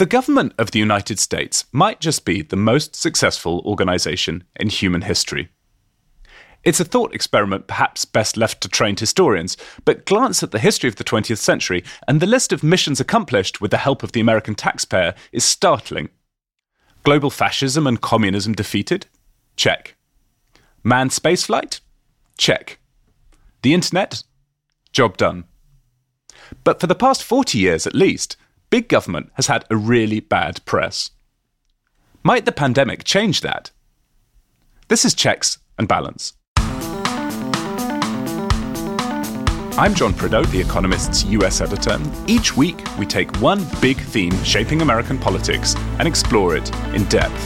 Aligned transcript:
The 0.00 0.06
government 0.06 0.54
of 0.56 0.70
the 0.70 0.78
United 0.78 1.18
States 1.18 1.66
might 1.72 2.00
just 2.00 2.24
be 2.24 2.40
the 2.40 2.56
most 2.56 2.96
successful 2.96 3.60
organization 3.66 4.44
in 4.56 4.70
human 4.70 5.02
history. 5.02 5.50
It's 6.64 6.80
a 6.80 6.86
thought 6.86 7.14
experiment 7.14 7.66
perhaps 7.66 8.06
best 8.06 8.38
left 8.38 8.62
to 8.62 8.70
trained 8.70 8.98
historians, 8.98 9.58
but 9.84 10.06
glance 10.06 10.42
at 10.42 10.52
the 10.52 10.58
history 10.58 10.88
of 10.88 10.96
the 10.96 11.04
20th 11.04 11.36
century, 11.36 11.84
and 12.08 12.18
the 12.18 12.26
list 12.26 12.50
of 12.50 12.62
missions 12.62 12.98
accomplished 12.98 13.60
with 13.60 13.72
the 13.72 13.76
help 13.76 14.02
of 14.02 14.12
the 14.12 14.20
American 14.20 14.54
taxpayer 14.54 15.14
is 15.32 15.44
startling. 15.44 16.08
Global 17.02 17.28
fascism 17.28 17.86
and 17.86 18.00
communism 18.00 18.54
defeated? 18.54 19.06
Check. 19.54 19.96
Manned 20.82 21.10
spaceflight? 21.10 21.80
Check. 22.38 22.78
The 23.60 23.74
internet? 23.74 24.22
Job 24.92 25.18
done. 25.18 25.44
But 26.64 26.80
for 26.80 26.86
the 26.86 26.94
past 26.94 27.22
40 27.22 27.58
years 27.58 27.86
at 27.86 27.94
least, 27.94 28.38
big 28.70 28.88
government 28.88 29.30
has 29.34 29.48
had 29.48 29.64
a 29.68 29.76
really 29.76 30.20
bad 30.20 30.64
press. 30.64 31.10
Might 32.22 32.44
the 32.44 32.52
pandemic 32.52 33.02
change 33.02 33.40
that? 33.40 33.72
This 34.88 35.04
is 35.04 35.12
Checks 35.12 35.58
and 35.76 35.88
Balance. 35.88 36.34
I'm 39.76 39.94
John 39.94 40.12
Prideaux, 40.12 40.44
The 40.44 40.60
Economist's 40.60 41.24
US 41.24 41.60
editor. 41.60 41.98
Each 42.26 42.56
week, 42.56 42.80
we 42.98 43.06
take 43.06 43.34
one 43.40 43.64
big 43.80 43.96
theme 43.96 44.36
shaping 44.44 44.82
American 44.82 45.18
politics 45.18 45.74
and 45.98 46.06
explore 46.06 46.56
it 46.56 46.70
in 46.94 47.04
depth. 47.04 47.44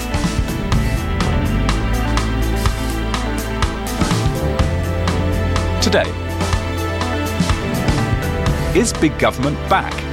Today, 5.81 6.11
is 8.79 8.93
big 8.95 9.17
government 9.19 9.57
back? 9.71 10.04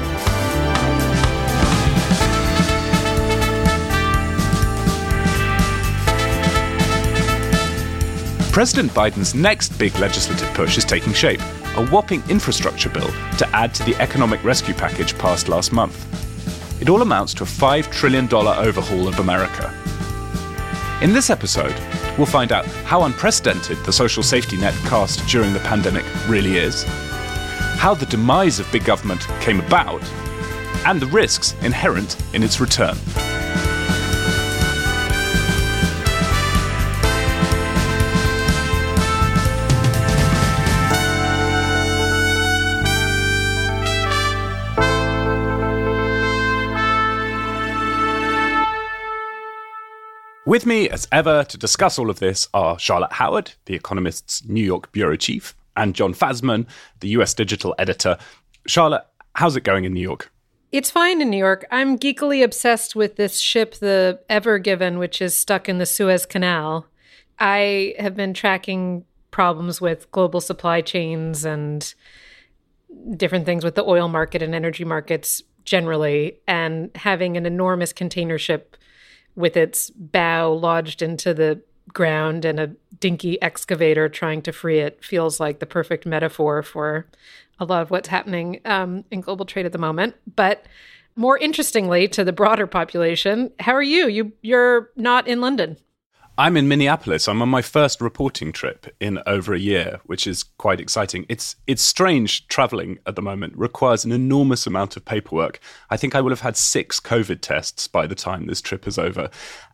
President 8.52 8.91
Biden's 8.91 9.34
next 9.34 9.70
big 9.80 9.98
legislative 9.98 10.54
push 10.54 10.77
is 10.77 10.84
taking 10.84 11.13
shape 11.13 11.40
a 11.77 11.85
whopping 11.88 12.21
infrastructure 12.27 12.90
bill 12.90 13.10
to 13.38 13.48
add 13.54 13.74
to 13.74 13.84
the 13.85 13.96
economic 13.96 14.43
rescue 14.43 14.74
package 14.74 15.18
passed 15.18 15.48
last 15.48 15.71
month. 15.71 16.82
It 16.82 16.90
all 16.90 17.02
amounts 17.02 17.34
to 17.35 17.43
a 17.43 17.48
$5 17.48 17.90
trillion 17.93 18.26
overhaul 18.34 19.08
of 19.08 19.20
America. 19.20 19.74
In 21.02 21.13
this 21.13 21.30
episode, 21.30 21.74
we'll 22.18 22.27
find 22.27 22.52
out 22.52 22.66
how 22.84 23.04
unprecedented 23.04 23.77
the 23.85 23.93
social 23.93 24.21
safety 24.21 24.58
net 24.58 24.74
cast 24.84 25.26
during 25.30 25.54
the 25.54 25.60
pandemic 25.60 26.04
really 26.27 26.58
is, 26.58 26.84
how 27.77 27.93
the 27.93 28.05
demise 28.08 28.60
of 28.60 28.70
big 28.70 28.84
government 28.84 29.26
came 29.40 29.62
about, 29.62 30.04
and 30.86 31.02
the 31.02 31.08
risks 31.08 31.55
inherent 31.62 32.18
in 32.34 32.43
its 32.43 32.60
return. 32.60 32.98
With 50.52 50.66
me, 50.66 50.90
as 50.90 51.07
ever, 51.13 51.46
to 51.46 51.57
discuss 51.57 51.98
all 51.98 52.10
of 52.10 52.20
this 52.20 52.49
are 52.54 52.77
Charlotte 52.77 53.13
Howard, 53.13 53.54
The 53.68 53.74
Economist's 53.74 54.44
New 54.44 54.62
York 54.62 54.91
bureau 54.91 55.16
chief, 55.16 55.55
and 55.77 55.96
Jon 55.96 56.13
Fasman, 56.13 56.68
the 56.99 57.08
US 57.12 57.34
digital 57.34 57.74
editor. 57.80 58.18
Charlotte, 58.68 59.05
how's 59.35 59.55
it 59.55 59.63
going 59.63 59.85
in 59.85 59.93
New 59.93 60.02
York? 60.02 60.30
It's 60.74 60.91
fine 60.91 61.21
in 61.21 61.30
New 61.30 61.38
York. 61.38 61.66
I'm 61.71 61.98
geekily 61.98 62.43
obsessed 62.43 62.98
with 62.98 63.16
this 63.16 63.40
ship, 63.40 63.76
the 63.76 64.19
Ever 64.28 64.59
Given, 64.59 65.00
which 65.00 65.22
is 65.22 65.34
stuck 65.34 65.69
in 65.69 65.78
the 65.78 65.85
Suez 65.85 66.25
Canal. 66.25 66.86
I 67.40 67.96
have 67.97 68.18
been 68.18 68.34
tracking 68.34 69.06
problems 69.31 69.80
with 69.80 70.12
global 70.12 70.42
supply 70.42 70.81
chains 70.81 71.46
and 71.46 71.94
different 73.16 73.46
things 73.46 73.64
with 73.64 73.75
the 73.75 73.86
oil 73.86 74.09
market 74.09 74.42
and 74.42 74.54
energy 74.54 74.84
markets 74.84 75.44
generally, 75.64 76.40
and 76.46 76.92
having 76.96 77.38
an 77.38 77.46
enormous 77.46 77.94
container 77.94 78.38
ship 78.38 78.75
with 79.36 79.58
its 79.58 79.90
bow 79.92 80.53
lodged 80.53 81.02
into 81.02 81.34
the 81.34 81.62
ground 81.94 82.46
and 82.46 82.59
a 82.59 82.72
dinky 83.00 83.42
excavator 83.42 84.08
trying 84.08 84.42
to 84.42 84.52
free 84.52 84.80
it 84.80 85.03
feels 85.03 85.40
like 85.40 85.59
the 85.59 85.66
perfect 85.66 86.06
metaphor 86.06 86.64
for 86.64 87.08
a 87.59 87.66
lot 87.66 87.81
of 87.81 87.92
what's 87.92 88.08
happening 88.08 88.59
um, 88.66 89.03
in 89.12 89.22
global 89.22 89.46
trade 89.46 89.66
at 89.66 89.72
the 89.72 89.78
moment. 89.78 90.16
But 90.36 90.66
more 91.16 91.38
interestingly, 91.38 92.08
to 92.09 92.24
the 92.24 92.34
broader 92.34 92.66
population, 92.68 93.52
how 93.59 93.74
are 93.74 93.84
you? 93.84 94.08
You 94.08 94.31
you're 94.42 94.90
not 94.96 95.28
in 95.28 95.42
London. 95.42 95.78
I'm 96.41 96.57
in 96.57 96.68
Minneapolis. 96.68 97.28
I'm 97.28 97.40
on 97.44 97.50
my 97.50 97.62
first 97.62 98.02
reporting 98.02 98.52
trip 98.52 98.88
in 99.00 99.19
over 99.28 99.53
a 99.53 99.59
year, 99.59 100.00
which 100.06 100.25
is 100.25 100.41
quite 100.41 100.79
exciting. 100.79 101.24
It's 101.29 101.56
it's 101.68 101.84
strange 101.84 102.47
traveling 102.47 102.97
at 103.06 103.16
the 103.16 103.22
moment. 103.22 103.56
Requires 103.56 104.06
an 104.06 104.12
enormous 104.12 104.66
amount 104.66 104.97
of 104.97 105.06
paperwork. 105.06 105.59
I 105.91 105.97
think 105.97 106.16
I 106.16 106.22
will 106.22 106.31
have 106.31 106.41
had 106.41 106.57
6 106.57 107.00
COVID 107.00 107.41
tests 107.41 107.88
by 107.88 108.07
the 108.07 108.16
time 108.16 108.47
this 108.47 108.59
trip 108.59 108.88
is 108.88 108.97
over. 108.97 109.30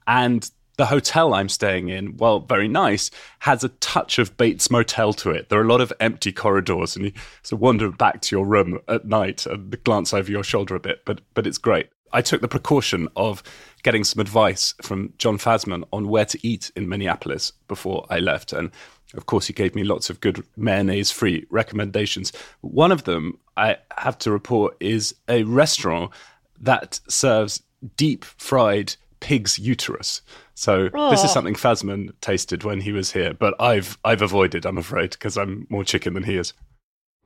And 0.07 0.51
the 0.75 0.87
hotel 0.87 1.33
I'm 1.33 1.47
staying 1.47 1.87
in, 1.87 2.17
well, 2.17 2.41
very 2.41 2.67
nice, 2.67 3.11
has 3.39 3.63
a 3.63 3.69
touch 3.69 4.19
of 4.19 4.35
Bates 4.35 4.69
Motel 4.69 5.13
to 5.13 5.29
it. 5.31 5.47
There 5.47 5.59
are 5.59 5.63
a 5.63 5.69
lot 5.69 5.79
of 5.79 5.93
empty 6.01 6.33
corridors, 6.33 6.97
and 6.97 7.05
you 7.05 7.11
sort 7.43 7.59
of 7.59 7.61
wander 7.61 7.89
back 7.91 8.19
to 8.23 8.35
your 8.35 8.45
room 8.45 8.79
at 8.89 9.05
night 9.05 9.45
and 9.45 9.81
glance 9.85 10.13
over 10.13 10.29
your 10.29 10.43
shoulder 10.43 10.75
a 10.75 10.81
bit. 10.81 11.05
But 11.05 11.21
but 11.33 11.47
it's 11.47 11.57
great. 11.57 11.87
I 12.13 12.21
took 12.21 12.41
the 12.41 12.47
precaution 12.47 13.07
of 13.15 13.43
getting 13.83 14.03
some 14.03 14.19
advice 14.19 14.73
from 14.81 15.13
Jon 15.17 15.37
Fasman 15.37 15.83
on 15.93 16.07
where 16.07 16.25
to 16.25 16.47
eat 16.47 16.71
in 16.75 16.89
Minneapolis 16.89 17.51
before 17.67 18.05
I 18.09 18.19
left. 18.19 18.53
And 18.53 18.71
of 19.13 19.25
course, 19.25 19.47
he 19.47 19.53
gave 19.53 19.75
me 19.75 19.83
lots 19.83 20.09
of 20.09 20.19
good 20.19 20.45
mayonnaise 20.55 21.11
free 21.11 21.45
recommendations. 21.49 22.33
One 22.61 22.91
of 22.91 23.03
them, 23.03 23.39
I 23.55 23.77
have 23.97 24.17
to 24.19 24.31
report, 24.31 24.75
is 24.79 25.15
a 25.29 25.43
restaurant 25.43 26.11
that 26.59 26.99
serves 27.07 27.63
deep 27.95 28.25
fried 28.25 28.95
pig's 29.19 29.57
uterus. 29.57 30.21
So 30.55 30.89
oh. 30.93 31.09
this 31.09 31.23
is 31.23 31.29
oh. 31.29 31.33
something 31.33 31.53
Fasman 31.53 32.11
tasted 32.21 32.63
when 32.63 32.81
he 32.81 32.91
was 32.91 33.11
here, 33.11 33.33
but 33.33 33.53
I've 33.59 33.97
I've 34.03 34.21
avoided, 34.21 34.65
I'm 34.65 34.77
afraid, 34.77 35.11
because 35.11 35.37
I'm 35.37 35.67
more 35.69 35.83
chicken 35.83 36.13
than 36.13 36.23
he 36.23 36.37
is. 36.37 36.53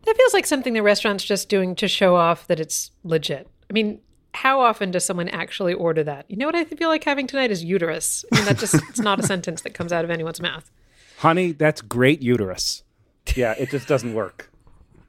That 0.06 0.18
feels 0.18 0.34
like 0.34 0.46
something 0.46 0.74
the 0.74 0.84
restaurant's 0.84 1.24
just 1.24 1.48
doing 1.48 1.76
to 1.76 1.88
show 1.88 2.16
off 2.16 2.48
that 2.48 2.60
it's 2.60 2.92
legit. 3.04 3.48
I 3.70 3.74
mean, 3.74 4.00
how 4.34 4.62
often 4.62 4.92
does 4.92 5.06
someone 5.06 5.30
actually 5.30 5.74
order 5.74 6.04
that? 6.04 6.26
You 6.30 6.38
know 6.38 6.46
what 6.46 6.56
I 6.56 6.64
feel 6.66 6.90
like 6.90 7.04
having 7.04 7.28
tonight 7.28 7.52
is 7.52 7.64
uterus. 7.64 8.26
I 8.32 8.38
mean, 8.38 8.46
that 8.46 8.58
just 8.58 8.76
it's 8.90 9.00
not 9.00 9.20
a 9.20 9.24
sentence 9.24 9.62
that 9.62 9.74
comes 9.74 9.92
out 9.92 10.06
of 10.06 10.12
anyone's 10.12 10.42
mouth. 10.42 10.72
Honey, 11.18 11.52
that's 11.52 11.82
great 11.82 12.22
uterus. 12.22 12.84
Yeah, 13.36 13.54
it 13.58 13.70
just 13.70 13.88
doesn't 13.88 14.14
work. 14.14 14.52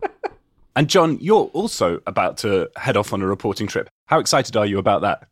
and 0.77 0.89
John, 0.89 1.19
you're 1.21 1.51
also 1.55 2.01
about 2.07 2.37
to 2.39 2.71
head 2.77 2.97
off 2.97 3.13
on 3.13 3.23
a 3.23 3.27
reporting 3.27 3.67
trip. 3.67 3.89
How 4.07 4.19
excited 4.19 4.57
are 4.57 4.67
you 4.67 4.79
about 4.79 5.03
that? 5.03 5.29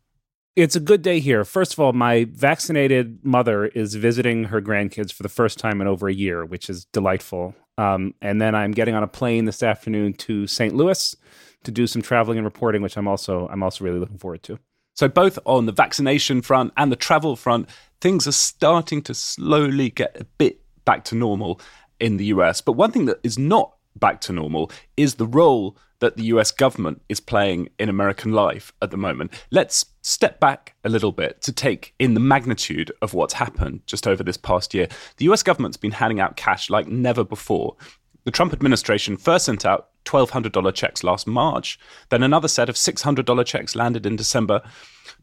It's 0.55 0.75
a 0.75 0.81
good 0.81 1.01
day 1.01 1.19
here. 1.19 1.45
First 1.45 1.73
of 1.73 1.79
all, 1.79 1.93
my 1.93 2.27
vaccinated 2.31 3.23
mother 3.23 3.67
is 3.67 3.95
visiting 3.95 4.45
her 4.45 4.61
grandkids 4.61 5.13
for 5.13 5.23
the 5.23 5.29
first 5.29 5.59
time 5.59 5.79
in 5.79 5.87
over 5.87 6.09
a 6.09 6.13
year, 6.13 6.43
which 6.43 6.69
is 6.69 6.85
delightful. 6.85 7.55
Um, 7.77 8.15
and 8.21 8.41
then 8.41 8.53
I'm 8.53 8.71
getting 8.71 8.95
on 8.95 9.03
a 9.03 9.07
plane 9.07 9.45
this 9.45 9.63
afternoon 9.63 10.13
to 10.13 10.47
St. 10.47 10.75
Louis 10.75 11.15
to 11.63 11.71
do 11.71 11.87
some 11.87 12.01
traveling 12.01 12.37
and 12.37 12.45
reporting, 12.45 12.81
which 12.81 12.97
I'm 12.97 13.07
also 13.07 13.47
I'm 13.49 13.63
also 13.63 13.83
really 13.83 13.99
looking 13.99 14.17
forward 14.17 14.43
to. 14.43 14.59
So 14.95 15.07
both 15.07 15.39
on 15.45 15.65
the 15.65 15.71
vaccination 15.71 16.41
front 16.41 16.73
and 16.77 16.91
the 16.91 16.97
travel 16.97 17.35
front, 17.35 17.69
things 18.01 18.27
are 18.27 18.33
starting 18.33 19.01
to 19.03 19.13
slowly 19.13 19.89
get 19.89 20.15
a 20.19 20.25
bit 20.25 20.61
back 20.85 21.03
to 21.05 21.15
normal 21.15 21.61
in 21.99 22.17
the 22.17 22.25
US. 22.25 22.61
But 22.61 22.73
one 22.73 22.91
thing 22.91 23.05
that 23.05 23.19
is 23.23 23.37
not 23.37 23.75
back 23.95 24.21
to 24.21 24.33
normal 24.33 24.71
is 24.97 25.15
the 25.15 25.27
role 25.27 25.77
that 25.99 26.17
the 26.17 26.23
US 26.23 26.51
government 26.51 27.01
is 27.09 27.19
playing 27.19 27.69
in 27.79 27.87
American 27.87 28.31
life 28.31 28.73
at 28.81 28.91
the 28.91 28.97
moment. 28.97 29.31
Let's 29.51 29.85
step 30.01 30.39
back 30.39 30.75
a 30.83 30.89
little 30.89 31.11
bit 31.11 31.41
to 31.43 31.53
take 31.53 31.93
in 31.99 32.15
the 32.15 32.19
magnitude 32.19 32.91
of 33.01 33.13
what's 33.13 33.35
happened 33.35 33.81
just 33.85 34.07
over 34.07 34.23
this 34.23 34.37
past 34.37 34.73
year. 34.73 34.87
The 35.17 35.25
US 35.25 35.43
government's 35.43 35.77
been 35.77 35.91
handing 35.91 36.19
out 36.19 36.35
cash 36.35 36.69
like 36.69 36.87
never 36.87 37.23
before. 37.23 37.75
The 38.23 38.31
Trump 38.31 38.51
administration 38.51 39.15
first 39.15 39.45
sent 39.45 39.65
out 39.65 39.90
$1,200 40.05 40.73
checks 40.73 41.03
last 41.03 41.27
March. 41.27 41.79
Then 42.09 42.23
another 42.23 42.47
set 42.47 42.69
of 42.69 42.75
$600 42.75 43.45
checks 43.45 43.75
landed 43.75 44.05
in 44.05 44.15
December. 44.15 44.61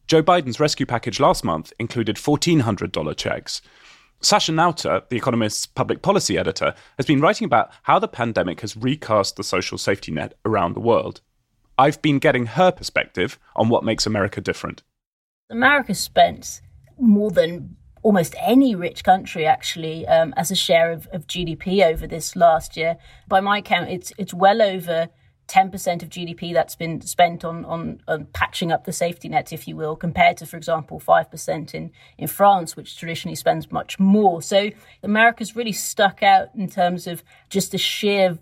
Joe 0.06 0.22
Biden's 0.22 0.60
rescue 0.60 0.86
package 0.86 1.20
last 1.20 1.44
month 1.44 1.72
included 1.78 2.16
$1,400 2.16 3.16
checks. 3.16 3.62
Sacha 4.20 4.50
Nauta, 4.50 5.08
The 5.08 5.16
Economist's 5.16 5.66
public 5.66 6.02
policy 6.02 6.36
editor, 6.36 6.74
has 6.96 7.06
been 7.06 7.20
writing 7.20 7.44
about 7.44 7.70
how 7.84 7.98
the 7.98 8.08
pandemic 8.08 8.62
has 8.62 8.76
recast 8.76 9.36
the 9.36 9.44
social 9.44 9.78
safety 9.78 10.10
net 10.10 10.34
around 10.44 10.74
the 10.74 10.80
world. 10.80 11.20
I've 11.78 12.02
been 12.02 12.18
getting 12.18 12.46
her 12.46 12.72
perspective 12.72 13.38
on 13.54 13.68
what 13.68 13.84
makes 13.84 14.06
America 14.06 14.40
different. 14.40 14.82
America 15.50 15.94
spent 15.94 16.60
more 16.98 17.30
than 17.30 17.76
almost 18.02 18.34
any 18.40 18.74
rich 18.74 19.04
country 19.04 19.46
actually 19.46 20.06
um, 20.06 20.34
as 20.36 20.50
a 20.50 20.54
share 20.54 20.92
of, 20.92 21.06
of 21.12 21.26
GDP 21.26 21.84
over 21.84 22.06
this 22.06 22.36
last 22.36 22.76
year. 22.76 22.96
By 23.26 23.40
my 23.40 23.60
count, 23.60 23.90
it's 23.90 24.12
it's 24.18 24.34
well 24.34 24.62
over 24.62 25.08
10% 25.48 26.02
of 26.02 26.10
GDP 26.10 26.52
that's 26.52 26.76
been 26.76 27.00
spent 27.00 27.44
on, 27.44 27.64
on, 27.64 28.02
on, 28.06 28.26
patching 28.34 28.70
up 28.70 28.84
the 28.84 28.92
safety 28.92 29.28
net, 29.28 29.50
if 29.50 29.66
you 29.66 29.74
will, 29.74 29.96
compared 29.96 30.36
to, 30.36 30.46
for 30.46 30.58
example, 30.58 31.00
5% 31.00 31.74
in, 31.74 31.90
in 32.18 32.28
France, 32.28 32.76
which 32.76 32.98
traditionally 32.98 33.34
spends 33.34 33.72
much 33.72 33.98
more. 33.98 34.42
So 34.42 34.70
America's 35.02 35.56
really 35.56 35.72
stuck 35.72 36.22
out 36.22 36.48
in 36.54 36.68
terms 36.68 37.06
of 37.06 37.24
just 37.48 37.72
the 37.72 37.78
sheer 37.78 38.38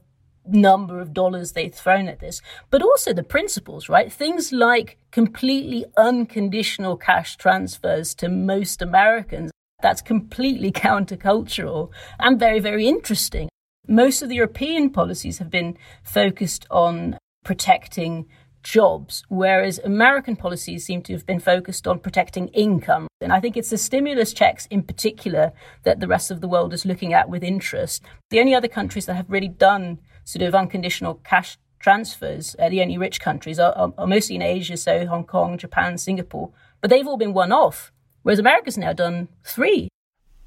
number 0.49 1.01
of 1.01 1.13
dollars 1.13 1.53
they've 1.53 1.75
thrown 1.75 2.09
at 2.09 2.21
this, 2.21 2.41
but 2.71 2.83
also 2.83 3.13
the 3.13 3.23
principles, 3.23 3.89
right? 3.89 4.13
Things 4.13 4.53
like 4.53 4.99
completely 5.11 5.85
unconditional 5.97 6.97
cash 6.97 7.37
transfers 7.37 8.15
to 8.17 8.29
most 8.29 8.83
Americans. 8.83 9.51
That's 9.83 10.03
completely 10.03 10.73
countercultural 10.87 11.91
and 12.19 12.39
very, 12.39 12.61
very 12.61 12.87
interesting. 12.87 13.49
Most 13.89 14.23
of 14.23 14.29
the 14.29 14.37
European 14.37 14.91
policies 14.91 15.39
have 15.39 15.51
been 15.51 15.77
focused 16.03 16.67
on 16.71 17.19
protecting 17.45 18.27
jobs, 18.67 19.23
whereas 19.29 19.79
American 19.85 20.35
policies 20.35 20.85
seem 20.85 21.01
to 21.01 21.13
have 21.13 21.25
been 21.25 21.39
focused 21.39 21.87
on 21.87 22.01
protecting 22.01 22.49
income. 22.49 23.07
And 23.21 23.33
I 23.33 23.39
think 23.39 23.57
it's 23.57 23.71
the 23.71 23.79
stimulus 23.79 24.33
checks 24.33 24.67
in 24.67 24.83
particular 24.83 25.53
that 25.85 26.01
the 26.01 26.09
rest 26.09 26.33
of 26.33 26.41
the 26.41 26.49
world 26.49 26.75
is 26.75 26.85
looking 26.85 27.13
at 27.13 27.29
with 27.29 27.45
interest. 27.45 28.03
The 28.31 28.41
only 28.41 28.57
other 28.57 28.67
countries 28.67 29.07
that 29.07 29.15
have 29.15 29.31
really 29.31 29.49
done 29.49 30.01
sort 30.27 30.43
of 30.43 30.55
unconditional 30.55 31.15
cash 31.25 31.57
transfers, 31.79 32.57
uh, 32.59 32.69
the 32.69 32.83
only 32.83 32.99
rich 32.99 33.21
countries, 33.21 33.59
are, 33.59 33.73
are, 33.73 33.95
are 33.97 34.07
mostly 34.07 34.35
in 34.35 34.43
Asia, 34.43 34.77
so 34.77 35.07
Hong 35.07 35.25
Kong, 35.25 35.57
Japan, 35.57 35.97
Singapore. 35.97 36.51
But 36.81 36.91
they've 36.91 37.07
all 37.07 37.17
been 37.17 37.33
one 37.33 37.53
off, 37.53 37.93
whereas 38.23 38.41
America's 38.41 38.77
now 38.77 38.93
done 38.93 39.29
three. 39.45 39.89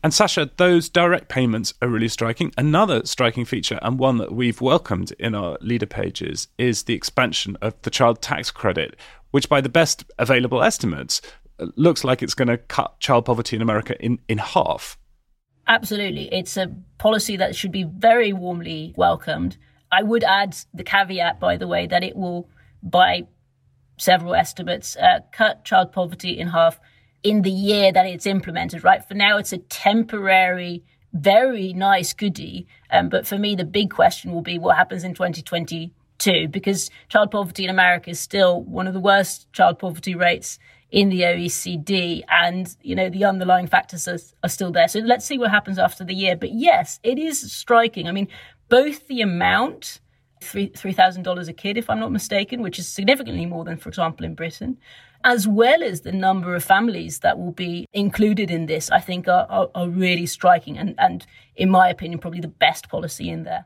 And 0.03 0.13
Sacha, 0.13 0.51
those 0.57 0.89
direct 0.89 1.29
payments 1.29 1.73
are 1.81 1.87
really 1.87 2.09
striking. 2.09 2.53
Another 2.57 3.05
striking 3.05 3.45
feature, 3.45 3.79
and 3.81 3.97
one 3.97 4.17
that 4.17 4.33
we've 4.33 4.61
welcomed 4.61 5.13
in 5.13 5.33
our 5.33 5.57
leader 5.61 5.85
pages, 5.85 6.49
is 6.57 6.83
the 6.83 6.93
expansion 6.93 7.57
of 7.61 7.73
the 7.81 7.89
child 7.89 8.21
tax 8.21 8.51
credit, 8.51 8.97
which, 9.31 9.49
by 9.49 9.61
the 9.61 9.69
best 9.69 10.03
available 10.17 10.61
estimates, 10.61 11.21
looks 11.75 12.03
like 12.03 12.21
it's 12.21 12.33
going 12.33 12.47
to 12.49 12.57
cut 12.57 12.99
child 12.99 13.25
poverty 13.25 13.55
in 13.55 13.61
America 13.61 14.01
in, 14.03 14.19
in 14.27 14.39
half. 14.39 14.97
Absolutely. 15.67 16.33
It's 16.33 16.57
a 16.57 16.73
policy 16.97 17.37
that 17.37 17.55
should 17.55 17.71
be 17.71 17.83
very 17.83 18.33
warmly 18.33 18.93
welcomed. 18.97 19.57
I 19.91 20.03
would 20.03 20.23
add 20.23 20.55
the 20.73 20.83
caveat, 20.83 21.39
by 21.39 21.57
the 21.57 21.67
way, 21.67 21.87
that 21.87 22.03
it 22.03 22.15
will, 22.15 22.47
by 22.83 23.27
several 23.97 24.35
estimates, 24.35 24.95
uh, 24.95 25.19
cut 25.31 25.65
child 25.65 25.91
poverty 25.91 26.37
in 26.37 26.49
half 26.49 26.79
in 27.23 27.41
the 27.41 27.51
year 27.51 27.91
that 27.91 28.05
it's 28.05 28.25
implemented, 28.25 28.83
right? 28.83 29.05
For 29.05 29.13
now, 29.13 29.37
it's 29.37 29.51
a 29.51 29.57
temporary, 29.57 30.83
very 31.11 31.73
nice 31.73 32.13
goodie. 32.13 32.67
Um, 32.89 33.09
but 33.09 33.27
for 33.27 33.37
me, 33.37 33.55
the 33.55 33.65
big 33.65 33.89
question 33.91 34.31
will 34.31 34.41
be 34.41 34.57
what 34.57 34.77
happens 34.77 35.03
in 35.03 35.13
2022 35.13 36.47
because 36.49 36.89
child 37.07 37.31
poverty 37.31 37.63
in 37.63 37.69
America 37.69 38.09
is 38.09 38.19
still 38.19 38.61
one 38.63 38.87
of 38.87 38.93
the 38.93 38.99
worst 38.99 39.51
child 39.53 39.79
poverty 39.79 40.15
rates 40.15 40.59
in 40.91 41.09
the 41.09 41.21
OECD, 41.21 42.23
and 42.29 42.75
you 42.81 42.95
know 42.95 43.09
the 43.09 43.23
underlying 43.23 43.67
factors 43.67 44.07
are, 44.07 44.17
are 44.43 44.49
still 44.49 44.71
there. 44.71 44.87
So 44.87 44.99
let's 44.99 45.25
see 45.25 45.37
what 45.37 45.51
happens 45.51 45.77
after 45.77 46.03
the 46.03 46.15
year. 46.15 46.35
But 46.35 46.51
yes, 46.51 46.99
it 47.03 47.19
is 47.19 47.51
striking. 47.51 48.07
I 48.07 48.11
mean, 48.11 48.27
both 48.69 49.07
the 49.07 49.21
amount 49.21 49.99
three 50.41 50.93
thousand 50.93 51.23
dollars 51.23 51.47
a 51.47 51.53
kid, 51.53 51.77
if 51.77 51.89
I'm 51.89 51.99
not 51.99 52.11
mistaken, 52.11 52.61
which 52.61 52.79
is 52.79 52.87
significantly 52.87 53.45
more 53.45 53.65
than, 53.65 53.77
for 53.77 53.89
example, 53.89 54.25
in 54.25 54.35
Britain, 54.35 54.77
as 55.23 55.47
well 55.47 55.83
as 55.83 56.01
the 56.01 56.13
number 56.13 56.55
of 56.55 56.63
families 56.63 57.19
that 57.19 57.37
will 57.37 57.51
be 57.51 57.85
included 57.91 58.49
in 58.49 58.67
this, 58.67 58.89
I 58.89 58.99
think 58.99 59.27
are, 59.27 59.45
are, 59.49 59.69
are 59.75 59.89
really 59.89 60.25
striking 60.25 60.77
and, 60.77 60.95
and, 60.97 61.25
in 61.55 61.69
my 61.69 61.89
opinion, 61.89 62.19
probably 62.19 62.39
the 62.39 62.47
best 62.47 62.87
policy 62.87 63.29
in 63.29 63.43
there. 63.43 63.65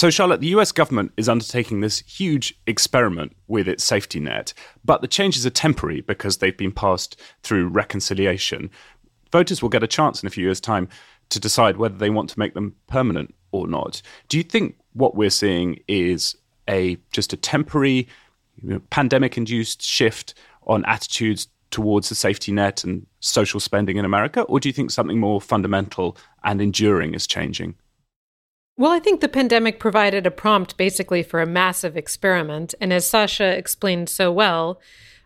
So, 0.00 0.08
Charlotte, 0.08 0.40
the 0.40 0.56
US 0.56 0.72
government 0.72 1.12
is 1.18 1.28
undertaking 1.28 1.80
this 1.80 1.98
huge 1.98 2.58
experiment 2.66 3.36
with 3.48 3.68
its 3.68 3.84
safety 3.84 4.18
net, 4.18 4.54
but 4.82 5.02
the 5.02 5.06
changes 5.06 5.44
are 5.44 5.50
temporary 5.50 6.00
because 6.00 6.38
they've 6.38 6.56
been 6.56 6.72
passed 6.72 7.20
through 7.42 7.68
reconciliation. 7.68 8.70
Voters 9.30 9.60
will 9.60 9.68
get 9.68 9.82
a 9.82 9.86
chance 9.86 10.22
in 10.22 10.26
a 10.26 10.30
few 10.30 10.46
years' 10.46 10.58
time 10.58 10.88
to 11.28 11.38
decide 11.38 11.76
whether 11.76 11.98
they 11.98 12.08
want 12.08 12.30
to 12.30 12.38
make 12.38 12.54
them 12.54 12.76
permanent 12.86 13.34
or 13.52 13.66
not. 13.68 14.00
Do 14.28 14.38
you 14.38 14.42
think 14.42 14.76
what 14.94 15.16
we're 15.16 15.28
seeing 15.28 15.80
is 15.86 16.34
a 16.66 16.96
just 17.12 17.34
a 17.34 17.36
temporary 17.36 18.08
you 18.62 18.70
know, 18.70 18.80
pandemic-induced 18.88 19.82
shift 19.82 20.32
on 20.66 20.82
attitudes 20.86 21.48
towards 21.70 22.08
the 22.08 22.14
safety 22.14 22.52
net 22.52 22.84
and 22.84 23.06
social 23.20 23.60
spending 23.60 23.98
in 23.98 24.06
America, 24.06 24.40
or 24.44 24.60
do 24.60 24.68
you 24.70 24.72
think 24.72 24.92
something 24.92 25.20
more 25.20 25.42
fundamental 25.42 26.16
and 26.42 26.62
enduring 26.62 27.12
is 27.12 27.26
changing? 27.26 27.74
Well, 28.80 28.92
I 28.92 28.98
think 28.98 29.20
the 29.20 29.28
pandemic 29.28 29.78
provided 29.78 30.26
a 30.26 30.30
prompt 30.30 30.78
basically 30.78 31.22
for 31.22 31.42
a 31.42 31.46
massive 31.46 31.98
experiment. 31.98 32.74
And 32.80 32.94
as 32.94 33.04
Sacha 33.04 33.44
explained 33.44 34.08
so 34.08 34.32
well, 34.32 34.80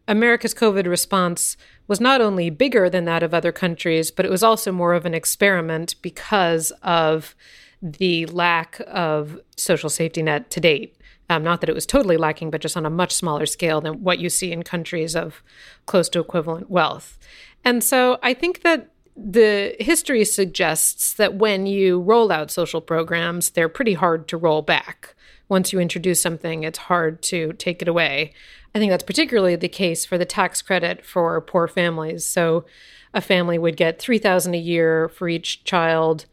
America's 0.08 0.52
COVID 0.52 0.88
response 0.88 1.56
was 1.86 2.00
not 2.00 2.20
only 2.20 2.50
bigger 2.50 2.90
than 2.90 3.04
that 3.04 3.22
of 3.22 3.32
other 3.32 3.52
countries, 3.52 4.10
but 4.10 4.26
it 4.26 4.30
was 4.32 4.42
also 4.42 4.72
more 4.72 4.92
of 4.92 5.06
an 5.06 5.14
experiment 5.14 5.94
because 6.02 6.72
of 6.82 7.36
the 7.80 8.26
lack 8.26 8.80
of 8.88 9.38
social 9.56 9.88
safety 9.88 10.20
net 10.20 10.50
to 10.50 10.58
date. 10.58 10.96
Um, 11.30 11.44
not 11.44 11.60
that 11.60 11.70
it 11.70 11.76
was 11.76 11.86
totally 11.86 12.16
lacking, 12.16 12.50
but 12.50 12.60
just 12.60 12.76
on 12.76 12.84
a 12.84 12.90
much 12.90 13.14
smaller 13.14 13.46
scale 13.46 13.80
than 13.80 14.02
what 14.02 14.18
you 14.18 14.30
see 14.30 14.50
in 14.50 14.64
countries 14.64 15.14
of 15.14 15.44
close 15.86 16.08
to 16.08 16.18
equivalent 16.18 16.70
wealth. 16.70 17.18
And 17.64 17.84
so 17.84 18.18
I 18.20 18.34
think 18.34 18.62
that 18.62 18.90
the 19.16 19.76
history 19.78 20.24
suggests 20.24 21.14
that 21.14 21.34
when 21.34 21.66
you 21.66 22.00
roll 22.00 22.32
out 22.32 22.50
social 22.50 22.80
programs, 22.80 23.50
they're 23.50 23.68
pretty 23.68 23.94
hard 23.94 24.26
to 24.28 24.36
roll 24.36 24.62
back. 24.62 25.14
Once 25.48 25.72
you 25.72 25.78
introduce 25.78 26.20
something, 26.20 26.64
it's 26.64 26.78
hard 26.78 27.22
to 27.22 27.52
take 27.54 27.80
it 27.80 27.88
away. 27.88 28.32
I 28.74 28.78
think 28.78 28.90
that's 28.90 29.04
particularly 29.04 29.54
the 29.56 29.68
case 29.68 30.04
for 30.04 30.18
the 30.18 30.24
tax 30.24 30.62
credit 30.62 31.04
for 31.04 31.40
poor 31.40 31.68
families. 31.68 32.26
So 32.26 32.64
a 33.12 33.20
family 33.20 33.56
would 33.56 33.76
get 33.76 34.00
3000 34.00 34.54
a 34.54 34.58
year 34.58 35.08
for 35.08 35.28
each 35.28 35.62
child 35.62 36.26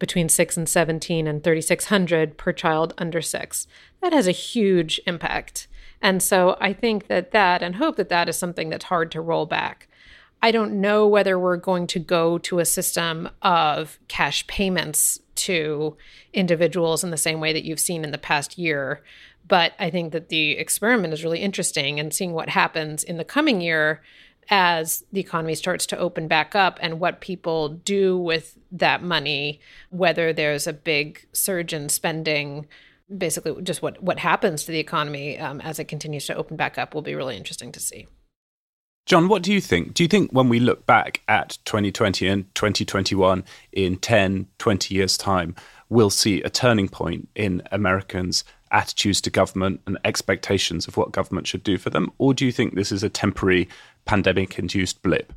between 0.00 0.28
6 0.28 0.56
and 0.56 0.68
17 0.68 1.28
and 1.28 1.44
3600 1.44 2.36
per 2.36 2.52
child 2.52 2.94
under 2.98 3.22
6. 3.22 3.66
That 4.02 4.12
has 4.12 4.26
a 4.26 4.32
huge 4.32 5.00
impact. 5.06 5.68
And 6.02 6.20
so 6.22 6.56
I 6.60 6.72
think 6.72 7.06
that 7.06 7.30
that 7.30 7.62
and 7.62 7.76
hope 7.76 7.96
that 7.96 8.08
that 8.08 8.28
is 8.28 8.36
something 8.36 8.70
that's 8.70 8.86
hard 8.86 9.12
to 9.12 9.20
roll 9.20 9.46
back. 9.46 9.88
I 10.44 10.50
don't 10.50 10.78
know 10.78 11.08
whether 11.08 11.38
we're 11.38 11.56
going 11.56 11.86
to 11.86 11.98
go 11.98 12.36
to 12.36 12.58
a 12.58 12.66
system 12.66 13.30
of 13.40 13.98
cash 14.08 14.46
payments 14.46 15.18
to 15.36 15.96
individuals 16.34 17.02
in 17.02 17.08
the 17.08 17.16
same 17.16 17.40
way 17.40 17.54
that 17.54 17.64
you've 17.64 17.80
seen 17.80 18.04
in 18.04 18.10
the 18.10 18.18
past 18.18 18.58
year. 18.58 19.02
But 19.48 19.72
I 19.78 19.88
think 19.88 20.12
that 20.12 20.28
the 20.28 20.50
experiment 20.58 21.14
is 21.14 21.24
really 21.24 21.40
interesting 21.40 21.98
and 21.98 22.12
seeing 22.12 22.34
what 22.34 22.50
happens 22.50 23.02
in 23.02 23.16
the 23.16 23.24
coming 23.24 23.62
year 23.62 24.02
as 24.50 25.02
the 25.12 25.20
economy 25.20 25.54
starts 25.54 25.86
to 25.86 25.98
open 25.98 26.28
back 26.28 26.54
up 26.54 26.78
and 26.82 27.00
what 27.00 27.22
people 27.22 27.70
do 27.70 28.18
with 28.18 28.58
that 28.70 29.02
money, 29.02 29.60
whether 29.88 30.34
there's 30.34 30.66
a 30.66 30.74
big 30.74 31.26
surge 31.32 31.72
in 31.72 31.88
spending, 31.88 32.66
basically 33.16 33.62
just 33.62 33.80
what, 33.80 34.02
what 34.02 34.18
happens 34.18 34.64
to 34.64 34.72
the 34.72 34.78
economy 34.78 35.38
um, 35.38 35.62
as 35.62 35.78
it 35.78 35.88
continues 35.88 36.26
to 36.26 36.36
open 36.36 36.54
back 36.54 36.76
up 36.76 36.92
will 36.92 37.00
be 37.00 37.14
really 37.14 37.38
interesting 37.38 37.72
to 37.72 37.80
see. 37.80 38.06
John, 39.06 39.28
what 39.28 39.42
do 39.42 39.52
you 39.52 39.60
think? 39.60 39.92
Do 39.92 40.02
you 40.02 40.08
think 40.08 40.30
when 40.32 40.48
we 40.48 40.58
look 40.58 40.86
back 40.86 41.20
at 41.28 41.58
2020 41.66 42.26
and 42.26 42.54
2021 42.54 43.44
in 43.72 43.96
10, 43.98 44.46
20 44.56 44.94
years' 44.94 45.18
time, 45.18 45.54
we'll 45.90 46.08
see 46.08 46.40
a 46.40 46.48
turning 46.48 46.88
point 46.88 47.28
in 47.34 47.62
Americans' 47.70 48.44
attitudes 48.70 49.20
to 49.20 49.30
government 49.30 49.82
and 49.86 49.98
expectations 50.04 50.88
of 50.88 50.96
what 50.96 51.12
government 51.12 51.46
should 51.46 51.62
do 51.62 51.76
for 51.76 51.90
them? 51.90 52.10
Or 52.16 52.32
do 52.32 52.46
you 52.46 52.52
think 52.52 52.74
this 52.74 52.90
is 52.90 53.02
a 53.02 53.10
temporary 53.10 53.68
pandemic 54.06 54.58
induced 54.58 55.02
blip? 55.02 55.34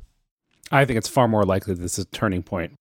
I 0.72 0.86
think 0.86 0.96
it's 0.96 1.08
far 1.08 1.28
more 1.28 1.44
likely 1.44 1.74
this 1.74 1.98
is 1.98 2.06
a 2.06 2.08
turning 2.08 2.42
point. 2.42 2.72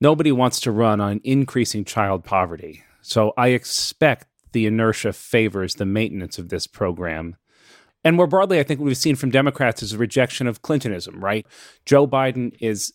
Nobody 0.00 0.32
wants 0.32 0.58
to 0.60 0.72
run 0.72 1.00
on 1.00 1.20
increasing 1.22 1.84
child 1.84 2.24
poverty. 2.24 2.82
So 3.02 3.34
I 3.36 3.48
expect 3.48 4.26
the 4.52 4.66
inertia 4.66 5.12
favors 5.12 5.74
the 5.74 5.84
maintenance 5.84 6.38
of 6.38 6.48
this 6.48 6.66
program. 6.66 7.36
And 8.04 8.16
more 8.16 8.26
broadly, 8.26 8.58
I 8.58 8.62
think 8.62 8.80
what 8.80 8.86
we've 8.86 8.96
seen 8.96 9.16
from 9.16 9.30
Democrats 9.30 9.82
is 9.82 9.92
a 9.92 9.98
rejection 9.98 10.46
of 10.46 10.62
Clintonism, 10.62 11.22
right? 11.22 11.46
Joe 11.84 12.06
Biden 12.06 12.56
is 12.60 12.92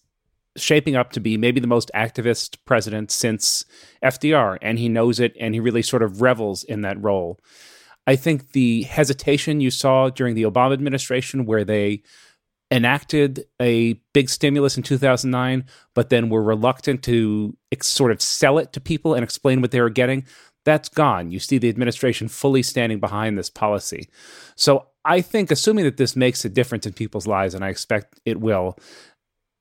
shaping 0.58 0.96
up 0.96 1.12
to 1.12 1.20
be 1.20 1.38
maybe 1.38 1.60
the 1.60 1.68
most 1.68 1.92
activist 1.94 2.58
president 2.66 3.12
since 3.12 3.66
FDR, 4.04 4.58
and 4.62 4.80
he 4.80 4.90
knows 4.90 5.20
it, 5.20 5.36
and 5.40 5.54
he 5.54 5.60
really 5.60 5.82
sort 5.82 6.02
of 6.02 6.22
revels 6.22 6.64
in 6.64 6.82
that 6.82 7.02
role. 7.02 7.40
I 8.08 8.16
think 8.16 8.52
the 8.52 8.84
hesitation 8.84 9.62
you 9.62 9.72
saw 9.72 10.10
during 10.10 10.36
the 10.36 10.44
Obama 10.44 10.74
administration, 10.74 11.46
where 11.46 11.66
they 11.66 12.04
enacted 12.72 13.46
a 13.62 13.94
big 14.14 14.30
stimulus 14.30 14.78
in 14.78 14.84
2009, 14.84 15.66
but 15.94 16.10
then 16.10 16.30
were 16.30 16.44
reluctant 16.44 17.04
to 17.04 17.56
ex- 17.72 17.88
sort 17.88 18.12
of 18.12 18.22
sell 18.22 18.58
it 18.58 18.74
to 18.74 18.82
people 18.82 19.14
and 19.14 19.24
explain 19.24 19.62
what 19.62 19.72
they 19.72 19.82
were 19.82 19.90
getting, 19.90 20.26
that's 20.64 20.90
gone. 20.90 21.32
You 21.32 21.40
see 21.40 21.58
the 21.60 21.70
administration 21.70 22.28
fully 22.28 22.64
standing 22.64 23.00
behind 23.00 23.38
this 23.38 23.52
policy. 23.52 24.10
So 24.56 24.88
I 25.06 25.22
think, 25.22 25.52
assuming 25.52 25.86
that 25.86 25.98
this 25.98 26.16
makes 26.16 26.44
a 26.44 26.50
difference 26.50 26.88
in 26.88 26.94
people's 26.94 27.28
lives, 27.28 27.54
and 27.54 27.64
I 27.64 27.70
expect 27.70 28.20
it 28.26 28.42
will, 28.42 28.78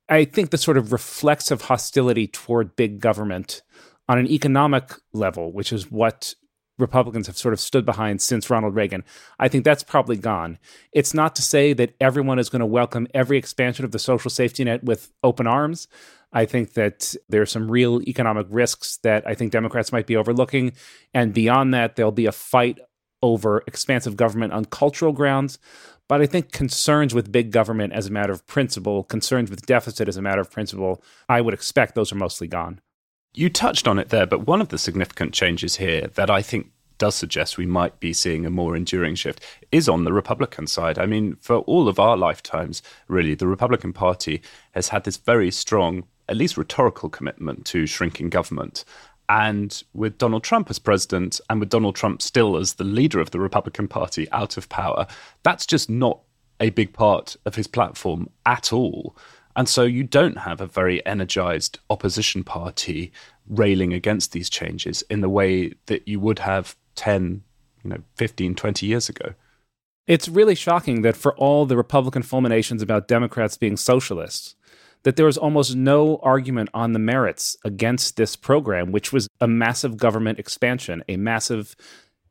I 0.09 0.25
think 0.25 0.51
the 0.51 0.59
sort 0.59 0.79
of 0.79 0.91
reflexive 0.91 1.63
hostility 1.63 2.27
toward 2.27 2.77
big 2.77 2.99
government 3.01 3.63
on 4.09 4.19
an 4.19 4.27
economic 4.27 4.95
level, 5.13 5.53
which 5.53 5.73
is 5.73 5.91
what 5.91 6.35
Republicans 6.79 7.27
have 7.27 7.37
sort 7.37 7.55
of 7.55 7.61
stood 7.61 7.87
behind 7.87 8.21
since 8.21 8.51
Ronald 8.51 8.75
Reagan, 8.75 9.05
I 9.39 9.49
think 9.49 9.65
that's 9.65 9.83
probably 9.83 10.17
gone. 10.17 10.59
It's 10.93 11.15
not 11.15 11.37
to 11.37 11.43
say 11.43 11.73
that 11.75 11.95
everyone 12.01 12.39
is 12.39 12.49
going 12.49 12.61
to 12.61 12.67
welcome 12.67 13.07
every 13.15 13.39
expansion 13.39 13.85
of 13.85 13.93
the 13.93 13.99
social 13.99 14.31
safety 14.31 14.65
net 14.65 14.83
with 14.83 15.13
open 15.23 15.47
arms. 15.47 15.89
I 16.33 16.47
think 16.47 16.73
that 16.73 17.15
there 17.29 17.43
are 17.43 17.47
some 17.47 17.71
real 17.71 18.03
economic 18.03 18.47
risks 18.51 18.99
that 19.05 19.25
I 19.27 19.35
think 19.35 19.53
Democrats 19.53 19.93
might 19.93 20.07
be 20.07 20.17
overlooking. 20.17 20.73
And 21.13 21.33
beyond 21.33 21.73
that, 21.75 21.95
there'll 21.95 22.11
be 22.11 22.27
a 22.27 22.33
fight 22.33 22.81
over 23.25 23.65
expansive 23.67 24.17
government 24.17 24.53
on 24.53 24.67
cultural 24.67 25.13
grounds. 25.13 25.59
But 26.07 26.21
I 26.21 26.27
think 26.27 26.53
concerns 26.53 27.15
with 27.15 27.33
big 27.33 27.51
government 27.51 27.95
as 27.95 28.07
a 28.07 28.13
matter 28.13 28.33
of 28.33 28.47
principle, 28.47 29.05
concerns 29.05 29.51
with 29.51 29.65
deficit 29.65 30.07
as 30.07 30.19
a 30.19 30.23
matter 30.23 30.43
of 30.43 30.51
principle, 30.51 31.03
I 31.29 31.41
would 31.41 31.55
expect 31.55 31.95
those 31.95 32.13
are 32.13 32.17
mostly 32.17 32.47
gone. 32.47 32.81
You 33.33 33.49
touched 33.49 33.89
on 33.89 33.99
it 33.99 34.11
there, 34.11 34.27
but 34.27 34.47
one 34.47 34.61
of 34.61 34.69
the 34.69 34.79
significant 34.79 35.33
changes 35.33 35.77
here 35.77 36.09
that 36.15 36.31
I 36.31 36.43
think 36.43 36.71
does 36.99 37.15
suggest 37.15 37.59
we 37.59 37.67
might 37.67 37.99
be 37.99 38.13
seeing 38.13 38.45
a 38.45 38.51
more 38.51 38.77
enduring 38.77 39.15
shift 39.15 39.43
is 39.73 39.89
on 39.89 40.05
the 40.05 40.13
Republican 40.13 40.67
side. 40.67 40.99
I 40.99 41.07
mean, 41.07 41.37
for 41.41 41.57
all 41.61 41.89
of 41.89 41.99
our 41.99 42.17
lifetimes, 42.17 42.83
really, 43.09 43.35
the 43.35 43.49
Republican 43.49 43.93
Party 43.95 44.43
has 44.73 44.89
had 44.89 45.05
this 45.05 45.17
very 45.17 45.51
strong, 45.51 46.05
at 46.29 46.37
least 46.37 46.59
rhetorical 46.59 47.09
commitment 47.09 47.65
to 47.67 47.87
shrinking 47.87 48.29
government. 48.29 48.85
And 49.29 49.83
with 49.95 50.19
Donald 50.19 50.45
Trump 50.45 50.69
as 50.71 50.79
president, 50.79 51.41
and 51.49 51.61
with 51.61 51.71
Donald 51.71 51.97
Trump 51.97 52.21
still 52.21 52.57
as 52.57 52.75
the 52.75 52.85
leader 52.85 53.21
of 53.21 53.31
the 53.31 53.41
Republican 53.41 53.89
Party 53.89 54.31
out 54.33 54.57
of 54.57 54.69
power, 54.69 55.07
that's 55.43 55.67
just 55.67 55.89
not 55.89 56.21
a 56.61 56.71
big 56.71 56.93
part 56.93 57.37
of 57.47 57.55
his 57.55 57.67
platform 57.67 58.29
at 58.47 58.73
all. 58.73 59.17
And 59.57 59.69
so 59.69 59.83
you 59.83 60.03
don't 60.03 60.39
have 60.39 60.61
a 60.61 60.67
very 60.67 61.05
energized 61.07 61.79
opposition 61.89 62.45
party 62.45 63.13
railing 63.49 63.93
against 63.93 64.33
these 64.33 64.51
changes 64.51 65.03
in 65.09 65.21
the 65.21 65.29
way 65.29 65.75
that 65.87 66.09
you 66.09 66.19
would 66.21 66.41
have 66.41 66.77
10, 66.97 67.43
you 67.83 67.91
know, 67.91 68.03
15, 68.17 68.55
20 68.55 68.87
years 68.87 69.09
ago. 69.09 69.35
It's 70.07 70.29
really 70.29 70.55
shocking 70.55 71.03
that 71.03 71.17
for 71.17 71.35
all 71.37 71.67
the 71.67 71.77
Republican 71.77 72.23
fulminations 72.23 72.83
about 72.83 73.09
Democrats 73.09 73.57
being 73.57 73.77
socialists, 73.77 74.55
that 75.05 75.17
there 75.17 75.27
was 75.27 75.39
almost 75.39 75.77
no 75.77 76.19
argument 76.23 76.71
on 76.75 76.93
the 76.93 76.99
merits 76.99 77.57
against 77.65 78.17
this 78.17 78.37
program, 78.37 78.91
which 78.91 79.13
was 79.13 79.29
a 79.41 79.47
massive 79.47 79.97
government 79.97 80.39
expansion, 80.39 81.05
a 81.09 81.17
massive 81.17 81.77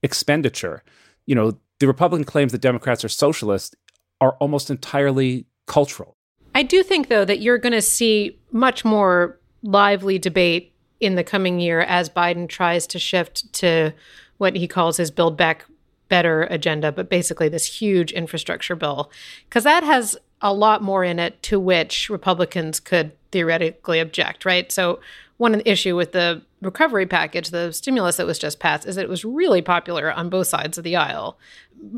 expenditure. 0.01 0.83
You 1.25 1.35
know, 1.35 1.57
the 1.79 1.87
Republican 1.87 2.25
claims 2.25 2.51
that 2.51 2.61
Democrats 2.61 3.05
are 3.05 3.09
socialists 3.09 3.75
are 4.19 4.33
almost 4.39 4.69
entirely 4.69 5.45
cultural. 5.67 6.17
I 6.55 6.63
do 6.63 6.83
think, 6.83 7.07
though, 7.07 7.25
that 7.25 7.39
you're 7.39 7.57
going 7.57 7.73
to 7.73 7.81
see 7.81 8.39
much 8.51 8.83
more 8.83 9.39
lively 9.63 10.19
debate 10.19 10.73
in 10.99 11.15
the 11.15 11.23
coming 11.23 11.59
year 11.59 11.81
as 11.81 12.09
Biden 12.09 12.47
tries 12.47 12.87
to 12.87 12.99
shift 12.99 13.51
to 13.53 13.93
what 14.37 14.55
he 14.55 14.67
calls 14.67 14.97
his 14.97 15.11
Build 15.11 15.37
Back 15.37 15.65
Better 16.09 16.43
agenda, 16.43 16.91
but 16.91 17.09
basically 17.09 17.49
this 17.49 17.65
huge 17.65 18.11
infrastructure 18.11 18.75
bill, 18.75 19.11
because 19.49 19.63
that 19.63 19.83
has 19.83 20.15
a 20.43 20.53
lot 20.53 20.83
more 20.83 21.03
in 21.03 21.17
it 21.17 21.41
to 21.43 21.59
which 21.59 22.09
Republicans 22.09 22.79
could 22.79 23.13
theoretically 23.31 23.99
object, 23.99 24.45
right? 24.45 24.71
So, 24.71 24.99
one 25.37 25.61
issue 25.65 25.95
with 25.95 26.11
the 26.11 26.43
recovery 26.61 27.07
package, 27.07 27.49
the 27.49 27.71
stimulus 27.71 28.17
that 28.17 28.27
was 28.27 28.37
just 28.37 28.59
passed, 28.59 28.87
is 28.87 28.95
that 28.95 29.03
it 29.03 29.09
was 29.09 29.25
really 29.25 29.61
popular 29.61 30.11
on 30.11 30.29
both 30.29 30.47
sides 30.47 30.77
of 30.77 30.83
the 30.83 30.95
aisle. 30.95 31.39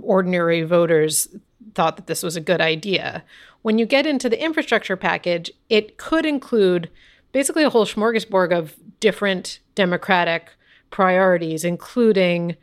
Ordinary 0.01 0.61
voters 0.61 1.27
thought 1.73 1.97
that 1.97 2.07
this 2.07 2.23
was 2.23 2.37
a 2.37 2.41
good 2.41 2.61
idea. 2.61 3.23
When 3.61 3.77
you 3.77 3.85
get 3.85 4.05
into 4.05 4.29
the 4.29 4.41
infrastructure 4.41 4.95
package, 4.95 5.51
it 5.69 5.97
could 5.97 6.25
include 6.25 6.89
basically 7.33 7.63
a 7.63 7.69
whole 7.69 7.85
smorgasbord 7.85 8.57
of 8.57 8.75
different 8.99 9.59
Democratic 9.75 10.51
priorities, 10.89 11.65
including 11.65 12.55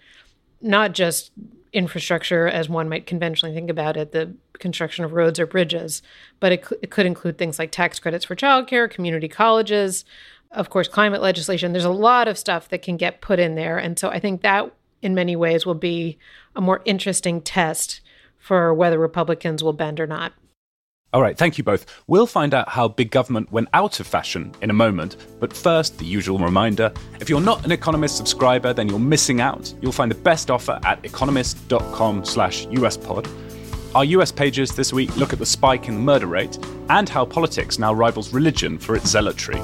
not 0.63 0.93
just 0.93 1.33
infrastructure 1.73 2.47
as 2.47 2.69
one 2.69 2.89
might 2.89 3.07
conventionally 3.07 3.55
think 3.55 3.69
about 3.71 3.97
it, 3.97 4.13
the 4.13 4.35
construction 4.63 5.05
of 5.05 5.13
roads 5.13 5.39
or 5.39 5.47
bridges, 5.47 6.01
but 6.41 6.53
it, 6.53 6.67
it 6.81 6.91
could 6.91 7.05
include 7.05 7.37
things 7.37 7.59
like 7.59 7.71
tax 7.71 7.99
credits 7.99 8.25
for 8.25 8.35
childcare, 8.35 8.91
community 8.91 9.29
colleges, 9.29 10.07
of 10.51 10.71
course, 10.71 10.89
climate 10.89 11.21
legislation. 11.21 11.73
There's 11.73 11.85
a 11.85 11.91
lot 11.91 12.29
of 12.29 12.39
stuff 12.39 12.71
that 12.71 12.83
can 12.83 12.97
get 12.97 13.21
put 13.21 13.39
in 13.39 13.55
there. 13.55 13.77
And 13.77 13.99
so 13.99 14.09
I 14.09 14.19
think 14.19 14.41
that 14.43 14.73
in 15.03 15.15
many 15.15 15.37
ways 15.37 15.67
will 15.67 15.75
be 15.75 16.19
a 16.57 16.61
more 16.61 16.81
interesting 16.85 17.43
test 17.43 18.01
for 18.39 18.73
whether 18.73 18.99
Republicans 18.99 19.63
will 19.63 19.73
bend 19.73 20.01
or 20.01 20.07
not. 20.07 20.33
All 21.15 21.21
right, 21.21 21.37
thank 21.37 21.59
you 21.59 21.65
both. 21.65 21.85
We'll 22.07 22.27
find 22.27 22.55
out 22.55 22.71
how 22.71 22.89
big 22.89 23.11
government 23.11 23.53
went 23.53 23.69
out 23.75 24.01
of 24.01 24.07
fashion 24.07 24.55
in 24.63 24.71
a 24.71 24.73
moment, 24.73 25.17
but 25.41 25.53
first, 25.53 25.99
the 25.99 26.07
usual 26.07 26.39
reminder 26.39 26.91
if 27.21 27.29
you're 27.29 27.41
not 27.41 27.67
an 27.67 27.73
Economist 27.73 28.17
subscriber, 28.17 28.73
then 28.73 28.89
you're 28.89 28.99
missing 28.99 29.43
out. 29.43 29.75
You'll 29.83 29.93
find 29.93 30.11
the 30.11 30.17
best 30.17 30.51
offer 30.51 30.81
at 30.85 31.05
economist.com/slash 31.05 32.67
uspod. 32.69 33.52
Our 33.95 34.07
US 34.07 34.33
pages 34.33 34.75
this 34.75 34.91
week 34.91 35.15
look 35.19 35.35
at 35.35 35.39
the 35.39 35.45
spike 35.45 35.87
in 35.87 35.95
the 35.95 36.01
murder 36.01 36.27
rate 36.27 36.59
and 36.89 37.07
how 37.09 37.27
politics 37.27 37.79
now 37.79 37.93
rivals 37.93 38.33
religion 38.33 38.79
for 38.79 38.97
its 38.97 39.11
zealotry. 39.11 39.61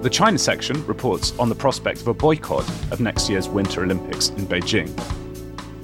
The 0.00 0.08
China 0.10 0.38
section 0.38 0.86
reports 0.86 1.38
on 1.38 1.50
the 1.50 1.54
prospect 1.54 2.00
of 2.00 2.08
a 2.08 2.14
boycott 2.14 2.66
of 2.90 3.00
next 3.00 3.28
year's 3.28 3.46
Winter 3.46 3.82
Olympics 3.82 4.30
in 4.30 4.46
Beijing. 4.46 4.88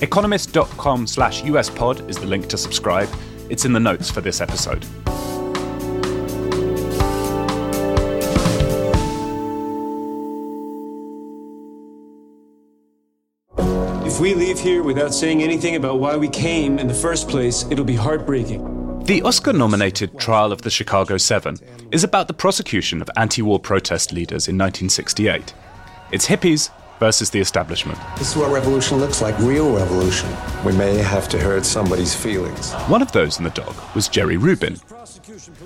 Economist.com 0.01 1.07
slash 1.07 1.43
uspod 1.43 2.09
is 2.09 2.17
the 2.17 2.27
link 2.27 2.49
to 2.49 2.57
subscribe. 2.57 3.09
It's 3.51 3.67
in 3.67 3.75
the 3.75 3.81
notes 3.81 4.11
for 4.11 4.23
this 4.23 4.41
episode. 4.41 4.87
If 14.15 14.21
we 14.21 14.33
leave 14.33 14.61
here 14.61 14.85
without 14.85 15.13
saying 15.13 15.43
anything 15.43 15.75
about 15.75 15.99
why 15.99 16.17
we 16.17 16.29
came 16.29 16.79
in 16.79 16.87
the 16.87 16.95
first 16.95 17.29
place, 17.29 17.65
it'll 17.69 17.85
be 17.85 17.97
heartbreaking. 17.97 19.03
The 19.07 19.21
Oscar 19.23 19.53
nominated 19.53 20.21
Trial 20.21 20.53
of 20.53 20.63
the 20.63 20.71
Chicago 20.71 21.17
Seven 21.17 21.59
is 21.91 22.05
about 22.05 22.29
the 22.29 22.33
prosecution 22.33 23.03
of 23.03 23.11
anti 23.17 23.43
war 23.43 23.59
protest 23.59 24.13
leaders 24.13 24.47
in 24.47 24.57
1968. 24.57 25.53
It's 26.13 26.29
hippies 26.29 26.71
versus 26.99 27.31
the 27.31 27.41
establishment. 27.41 27.99
This 28.19 28.31
is 28.31 28.37
what 28.37 28.51
revolution 28.51 28.99
looks 28.99 29.21
like 29.21 29.39
real 29.39 29.75
revolution. 29.75 30.29
We 30.65 30.73
may 30.73 30.97
have 30.97 31.29
to 31.31 31.39
hurt 31.39 31.65
somebody's 31.65 32.15
feelings. 32.15 32.73
One 32.89 33.03
of 33.03 33.13
those 33.13 33.39
in 33.39 33.45
the 33.45 33.51
dog 33.51 33.75
was 33.95 34.09
Jerry 34.09 34.37
Rubin. 34.37 34.77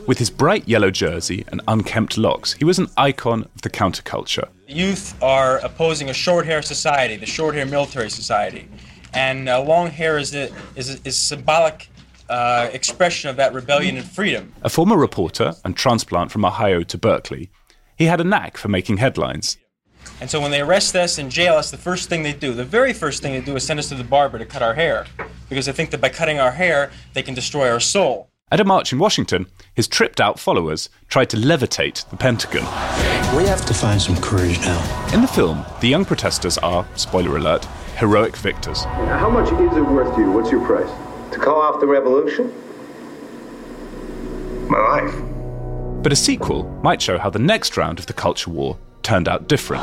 With 0.06 0.18
his 0.18 0.30
bright 0.30 0.66
yellow 0.68 0.90
jersey 0.90 1.44
and 1.48 1.60
unkempt 1.68 2.16
locks, 2.16 2.54
he 2.54 2.64
was 2.64 2.78
an 2.78 2.88
icon 2.96 3.42
of 3.54 3.62
the 3.62 3.70
counterculture. 3.70 4.48
Youth 4.66 5.20
are 5.22 5.58
opposing 5.58 6.10
a 6.10 6.14
short 6.14 6.46
hair 6.46 6.62
society, 6.62 7.16
the 7.16 7.26
short 7.26 7.54
hair 7.54 7.66
military 7.66 8.10
society. 8.10 8.68
And 9.14 9.48
uh, 9.48 9.62
long 9.62 9.90
hair 9.90 10.18
is 10.18 10.34
a, 10.34 10.50
is 10.76 10.94
a, 10.94 11.08
is 11.08 11.16
symbolic 11.16 11.88
uh, 12.28 12.68
expression 12.72 13.30
of 13.30 13.36
that 13.36 13.52
rebellion 13.54 13.96
and 13.96 14.06
freedom. 14.06 14.52
A 14.62 14.68
former 14.68 14.96
reporter 14.96 15.54
and 15.64 15.76
transplant 15.76 16.30
from 16.30 16.44
Ohio 16.44 16.82
to 16.82 16.98
Berkeley, 16.98 17.50
he 17.96 18.04
had 18.04 18.20
a 18.20 18.24
knack 18.24 18.56
for 18.56 18.68
making 18.68 18.98
headlines. 18.98 19.58
And 20.20 20.30
so 20.30 20.40
when 20.40 20.50
they 20.50 20.60
arrest 20.60 20.96
us 20.96 21.18
and 21.18 21.30
jail 21.30 21.54
us, 21.54 21.70
the 21.70 21.76
first 21.76 22.08
thing 22.08 22.22
they 22.22 22.32
do, 22.32 22.54
the 22.54 22.64
very 22.64 22.92
first 22.92 23.22
thing 23.22 23.32
they 23.32 23.40
do 23.40 23.56
is 23.56 23.64
send 23.64 23.78
us 23.78 23.88
to 23.88 23.94
the 23.94 24.04
barber 24.04 24.38
to 24.38 24.46
cut 24.46 24.62
our 24.62 24.74
hair. 24.74 25.06
Because 25.48 25.66
they 25.66 25.72
think 25.72 25.90
that 25.90 26.00
by 26.00 26.08
cutting 26.08 26.38
our 26.40 26.52
hair, 26.52 26.90
they 27.14 27.22
can 27.22 27.34
destroy 27.34 27.70
our 27.70 27.80
soul. 27.80 28.28
At 28.50 28.60
a 28.60 28.64
march 28.64 28.92
in 28.92 28.98
Washington, 28.98 29.46
his 29.74 29.86
tripped 29.86 30.20
out 30.20 30.38
followers 30.38 30.88
tried 31.08 31.28
to 31.30 31.36
levitate 31.36 32.08
the 32.08 32.16
Pentagon. 32.16 32.64
We 33.36 33.44
have 33.44 33.66
to 33.66 33.74
find 33.74 34.00
some 34.00 34.16
courage 34.16 34.58
now. 34.60 35.10
In 35.12 35.20
the 35.20 35.28
film, 35.28 35.66
the 35.80 35.88
young 35.88 36.06
protesters 36.06 36.56
are, 36.58 36.86
spoiler 36.94 37.36
alert, 37.36 37.66
heroic 37.96 38.36
victors. 38.36 38.84
How 38.84 39.28
much 39.28 39.52
is 39.52 39.76
it 39.76 39.82
worth 39.82 40.14
to 40.14 40.22
you? 40.22 40.32
What's 40.32 40.50
your 40.50 40.64
price? 40.64 40.88
To 41.32 41.38
call 41.38 41.60
off 41.60 41.80
the 41.80 41.86
revolution? 41.86 42.52
My 44.70 44.78
life. 44.78 46.02
But 46.02 46.12
a 46.12 46.16
sequel 46.16 46.64
might 46.82 47.02
show 47.02 47.18
how 47.18 47.28
the 47.28 47.38
next 47.38 47.76
round 47.76 47.98
of 47.98 48.06
the 48.06 48.12
culture 48.14 48.50
war 48.50 48.78
turned 49.08 49.26
out 49.26 49.48
different. 49.48 49.82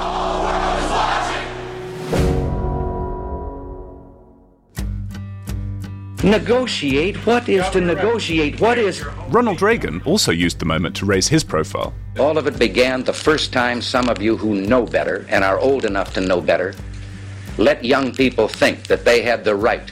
Negotiate? 6.23 7.17
What 7.25 7.49
is 7.49 7.67
to 7.69 7.81
negotiate? 7.81 8.59
What 8.59 8.77
is. 8.77 9.03
Ronald 9.29 9.61
Reagan 9.63 10.01
also 10.05 10.31
used 10.31 10.59
the 10.59 10.65
moment 10.65 10.95
to 10.97 11.05
raise 11.05 11.27
his 11.27 11.43
profile. 11.43 11.91
All 12.19 12.37
of 12.37 12.45
it 12.45 12.59
began 12.59 13.03
the 13.03 13.13
first 13.13 13.51
time 13.51 13.81
some 13.81 14.09
of 14.09 14.21
you 14.21 14.37
who 14.37 14.61
know 14.61 14.85
better 14.85 15.25
and 15.29 15.43
are 15.43 15.59
old 15.59 15.85
enough 15.85 16.13
to 16.13 16.21
know 16.21 16.39
better 16.39 16.75
let 17.57 17.85
young 17.85 18.13
people 18.13 18.47
think 18.47 18.83
that 18.87 19.05
they 19.05 19.21
had 19.21 19.43
the 19.45 19.55
right 19.55 19.91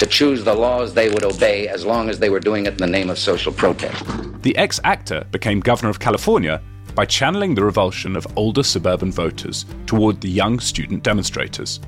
to 0.00 0.06
choose 0.06 0.42
the 0.44 0.54
laws 0.54 0.92
they 0.92 1.08
would 1.08 1.24
obey 1.24 1.68
as 1.68 1.84
long 1.84 2.10
as 2.10 2.18
they 2.18 2.30
were 2.30 2.40
doing 2.40 2.66
it 2.66 2.72
in 2.72 2.78
the 2.78 2.86
name 2.98 3.10
of 3.10 3.18
social 3.18 3.52
protest. 3.52 4.04
The 4.42 4.56
ex 4.56 4.80
actor 4.82 5.24
became 5.30 5.60
governor 5.60 5.90
of 5.90 5.98
California 6.00 6.60
by 6.96 7.04
channeling 7.04 7.54
the 7.54 7.64
revulsion 7.64 8.16
of 8.16 8.26
older 8.36 8.64
suburban 8.64 9.12
voters 9.12 9.64
toward 9.86 10.20
the 10.20 10.28
young 10.28 10.58
student 10.58 11.04
demonstrators. 11.04 11.78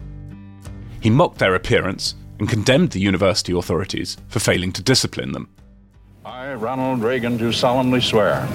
He 1.00 1.10
mocked 1.10 1.38
their 1.38 1.56
appearance 1.56 2.14
and 2.38 2.48
condemned 2.48 2.92
the 2.92 3.00
university 3.00 3.52
authorities 3.52 4.16
for 4.28 4.38
failing 4.38 4.70
to 4.70 4.82
discipline 4.82 5.32
them. 5.32 5.48
I, 6.24 6.52
Ronald 6.52 7.02
Reagan, 7.02 7.36
do 7.36 7.50
solemnly 7.50 8.00
swear 8.00 8.46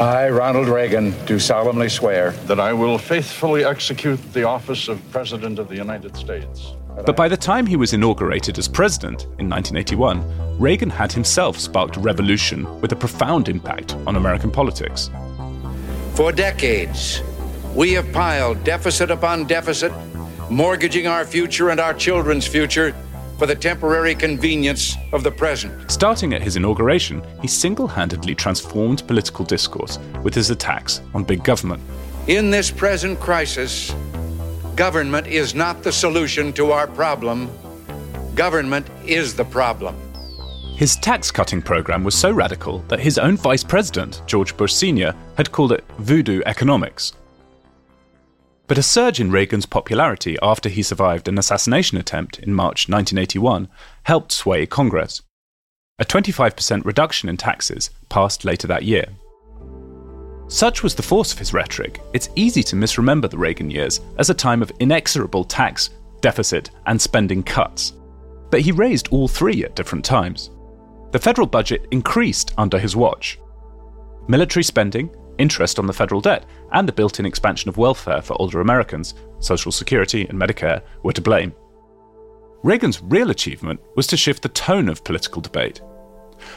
I, 0.00 0.28
Ronald 0.28 0.68
Reagan, 0.68 1.12
do 1.26 1.40
solemnly 1.40 1.88
swear 1.88 2.30
that 2.46 2.60
I 2.60 2.72
will 2.72 2.98
faithfully 2.98 3.64
execute 3.64 4.20
the 4.32 4.44
office 4.44 4.86
of 4.86 5.02
President 5.10 5.58
of 5.58 5.68
the 5.68 5.74
United 5.74 6.16
States. 6.16 6.74
But 7.04 7.16
by 7.16 7.26
the 7.26 7.36
time 7.36 7.66
he 7.66 7.74
was 7.74 7.92
inaugurated 7.92 8.58
as 8.58 8.68
president 8.68 9.24
in 9.40 9.50
1981, 9.50 10.56
Reagan 10.56 10.90
had 10.90 11.12
himself 11.12 11.58
sparked 11.58 11.96
a 11.96 12.00
revolution 12.00 12.80
with 12.80 12.92
a 12.92 12.96
profound 12.96 13.48
impact 13.48 13.94
on 14.06 14.14
American 14.14 14.52
politics. 14.52 15.10
For 16.18 16.32
decades, 16.32 17.22
we 17.76 17.92
have 17.92 18.12
piled 18.12 18.64
deficit 18.64 19.08
upon 19.08 19.46
deficit, 19.46 19.92
mortgaging 20.50 21.06
our 21.06 21.24
future 21.24 21.70
and 21.70 21.78
our 21.78 21.94
children's 21.94 22.44
future 22.44 22.92
for 23.38 23.46
the 23.46 23.54
temporary 23.54 24.16
convenience 24.16 24.96
of 25.12 25.22
the 25.22 25.30
present. 25.30 25.88
Starting 25.88 26.34
at 26.34 26.42
his 26.42 26.56
inauguration, 26.56 27.22
he 27.40 27.46
single 27.46 27.86
handedly 27.86 28.34
transformed 28.34 29.06
political 29.06 29.44
discourse 29.44 30.00
with 30.24 30.34
his 30.34 30.50
attacks 30.50 31.02
on 31.14 31.22
big 31.22 31.44
government. 31.44 31.80
In 32.26 32.50
this 32.50 32.68
present 32.68 33.20
crisis, 33.20 33.94
government 34.74 35.28
is 35.28 35.54
not 35.54 35.84
the 35.84 35.92
solution 35.92 36.52
to 36.54 36.72
our 36.72 36.88
problem, 36.88 37.48
government 38.34 38.88
is 39.06 39.36
the 39.36 39.44
problem. 39.44 39.94
His 40.78 40.94
tax 40.94 41.32
cutting 41.32 41.60
program 41.60 42.04
was 42.04 42.14
so 42.14 42.30
radical 42.30 42.78
that 42.86 43.00
his 43.00 43.18
own 43.18 43.36
vice 43.36 43.64
president, 43.64 44.22
George 44.26 44.56
Bush 44.56 44.72
Sr., 44.72 45.12
had 45.36 45.50
called 45.50 45.72
it 45.72 45.84
voodoo 45.98 46.40
economics. 46.46 47.14
But 48.68 48.78
a 48.78 48.82
surge 48.84 49.18
in 49.18 49.32
Reagan's 49.32 49.66
popularity 49.66 50.36
after 50.40 50.68
he 50.68 50.84
survived 50.84 51.26
an 51.26 51.36
assassination 51.36 51.98
attempt 51.98 52.38
in 52.38 52.54
March 52.54 52.88
1981 52.88 53.66
helped 54.04 54.30
sway 54.30 54.66
Congress. 54.66 55.20
A 55.98 56.04
25% 56.04 56.84
reduction 56.84 57.28
in 57.28 57.36
taxes 57.36 57.90
passed 58.08 58.44
later 58.44 58.68
that 58.68 58.84
year. 58.84 59.06
Such 60.46 60.84
was 60.84 60.94
the 60.94 61.02
force 61.02 61.32
of 61.32 61.40
his 61.40 61.52
rhetoric, 61.52 62.00
it's 62.12 62.28
easy 62.36 62.62
to 62.62 62.76
misremember 62.76 63.26
the 63.26 63.36
Reagan 63.36 63.68
years 63.68 64.00
as 64.16 64.30
a 64.30 64.34
time 64.34 64.62
of 64.62 64.70
inexorable 64.78 65.42
tax, 65.42 65.90
deficit, 66.20 66.70
and 66.86 67.02
spending 67.02 67.42
cuts. 67.42 67.94
But 68.52 68.60
he 68.60 68.70
raised 68.70 69.08
all 69.08 69.26
three 69.26 69.64
at 69.64 69.74
different 69.74 70.04
times. 70.04 70.50
The 71.10 71.18
federal 71.18 71.46
budget 71.46 71.86
increased 71.90 72.52
under 72.58 72.78
his 72.78 72.94
watch. 72.94 73.38
Military 74.28 74.62
spending, 74.62 75.10
interest 75.38 75.78
on 75.78 75.86
the 75.86 75.92
federal 75.92 76.20
debt, 76.20 76.44
and 76.72 76.86
the 76.86 76.92
built 76.92 77.18
in 77.18 77.24
expansion 77.24 77.70
of 77.70 77.78
welfare 77.78 78.20
for 78.20 78.34
older 78.40 78.60
Americans, 78.60 79.14
Social 79.38 79.72
Security 79.72 80.26
and 80.28 80.38
Medicare, 80.38 80.82
were 81.02 81.14
to 81.14 81.22
blame. 81.22 81.54
Reagan's 82.62 83.02
real 83.02 83.30
achievement 83.30 83.80
was 83.96 84.06
to 84.08 84.18
shift 84.18 84.42
the 84.42 84.50
tone 84.50 84.88
of 84.88 85.02
political 85.02 85.40
debate. 85.40 85.80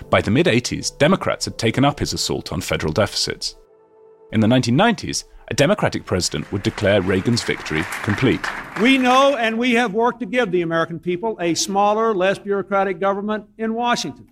By 0.10 0.20
the 0.20 0.32
mid 0.32 0.48
80s, 0.48 0.98
Democrats 0.98 1.46
had 1.46 1.58
taken 1.58 1.86
up 1.86 2.00
his 2.00 2.12
assault 2.12 2.52
on 2.52 2.60
federal 2.60 2.92
deficits. 2.92 3.56
In 4.34 4.42
the 4.42 4.48
1990s, 4.48 5.24
a 5.50 5.54
Democratic 5.54 6.06
president 6.06 6.52
would 6.52 6.64
declare 6.64 7.02
Reagan's 7.02 7.44
victory 7.44 7.84
complete. 8.04 8.46
We 8.82 8.98
know 8.98 9.36
and 9.38 9.58
we 9.58 9.74
have 9.74 9.94
worked 9.94 10.20
to 10.22 10.26
give 10.26 10.52
the 10.52 10.62
American 10.62 11.00
people 11.00 11.38
a 11.40 11.56
smaller, 11.56 12.14
less 12.14 12.40
bureaucratic 12.40 13.00
government 13.00 13.46
in 13.58 13.74
Washington. 13.74 14.28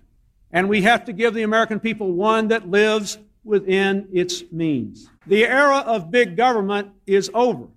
And 0.52 0.68
we 0.68 0.82
have 0.82 1.04
to 1.04 1.12
give 1.12 1.34
the 1.34 1.42
American 1.42 1.78
people 1.78 2.12
one 2.12 2.48
that 2.48 2.68
lives 2.68 3.18
within 3.44 4.08
its 4.12 4.42
means. 4.50 5.08
The 5.26 5.46
era 5.46 5.78
of 5.78 6.10
big 6.10 6.36
government 6.36 6.90
is 7.06 7.30
over. 7.34 7.68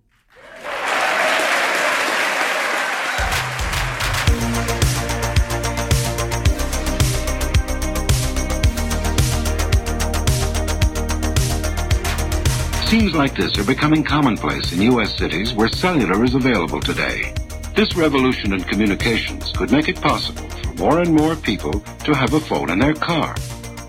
Scenes 12.88 13.16
like 13.16 13.36
this 13.36 13.58
are 13.58 13.64
becoming 13.64 14.04
commonplace 14.04 14.72
in 14.72 14.82
U.S. 14.84 15.18
cities 15.18 15.54
where 15.54 15.68
cellular 15.68 16.24
is 16.24 16.36
available 16.36 16.80
today. 16.80 17.34
This 17.76 17.96
revolution 17.96 18.54
in 18.54 18.64
communications 18.64 19.52
could 19.52 19.72
make 19.72 19.90
it 19.90 20.00
possible 20.00 20.48
more 20.78 21.00
and 21.00 21.14
more 21.14 21.36
people 21.36 21.80
to 22.06 22.14
have 22.14 22.34
a 22.34 22.40
phone 22.40 22.70
in 22.70 22.80
their 22.80 22.94
car 22.94 23.36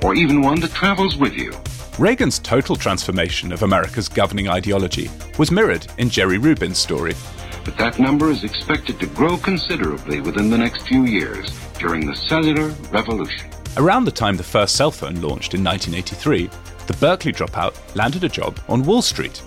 or 0.04 0.14
even 0.14 0.42
one 0.42 0.60
that 0.60 0.72
travels 0.72 1.16
with 1.16 1.32
you. 1.32 1.52
Reagan's 1.98 2.38
total 2.38 2.76
transformation 2.76 3.52
of 3.52 3.62
America's 3.62 4.08
governing 4.08 4.48
ideology 4.48 5.10
was 5.38 5.50
mirrored 5.50 5.86
in 5.98 6.10
Jerry 6.10 6.38
Rubin's 6.38 6.78
story. 6.78 7.14
But 7.64 7.78
that 7.78 7.98
number 7.98 8.30
is 8.30 8.44
expected 8.44 9.00
to 9.00 9.06
grow 9.06 9.38
considerably 9.38 10.20
within 10.20 10.50
the 10.50 10.58
next 10.58 10.82
few 10.86 11.04
years 11.04 11.50
during 11.78 12.06
the 12.06 12.14
cellular 12.14 12.68
revolution. 12.90 13.48
Around 13.76 14.04
the 14.04 14.12
time 14.12 14.36
the 14.36 14.42
first 14.42 14.76
cell 14.76 14.90
phone 14.90 15.20
launched 15.22 15.54
in 15.54 15.64
1983, 15.64 16.50
the 16.86 16.92
Berkeley 16.94 17.32
dropout 17.32 17.74
landed 17.96 18.24
a 18.24 18.28
job 18.28 18.60
on 18.68 18.84
Wall 18.84 19.00
Street. 19.00 19.42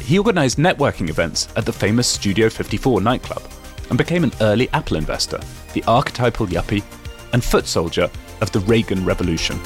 He 0.00 0.18
organized 0.18 0.58
networking 0.58 1.08
events 1.08 1.48
at 1.56 1.66
the 1.66 1.72
famous 1.72 2.06
Studio 2.06 2.48
54 2.48 3.00
nightclub 3.00 3.42
and 3.88 3.98
became 3.98 4.24
an 4.24 4.32
early 4.40 4.68
Apple 4.70 4.96
investor, 4.96 5.40
the 5.74 5.84
archetypal 5.84 6.46
yuppie, 6.46 6.82
and 7.32 7.42
foot 7.42 7.66
soldier 7.66 8.10
of 8.40 8.52
the 8.52 8.60
Reagan 8.60 9.04
Revolution. 9.04 9.58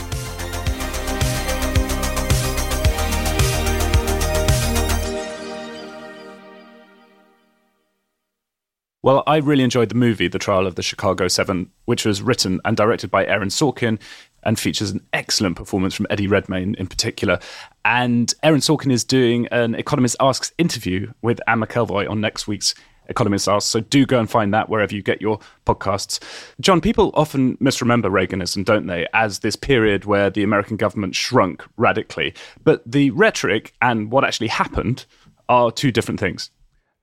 Well, 9.07 9.23
I 9.25 9.37
really 9.37 9.63
enjoyed 9.63 9.89
the 9.89 9.95
movie, 9.95 10.27
The 10.27 10.41
Trial 10.41 10.67
of 10.67 10.75
the 10.75 10.83
Chicago 10.83 11.29
Seven, 11.29 11.71
which 11.85 12.05
was 12.05 12.23
written 12.23 12.61
and 12.65 12.77
directed 12.77 13.09
by 13.09 13.25
Aaron 13.25 13.51
Sorkin 13.51 14.01
and 14.43 14.59
features 14.59 14.91
an 14.91 15.07
excellent 15.13 15.55
performance 15.55 15.95
from 15.95 16.09
Eddie 16.11 16.27
Redmayne 16.27 16.75
in 16.75 16.89
particular. 16.89 17.39
And 17.85 18.35
Aaron 18.43 18.59
Sorkin 18.59 18.91
is 18.91 19.05
doing 19.05 19.47
an 19.53 19.77
Economist 19.77 20.17
Asks 20.19 20.53
interview 20.59 21.13
with 21.23 21.41
Anne 21.47 21.61
McElvoy 21.61 22.11
on 22.11 22.21
next 22.21 22.49
week's 22.49 22.75
Economist 23.09 23.49
Asks. 23.49 23.71
So 23.71 23.81
do 23.81 24.07
go 24.07 24.19
and 24.19 24.31
find 24.31 24.53
that 24.55 24.69
wherever 24.69 24.95
you 24.95 25.03
get 25.03 25.21
your 25.21 25.39
podcasts. 25.65 26.21
John, 26.61 26.81
people 26.81 27.11
often 27.15 27.57
misremember 27.61 28.11
Reaganism, 28.11 28.65
don't 28.65 28.87
they, 28.87 29.07
as 29.13 29.41
this 29.41 29.57
period 29.57 30.05
where 30.05 30.31
the 30.31 30.43
American 30.43 30.77
government 30.77 31.15
shrunk 31.15 31.65
radically. 31.77 32.35
But 32.65 32.83
the 32.91 33.11
rhetoric 33.11 33.73
and 33.81 34.11
what 34.11 34.25
actually 34.25 34.49
happened 34.49 35.07
are 35.49 35.71
two 35.71 35.93
different 35.93 36.21
things. 36.21 36.51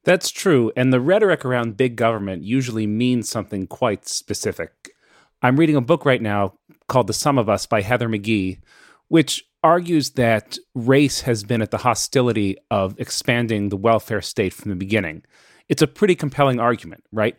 That's 0.04 0.32
true. 0.32 0.72
And 0.76 0.92
the 0.92 1.00
rhetoric 1.00 1.46
around 1.46 1.78
big 1.78 1.96
government 1.96 2.44
usually 2.44 2.88
means 2.88 3.30
something 3.30 3.68
quite 3.68 4.08
specific. 4.08 4.92
I'm 5.42 5.58
reading 5.58 5.76
a 5.76 5.82
book 5.82 6.06
right 6.06 6.22
now 6.22 6.56
called 6.88 7.08
The 7.08 7.14
Sum 7.14 7.38
of 7.38 7.50
Us 7.50 7.66
by 7.66 7.82
Heather 7.82 8.10
McGhee, 8.10 8.60
which 9.08 9.46
argues 9.64 10.12
that 10.12 10.58
race 10.76 11.22
has 11.22 11.44
been 11.44 11.62
at 11.62 11.72
the 11.72 11.80
hostility 11.80 12.58
of 12.70 13.00
expanding 13.00 13.70
the 13.70 13.78
welfare 13.78 14.22
state 14.22 14.54
from 14.54 14.70
the 14.70 14.76
beginning. 14.76 15.24
It's 15.70 15.82
a 15.82 15.88
pretty 15.88 16.16
compelling 16.16 16.60
argument, 16.60 17.04
right? 17.12 17.38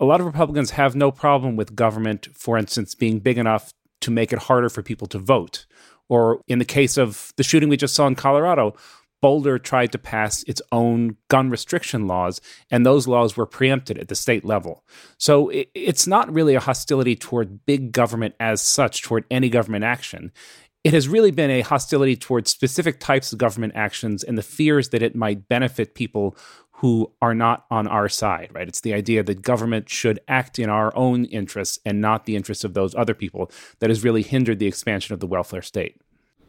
A 0.00 0.04
lot 0.04 0.20
of 0.20 0.26
Republicans 0.26 0.72
have 0.72 0.96
no 0.96 1.10
problem 1.10 1.56
with 1.56 1.76
government, 1.76 2.28
for 2.34 2.58
instance, 2.58 2.94
being 2.94 3.20
big 3.20 3.38
enough 3.38 3.72
to 4.00 4.10
make 4.10 4.32
it 4.32 4.40
harder 4.40 4.68
for 4.68 4.82
people 4.82 5.06
to 5.08 5.18
vote. 5.18 5.66
Or 6.08 6.40
in 6.48 6.58
the 6.58 6.64
case 6.64 6.96
of 6.96 7.32
the 7.36 7.42
shooting 7.42 7.68
we 7.68 7.76
just 7.76 7.94
saw 7.94 8.06
in 8.06 8.14
Colorado, 8.14 8.74
Boulder 9.22 9.58
tried 9.58 9.92
to 9.92 9.98
pass 9.98 10.42
its 10.42 10.60
own 10.72 11.16
gun 11.28 11.48
restriction 11.48 12.08
laws, 12.08 12.40
and 12.70 12.84
those 12.84 13.06
laws 13.06 13.36
were 13.36 13.46
preempted 13.46 13.96
at 13.96 14.08
the 14.08 14.16
state 14.16 14.44
level. 14.44 14.84
So 15.16 15.50
it's 15.74 16.08
not 16.08 16.32
really 16.32 16.56
a 16.56 16.60
hostility 16.60 17.14
toward 17.14 17.64
big 17.64 17.92
government 17.92 18.34
as 18.40 18.60
such, 18.60 19.02
toward 19.02 19.24
any 19.30 19.48
government 19.48 19.84
action. 19.84 20.32
It 20.82 20.92
has 20.92 21.08
really 21.08 21.30
been 21.30 21.52
a 21.52 21.60
hostility 21.60 22.16
towards 22.16 22.50
specific 22.50 22.98
types 22.98 23.32
of 23.32 23.38
government 23.38 23.74
actions 23.76 24.24
and 24.24 24.36
the 24.36 24.42
fears 24.42 24.88
that 24.88 25.02
it 25.02 25.14
might 25.14 25.48
benefit 25.48 25.94
people 25.94 26.36
who 26.82 27.12
are 27.22 27.32
not 27.32 27.64
on 27.70 27.86
our 27.86 28.08
side, 28.08 28.50
right? 28.52 28.66
It's 28.66 28.80
the 28.80 28.92
idea 28.92 29.22
that 29.22 29.40
government 29.40 29.88
should 29.88 30.18
act 30.26 30.58
in 30.58 30.68
our 30.68 30.94
own 30.96 31.26
interests 31.26 31.78
and 31.86 32.00
not 32.00 32.24
the 32.24 32.34
interests 32.34 32.64
of 32.64 32.74
those 32.74 32.92
other 32.96 33.14
people 33.14 33.52
that 33.78 33.88
has 33.88 34.02
really 34.02 34.22
hindered 34.22 34.58
the 34.58 34.66
expansion 34.66 35.14
of 35.14 35.20
the 35.20 35.28
welfare 35.28 35.62
state. 35.62 36.00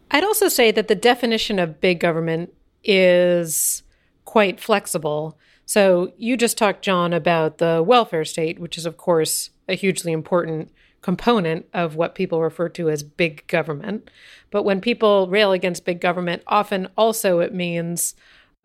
I'd 0.09 0.23
also 0.23 0.47
say 0.47 0.71
that 0.71 0.87
the 0.87 0.95
definition 0.95 1.59
of 1.59 1.79
big 1.79 1.99
government 1.99 2.51
is 2.83 3.83
quite 4.25 4.59
flexible. 4.59 5.37
So 5.67 6.13
you 6.17 6.35
just 6.35 6.57
talked, 6.57 6.81
John, 6.81 7.13
about 7.13 7.59
the 7.59 7.83
welfare 7.85 8.25
state, 8.25 8.57
which 8.57 8.75
is, 8.75 8.87
of 8.87 8.97
course, 8.97 9.51
a 9.69 9.75
hugely 9.75 10.11
important 10.11 10.71
component 11.03 11.67
of 11.75 11.95
what 11.95 12.15
people 12.15 12.41
refer 12.41 12.69
to 12.69 12.89
as 12.89 13.03
big 13.03 13.45
government. 13.45 14.09
But 14.49 14.63
when 14.63 14.81
people 14.81 15.27
rail 15.27 15.51
against 15.51 15.85
big 15.85 16.01
government, 16.01 16.41
often 16.47 16.87
also 16.97 17.39
it 17.39 17.53
means 17.53 18.15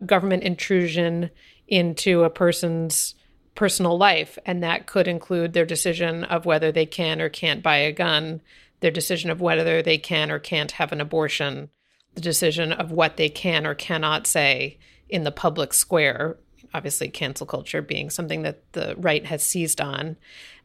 government 0.05 0.43
intrusion 0.43 1.29
into 1.69 2.23
a 2.23 2.29
person's 2.29 3.15
personal 3.55 3.97
life. 3.97 4.37
And 4.45 4.63
that 4.63 4.87
could 4.87 5.07
include 5.07 5.53
their 5.53 5.65
decision 5.65 6.23
of 6.23 6.45
whether 6.45 6.71
they 6.71 6.85
can 6.85 7.21
or 7.21 7.29
can't 7.29 7.63
buy 7.63 7.77
a 7.77 7.91
gun, 7.91 8.41
their 8.79 8.91
decision 8.91 9.29
of 9.29 9.41
whether 9.41 9.81
they 9.81 9.97
can 9.97 10.31
or 10.31 10.39
can't 10.39 10.71
have 10.71 10.91
an 10.91 11.01
abortion, 11.01 11.69
the 12.15 12.21
decision 12.21 12.71
of 12.71 12.91
what 12.91 13.17
they 13.17 13.29
can 13.29 13.67
or 13.67 13.75
cannot 13.75 14.27
say 14.27 14.77
in 15.09 15.23
the 15.23 15.31
public 15.31 15.73
square. 15.73 16.37
Obviously, 16.73 17.09
cancel 17.09 17.45
culture 17.45 17.81
being 17.81 18.09
something 18.09 18.43
that 18.43 18.61
the 18.73 18.95
right 18.97 19.25
has 19.25 19.43
seized 19.43 19.81
on. 19.81 20.15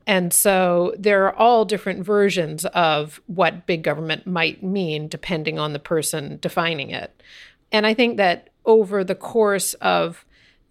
And 0.07 0.33
so 0.33 0.95
there 0.99 1.25
are 1.25 1.35
all 1.35 1.65
different 1.65 2.05
versions 2.05 2.67
of 2.67 3.21
what 3.27 3.67
big 3.67 3.83
government 3.83 4.27
might 4.27 4.63
mean 4.63 5.09
depending 5.09 5.59
on 5.59 5.73
the 5.73 5.79
person 5.79 6.39
defining 6.41 6.91
it. 6.91 7.23
And 7.73 7.87
I 7.87 7.95
think 7.95 8.19
that 8.19 8.51
over 8.67 9.03
the 9.03 9.15
course 9.15 9.75
of 9.75 10.25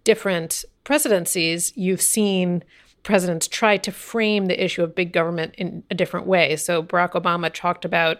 different 0.04 0.64
presidencies, 0.84 1.72
you've 1.76 2.02
seen 2.02 2.62
presidents 3.02 3.48
try 3.48 3.76
to 3.76 3.92
frame 3.92 4.46
the 4.46 4.64
issue 4.64 4.82
of 4.82 4.94
big 4.94 5.12
government 5.12 5.54
in 5.56 5.82
a 5.90 5.94
different 5.94 6.26
way. 6.26 6.56
So 6.56 6.82
Barack 6.82 7.12
Obama 7.12 7.52
talked 7.52 7.84
about 7.84 8.18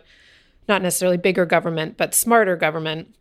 not 0.69 0.83
necessarily 0.83 1.17
bigger 1.17 1.47
government, 1.47 1.97
but 1.97 2.15
smarter 2.15 2.57
government. 2.57 3.15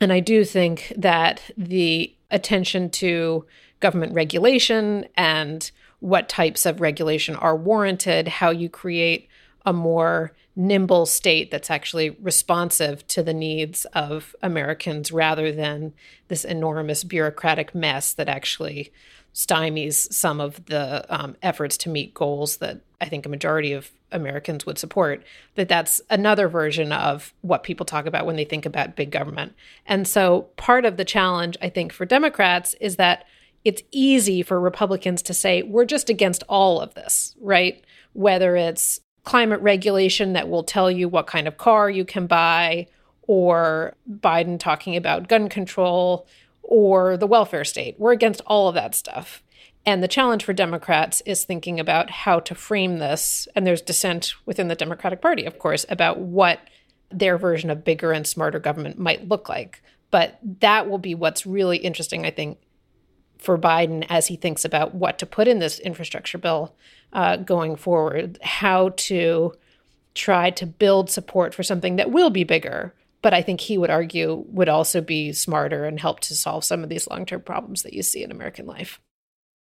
And 0.00 0.12
I 0.12 0.20
do 0.20 0.44
think 0.44 0.92
that 0.96 1.50
the 1.56 2.14
attention 2.30 2.90
to 2.90 3.46
government 3.80 4.14
regulation 4.14 5.06
and 5.16 5.70
what 6.00 6.28
types 6.28 6.66
of 6.66 6.80
regulation 6.80 7.34
are 7.36 7.56
warranted, 7.56 8.28
how 8.28 8.50
you 8.50 8.68
create 8.68 9.28
a 9.66 9.72
more 9.72 10.32
nimble 10.58 11.06
state 11.06 11.52
that's 11.52 11.70
actually 11.70 12.10
responsive 12.10 13.06
to 13.06 13.22
the 13.22 13.32
needs 13.32 13.84
of 13.94 14.34
Americans 14.42 15.12
rather 15.12 15.52
than 15.52 15.94
this 16.26 16.44
enormous 16.44 17.04
bureaucratic 17.04 17.76
mess 17.76 18.12
that 18.12 18.28
actually 18.28 18.92
stymies 19.32 20.12
some 20.12 20.40
of 20.40 20.64
the 20.66 21.06
um, 21.08 21.36
efforts 21.44 21.76
to 21.76 21.88
meet 21.88 22.12
goals 22.12 22.56
that 22.56 22.80
I 23.00 23.08
think 23.08 23.24
a 23.24 23.28
majority 23.28 23.72
of 23.72 23.92
Americans 24.10 24.66
would 24.66 24.78
support. 24.78 25.22
That 25.54 25.68
that's 25.68 26.00
another 26.10 26.48
version 26.48 26.90
of 26.90 27.32
what 27.42 27.62
people 27.62 27.86
talk 27.86 28.06
about 28.06 28.26
when 28.26 28.34
they 28.34 28.44
think 28.44 28.66
about 28.66 28.96
big 28.96 29.12
government. 29.12 29.54
And 29.86 30.08
so 30.08 30.48
part 30.56 30.84
of 30.84 30.96
the 30.96 31.04
challenge, 31.04 31.56
I 31.62 31.68
think, 31.68 31.92
for 31.92 32.04
Democrats 32.04 32.74
is 32.80 32.96
that 32.96 33.26
it's 33.64 33.82
easy 33.92 34.42
for 34.42 34.60
Republicans 34.60 35.22
to 35.22 35.34
say, 35.34 35.62
we're 35.62 35.84
just 35.84 36.10
against 36.10 36.42
all 36.48 36.80
of 36.80 36.94
this, 36.94 37.36
right? 37.40 37.84
Whether 38.12 38.56
it's 38.56 39.00
climate 39.28 39.60
regulation 39.60 40.32
that 40.32 40.48
will 40.48 40.62
tell 40.62 40.90
you 40.90 41.06
what 41.06 41.26
kind 41.26 41.46
of 41.46 41.58
car 41.58 41.90
you 41.90 42.02
can 42.02 42.26
buy, 42.26 42.86
or 43.26 43.94
Biden 44.10 44.58
talking 44.58 44.96
about 44.96 45.28
gun 45.28 45.50
control, 45.50 46.26
or 46.62 47.18
the 47.18 47.26
welfare 47.26 47.62
state. 47.62 47.94
We're 47.98 48.12
against 48.12 48.40
all 48.46 48.68
of 48.68 48.74
that 48.76 48.94
stuff. 48.94 49.42
And 49.84 50.02
the 50.02 50.08
challenge 50.08 50.44
for 50.44 50.54
Democrats 50.54 51.20
is 51.26 51.44
thinking 51.44 51.78
about 51.78 52.08
how 52.08 52.40
to 52.40 52.54
frame 52.54 53.00
this. 53.00 53.46
And 53.54 53.66
there's 53.66 53.82
dissent 53.82 54.32
within 54.46 54.68
the 54.68 54.74
Democratic 54.74 55.20
Party, 55.20 55.44
of 55.44 55.58
course, 55.58 55.84
about 55.90 56.18
what 56.18 56.60
their 57.10 57.36
version 57.36 57.68
of 57.68 57.84
bigger 57.84 58.12
and 58.12 58.26
smarter 58.26 58.58
government 58.58 58.98
might 58.98 59.28
look 59.28 59.46
like. 59.46 59.82
But 60.10 60.38
that 60.60 60.88
will 60.88 60.96
be 60.96 61.14
what's 61.14 61.44
really 61.44 61.76
interesting, 61.76 62.24
I 62.24 62.30
think, 62.30 62.56
for 63.36 63.58
Biden 63.58 64.06
as 64.08 64.28
he 64.28 64.36
thinks 64.36 64.64
about 64.64 64.94
what 64.94 65.18
to 65.18 65.26
put 65.26 65.48
in 65.48 65.58
this 65.58 65.78
infrastructure 65.78 66.38
bill 66.38 66.74
uh, 67.12 67.36
going 67.36 67.76
forward, 67.76 68.38
how 68.42 68.90
to 68.90 69.52
try 70.14 70.50
to 70.50 70.66
build 70.66 71.10
support 71.10 71.54
for 71.54 71.62
something 71.62 71.96
that 71.96 72.10
will 72.10 72.30
be 72.30 72.44
bigger, 72.44 72.94
but 73.22 73.34
I 73.34 73.42
think 73.42 73.60
he 73.60 73.78
would 73.78 73.90
argue 73.90 74.44
would 74.48 74.68
also 74.68 75.00
be 75.00 75.32
smarter 75.32 75.84
and 75.84 75.98
help 75.98 76.20
to 76.20 76.34
solve 76.34 76.64
some 76.64 76.82
of 76.82 76.88
these 76.88 77.08
long 77.08 77.26
term 77.26 77.40
problems 77.40 77.82
that 77.82 77.94
you 77.94 78.02
see 78.02 78.22
in 78.22 78.30
American 78.30 78.66
life. 78.66 79.00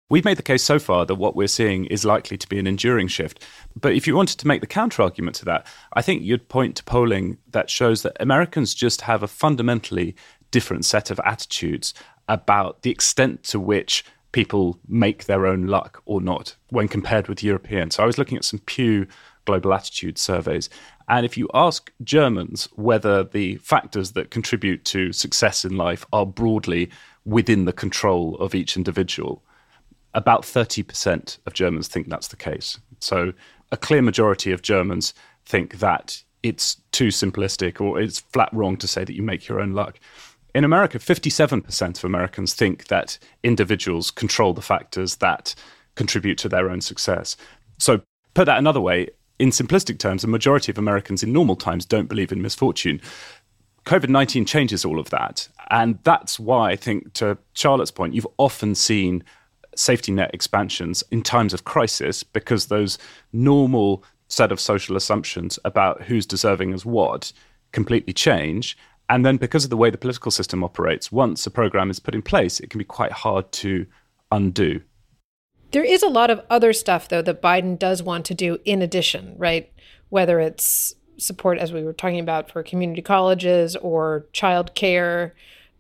We've 0.08 0.26
made 0.26 0.38
the 0.38 0.44
case 0.44 0.62
so 0.62 0.78
far 0.78 1.06
that 1.08 1.16
what 1.16 1.36
we're 1.36 1.48
seeing 1.48 1.86
is 1.86 2.06
likely 2.06 2.38
to 2.38 2.48
be 2.48 2.60
an 2.60 2.68
enduring 2.68 3.08
shift. 3.08 3.44
But 3.80 3.94
if 3.94 4.06
you 4.06 4.16
wanted 4.16 4.38
to 4.38 4.48
make 4.48 4.62
the 4.62 4.68
counter 4.68 5.02
argument 5.02 5.36
to 5.38 5.46
that, 5.46 5.66
I 5.94 6.04
think 6.04 6.22
you'd 6.22 6.48
point 6.48 6.76
to 6.76 6.84
polling 6.84 7.40
that 7.50 7.72
shows 7.72 8.04
that 8.04 8.16
Americans 8.20 8.76
just 8.76 9.02
have 9.02 9.24
a 9.24 9.28
fundamentally 9.28 10.16
different 10.52 10.86
set 10.86 11.10
of 11.10 11.20
attitudes 11.26 11.96
about 12.28 12.84
the 12.84 12.92
extent 12.92 13.44
to 13.44 13.60
which 13.60 14.06
people 14.36 14.78
make 14.90 15.28
their 15.28 15.46
own 15.46 15.66
luck 15.66 16.04
or 16.04 16.20
not 16.20 16.58
when 16.68 16.90
compared 16.90 17.30
with 17.30 17.42
Europeans. 17.42 17.96
So 17.96 18.04
I 18.04 18.06
was 18.06 18.18
looking 18.18 18.38
at 18.38 18.44
some 18.44 18.60
Pew 18.60 19.08
global 19.46 19.74
attitude 19.74 20.18
surveys. 20.18 20.70
And 21.08 21.26
if 21.26 21.38
you 21.38 21.48
ask 21.54 21.90
Germans 22.04 22.68
whether 22.76 23.24
the 23.24 23.56
factors 23.60 24.12
that 24.12 24.32
contribute 24.32 24.84
to 24.86 25.14
success 25.14 25.64
in 25.64 25.78
life 25.78 26.06
are 26.12 26.26
broadly 26.26 26.90
within 27.24 27.64
the 27.64 27.72
control 27.72 28.36
of 28.36 28.54
each 28.54 28.76
individual, 28.76 29.42
about 30.14 30.42
30% 30.42 31.38
of 31.46 31.54
Germans 31.54 31.88
think 31.88 32.10
that's 32.10 32.28
the 32.28 32.36
case. 32.36 32.78
So 33.00 33.32
a 33.72 33.78
clear 33.78 34.02
majority 34.02 34.52
of 34.52 34.62
Germans 34.62 35.14
think 35.46 35.80
that 35.80 36.22
it's 36.44 36.82
too 36.92 37.08
simplistic 37.08 37.80
or 37.80 38.02
it's 38.02 38.20
flat 38.20 38.50
wrong 38.52 38.76
to 38.78 38.88
say 38.88 39.06
that 39.06 39.16
you 39.16 39.24
make 39.24 39.48
your 39.48 39.62
own 39.62 39.72
luck. 39.72 39.98
In 40.56 40.64
America, 40.64 41.00
57% 41.00 41.98
of 41.98 42.06
Americans 42.06 42.54
think 42.54 42.88
that 42.88 43.20
individuals 43.44 44.10
control 44.10 44.54
the 44.54 44.62
factors 44.62 45.18
that 45.18 45.54
contribute 45.96 46.38
to 46.38 46.48
their 46.48 46.70
own 46.70 46.80
success. 46.80 47.36
So, 47.78 48.02
put 48.36 48.46
that 48.46 48.58
another 48.58 48.80
way, 48.80 49.10
in 49.38 49.50
simplistic 49.50 50.00
terms, 50.00 50.24
a 50.24 50.28
majority 50.28 50.72
of 50.72 50.78
Americans 50.78 51.24
in 51.24 51.34
normal 51.34 51.58
times 51.58 51.86
don't 51.86 52.08
believe 52.08 52.32
in 52.32 52.42
misfortune. 52.42 53.02
COVID 53.86 54.08
19 54.08 54.46
changes 54.46 54.86
all 54.86 54.98
of 54.98 55.10
that. 55.10 55.46
And 55.72 56.00
that's 56.04 56.40
why 56.40 56.72
I 56.72 56.78
think, 56.78 57.12
to 57.16 57.38
Charlotte's 57.52 57.92
point, 57.92 58.14
you've 58.14 58.26
often 58.38 58.76
seen 58.76 59.26
safety 59.76 60.14
net 60.14 60.32
expansions 60.34 61.04
in 61.12 61.22
times 61.22 61.54
of 61.54 61.66
crisis 61.66 62.24
because 62.24 62.68
those 62.68 62.98
normal 63.34 64.06
set 64.30 64.54
of 64.54 64.62
social 64.62 64.96
assumptions 64.96 65.60
about 65.66 66.04
who's 66.04 66.26
deserving 66.26 66.74
as 66.74 66.86
what 66.86 67.34
completely 67.74 68.14
change. 68.14 68.78
And 69.10 69.26
then, 69.26 69.38
because 69.38 69.64
of 69.64 69.70
the 69.70 69.78
way 69.78 69.90
the 69.90 69.98
political 69.98 70.32
system 70.32 70.64
operates, 70.64 71.12
once 71.12 71.46
a 71.46 71.52
program 71.52 71.90
is 71.90 72.00
put 72.00 72.16
in 72.16 72.22
place, 72.22 72.60
it 72.60 72.70
can 72.70 72.80
be 72.80 72.86
quite 72.86 73.12
hard 73.12 73.52
to 73.54 73.86
undo. 74.32 74.82
There 75.72 75.84
is 75.84 76.02
a 76.02 76.08
lot 76.08 76.32
of 76.32 76.42
other 76.50 76.74
stuff, 76.74 77.10
though, 77.10 77.22
that 77.22 77.42
Biden 77.42 77.78
does 77.78 78.02
want 78.02 78.26
to 78.26 78.34
do 78.34 78.58
in 78.66 78.82
addition, 78.82 79.36
right? 79.38 79.72
Whether 80.10 80.40
it's 80.40 80.96
support, 81.18 81.60
as 81.60 81.72
we 81.72 81.84
were 81.84 81.94
talking 81.94 82.20
about, 82.20 82.50
for 82.50 82.64
community 82.64 83.02
colleges 83.02 83.76
or 83.76 84.26
child 84.32 84.74
care, 84.74 85.36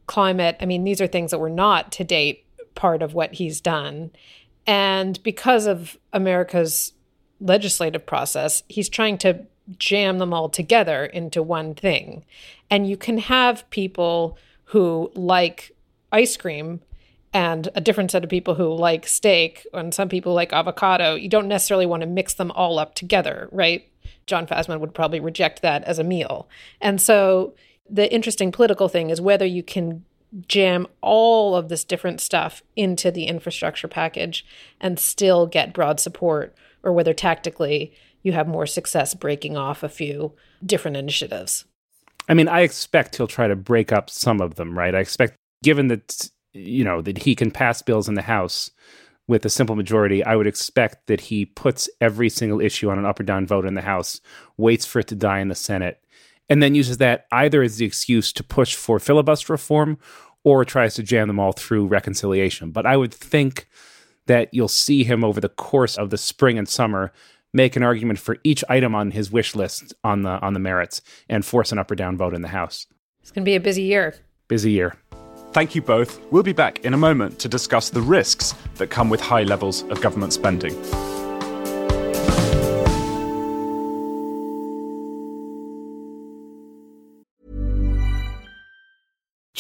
climate. 0.07 0.57
I 0.59 0.65
mean, 0.65 0.83
these 0.83 1.01
are 1.01 1.07
things 1.07 1.31
that 1.31 1.39
were 1.39 1.49
not 1.49 1.91
to 1.93 2.03
date 2.03 2.45
part 2.75 3.01
of 3.01 3.13
what 3.13 3.33
he's 3.33 3.61
done. 3.61 4.11
And 4.67 5.21
because 5.23 5.65
of 5.65 5.97
America's 6.13 6.93
legislative 7.39 8.05
process, 8.05 8.63
he's 8.67 8.89
trying 8.89 9.17
to 9.19 9.45
jam 9.77 10.19
them 10.19 10.33
all 10.33 10.49
together 10.49 11.05
into 11.05 11.41
one 11.41 11.73
thing. 11.73 12.25
And 12.69 12.87
you 12.87 12.97
can 12.97 13.17
have 13.17 13.69
people 13.69 14.37
who 14.65 15.11
like 15.15 15.75
ice 16.11 16.37
cream 16.37 16.81
and 17.33 17.69
a 17.75 17.81
different 17.81 18.11
set 18.11 18.23
of 18.23 18.29
people 18.29 18.55
who 18.55 18.73
like 18.73 19.07
steak 19.07 19.67
and 19.73 19.93
some 19.93 20.07
people 20.07 20.33
like 20.33 20.53
avocado. 20.53 21.15
You 21.15 21.29
don't 21.29 21.47
necessarily 21.47 21.85
want 21.85 22.01
to 22.01 22.07
mix 22.07 22.33
them 22.33 22.51
all 22.51 22.79
up 22.79 22.95
together, 22.95 23.49
right? 23.51 23.87
Jon 24.25 24.47
Fasman 24.47 24.79
would 24.79 24.93
probably 24.93 25.19
reject 25.19 25.61
that 25.61 25.83
as 25.83 25.99
a 25.99 26.03
meal. 26.03 26.47
And 26.79 27.01
so 27.01 27.53
the 27.89 28.11
interesting 28.11 28.51
political 28.51 28.87
thing 28.87 29.09
is 29.09 29.21
whether 29.21 29.45
you 29.45 29.63
can 29.63 30.05
jam 30.47 30.87
all 31.01 31.55
of 31.55 31.69
this 31.69 31.83
different 31.83 32.19
stuff 32.19 32.63
into 32.75 33.11
the 33.11 33.25
infrastructure 33.25 33.87
package 33.87 34.45
and 34.81 34.99
still 34.99 35.45
get 35.45 35.73
broad 35.73 35.99
support, 35.99 36.55
or 36.83 36.91
whether 36.91 37.13
tactically 37.13 37.93
you 38.25 38.33
have 38.33 38.47
more 38.47 38.65
success 38.65 39.13
breaking 39.13 39.55
off 39.55 39.83
a 39.83 39.87
few 39.87 40.33
different 40.65 40.97
initiatives. 40.97 41.65
I 42.27 42.33
mean, 42.33 42.47
I 42.47 42.61
expect 42.61 43.15
he'll 43.15 43.27
try 43.27 43.47
to 43.47 43.55
break 43.55 43.91
up 43.91 44.09
some 44.09 44.41
of 44.41 44.55
them, 44.55 44.75
right? 44.75 44.95
I 44.95 44.99
expect, 44.99 45.35
given 45.63 45.89
that, 45.89 46.31
you 46.51 46.83
know, 46.83 47.03
that 47.03 47.19
he 47.19 47.35
can 47.35 47.51
pass 47.51 47.83
bills 47.83 48.09
in 48.09 48.15
the 48.15 48.23
House 48.23 48.71
with 49.27 49.45
a 49.45 49.49
simple 49.49 49.75
majority, 49.75 50.23
I 50.23 50.35
would 50.35 50.47
expect 50.47 51.05
that 51.05 51.21
he 51.21 51.45
puts 51.45 51.87
every 52.01 52.29
single 52.29 52.59
issue 52.59 52.89
on 52.89 52.97
an 52.97 53.05
up 53.05 53.19
or 53.19 53.23
down 53.23 53.45
vote 53.45 53.65
in 53.65 53.75
the 53.75 53.81
House, 53.81 54.19
waits 54.57 54.87
for 54.87 54.99
it 54.99 55.07
to 55.09 55.15
die 55.15 55.39
in 55.39 55.49
the 55.49 55.55
Senate, 55.55 56.03
and 56.49 56.63
then 56.63 56.73
uses 56.73 56.97
that 56.97 57.27
either 57.31 57.61
as 57.61 57.77
the 57.77 57.85
excuse 57.85 58.33
to 58.33 58.43
push 58.43 58.73
for 58.73 58.99
filibuster 58.99 59.53
reform 59.53 59.99
or 60.43 60.65
tries 60.65 60.95
to 60.95 61.03
jam 61.03 61.27
them 61.27 61.39
all 61.39 61.51
through 61.51 61.85
reconciliation. 61.85 62.71
But 62.71 62.87
I 62.87 62.97
would 62.97 63.13
think 63.13 63.67
that 64.25 64.51
you'll 64.51 64.67
see 64.67 65.03
him 65.03 65.23
over 65.23 65.39
the 65.39 65.49
course 65.49 65.95
of 65.95 66.09
the 66.09 66.17
spring 66.17 66.57
and 66.57 66.67
summer 66.67 67.11
make 67.55 67.75
an 67.75 67.83
argument 67.83 68.19
for 68.19 68.37
each 68.43 68.63
item 68.69 68.93
on 68.93 69.11
his 69.11 69.31
wish 69.31 69.55
list 69.55 69.93
on 70.03 70.21
the 70.23 70.39
on 70.41 70.53
the 70.53 70.59
merits 70.59 71.01
and 71.29 71.43
force 71.43 71.71
an 71.71 71.79
up 71.79 71.89
or 71.89 71.95
down 71.95 72.17
vote 72.17 72.35
in 72.35 72.41
the 72.41 72.49
House. 72.49 72.85
It's 73.21 73.31
going 73.31 73.43
to 73.43 73.49
be 73.49 73.55
a 73.55 73.59
busy 73.59 73.83
year. 73.83 74.13
Busy 74.47 74.71
year. 74.71 74.95
Thank 75.53 75.73
you 75.73 75.81
both. 75.81 76.19
We'll 76.31 76.43
be 76.43 76.53
back 76.53 76.83
in 76.83 76.93
a 76.93 76.97
moment 76.97 77.39
to 77.39 77.47
discuss 77.47 77.89
the 77.89 78.01
risks 78.01 78.53
that 78.75 78.87
come 78.89 79.09
with 79.09 79.21
high 79.21 79.43
levels 79.43 79.83
of 79.83 80.01
government 80.01 80.33
spending. 80.33 80.75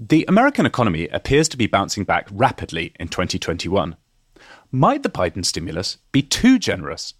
The 0.00 0.24
American 0.28 0.64
economy 0.64 1.08
appears 1.08 1.48
to 1.48 1.56
be 1.56 1.66
bouncing 1.66 2.04
back 2.04 2.28
rapidly 2.30 2.92
in 3.00 3.08
2021. 3.08 3.96
Might 4.70 5.02
the 5.02 5.08
Biden 5.08 5.44
stimulus 5.44 5.98
be 6.12 6.22
too 6.22 6.60
generous? 6.60 7.14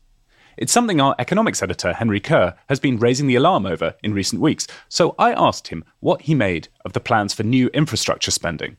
It's 0.57 0.73
something 0.73 1.01
our 1.01 1.17
economics 1.19 1.61
editor, 1.61 1.93
Henry 1.93 2.21
Curr, 2.21 2.55
has 2.69 2.79
been 2.79 2.97
raising 2.97 3.27
the 3.27 3.35
alarm 3.35 3.67
over 3.67 3.97
in 4.05 4.15
recent 4.15 4.41
weeks. 4.41 4.69
So 4.89 5.17
I 5.19 5.33
asked 5.33 5.69
him 5.69 5.83
what 5.99 6.23
he 6.23 6.37
made 6.37 6.69
of 6.85 6.93
the 6.93 7.01
plans 7.01 7.35
for 7.35 7.43
new 7.43 7.67
infrastructure 7.75 8.31
spending. 8.31 8.77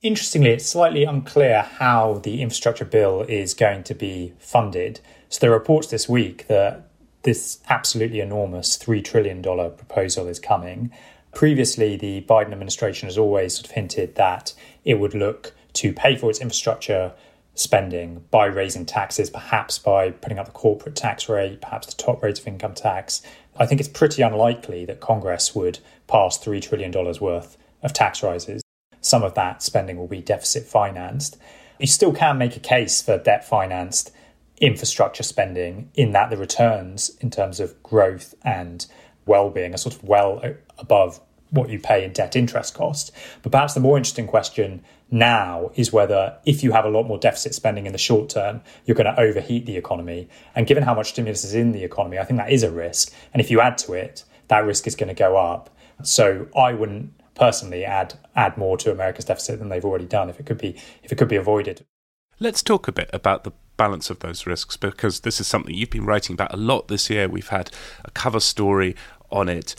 Interestingly, 0.00 0.48
it's 0.48 0.66
slightly 0.66 1.04
unclear 1.04 1.60
how 1.60 2.14
the 2.24 2.40
infrastructure 2.40 2.86
bill 2.86 3.26
is 3.28 3.52
going 3.52 3.82
to 3.84 3.94
be 3.94 4.32
funded. 4.38 5.00
So 5.28 5.38
there 5.40 5.50
are 5.50 5.58
reports 5.58 5.88
this 5.88 6.08
week 6.08 6.46
that 6.46 6.88
this 7.24 7.60
absolutely 7.68 8.20
enormous 8.20 8.78
$3 8.78 9.04
trillion 9.04 9.42
proposal 9.42 10.28
is 10.28 10.40
coming. 10.40 10.90
Previously, 11.34 11.96
the 11.96 12.22
Biden 12.22 12.52
administration 12.52 13.08
has 13.08 13.16
always 13.16 13.54
sort 13.54 13.66
of 13.66 13.72
hinted 13.72 14.14
that 14.16 14.54
it 14.84 14.94
would 15.00 15.14
look 15.14 15.54
to 15.74 15.92
pay 15.92 16.16
for 16.16 16.30
its 16.30 16.40
infrastructure 16.40 17.12
spending 17.54 18.24
by 18.30 18.46
raising 18.46 18.86
taxes, 18.86 19.30
perhaps 19.30 19.78
by 19.78 20.10
putting 20.10 20.38
up 20.38 20.46
the 20.46 20.52
corporate 20.52 20.96
tax 20.96 21.28
rate, 21.28 21.60
perhaps 21.60 21.86
the 21.86 22.02
top 22.02 22.22
rate 22.22 22.38
of 22.38 22.46
income 22.46 22.74
tax. 22.74 23.22
I 23.56 23.66
think 23.66 23.80
it's 23.80 23.88
pretty 23.88 24.22
unlikely 24.22 24.84
that 24.86 25.00
Congress 25.00 25.54
would 25.54 25.78
pass 26.06 26.38
$3 26.38 26.62
trillion 26.62 26.92
worth 27.20 27.56
of 27.82 27.92
tax 27.92 28.22
rises. 28.22 28.62
Some 29.00 29.22
of 29.22 29.34
that 29.34 29.62
spending 29.62 29.96
will 29.96 30.06
be 30.06 30.22
deficit 30.22 30.64
financed. 30.64 31.36
You 31.78 31.86
still 31.86 32.12
can 32.12 32.38
make 32.38 32.56
a 32.56 32.60
case 32.60 33.02
for 33.02 33.18
debt 33.18 33.46
financed 33.46 34.12
infrastructure 34.58 35.24
spending 35.24 35.90
in 35.94 36.12
that 36.12 36.30
the 36.30 36.36
returns 36.36 37.10
in 37.20 37.30
terms 37.30 37.58
of 37.58 37.82
growth 37.82 38.34
and 38.44 38.86
well-being 39.26 39.74
are 39.74 39.78
sort 39.78 39.94
of 39.94 40.04
well 40.04 40.40
uh, 40.42 40.50
above 40.78 41.20
what 41.50 41.68
you 41.68 41.78
pay 41.78 42.04
in 42.04 42.12
debt 42.12 42.34
interest 42.34 42.74
costs. 42.74 43.12
But 43.42 43.52
perhaps 43.52 43.74
the 43.74 43.80
more 43.80 43.96
interesting 43.96 44.26
question 44.26 44.82
now 45.10 45.70
is 45.74 45.92
whether 45.92 46.38
if 46.46 46.62
you 46.62 46.72
have 46.72 46.86
a 46.86 46.88
lot 46.88 47.04
more 47.04 47.18
deficit 47.18 47.54
spending 47.54 47.86
in 47.86 47.92
the 47.92 47.98
short 47.98 48.30
term, 48.30 48.62
you're 48.86 48.94
going 48.94 49.14
to 49.14 49.20
overheat 49.20 49.66
the 49.66 49.76
economy. 49.76 50.28
And 50.54 50.66
given 50.66 50.82
how 50.82 50.94
much 50.94 51.10
stimulus 51.10 51.44
is 51.44 51.54
in 51.54 51.72
the 51.72 51.84
economy, 51.84 52.18
I 52.18 52.24
think 52.24 52.38
that 52.38 52.50
is 52.50 52.62
a 52.62 52.70
risk. 52.70 53.12
And 53.34 53.40
if 53.40 53.50
you 53.50 53.60
add 53.60 53.76
to 53.78 53.92
it, 53.92 54.24
that 54.48 54.64
risk 54.64 54.86
is 54.86 54.96
going 54.96 55.08
to 55.08 55.14
go 55.14 55.36
up. 55.36 55.68
So 56.02 56.48
I 56.56 56.72
wouldn't 56.72 57.12
personally 57.34 57.84
add 57.84 58.14
add 58.34 58.56
more 58.56 58.76
to 58.78 58.90
America's 58.90 59.24
deficit 59.24 59.58
than 59.58 59.68
they've 59.68 59.84
already 59.84 60.06
done 60.06 60.28
if 60.28 60.38
it 60.40 60.46
could 60.46 60.58
be 60.58 60.76
if 61.02 61.12
it 61.12 61.16
could 61.16 61.28
be 61.28 61.36
avoided. 61.36 61.84
Let's 62.40 62.62
talk 62.62 62.88
a 62.88 62.92
bit 62.92 63.10
about 63.12 63.44
the 63.44 63.52
balance 63.82 64.10
of 64.10 64.18
those 64.20 64.46
risks 64.46 64.76
because 64.76 65.20
this 65.20 65.40
is 65.40 65.46
something 65.48 65.74
you've 65.74 65.90
been 65.90 66.06
writing 66.06 66.34
about 66.34 66.54
a 66.54 66.56
lot 66.56 66.88
this 66.88 67.10
year. 67.10 67.28
We've 67.28 67.48
had 67.48 67.70
a 68.04 68.10
cover 68.12 68.40
story 68.40 68.94
on 69.30 69.48
it 69.48 69.74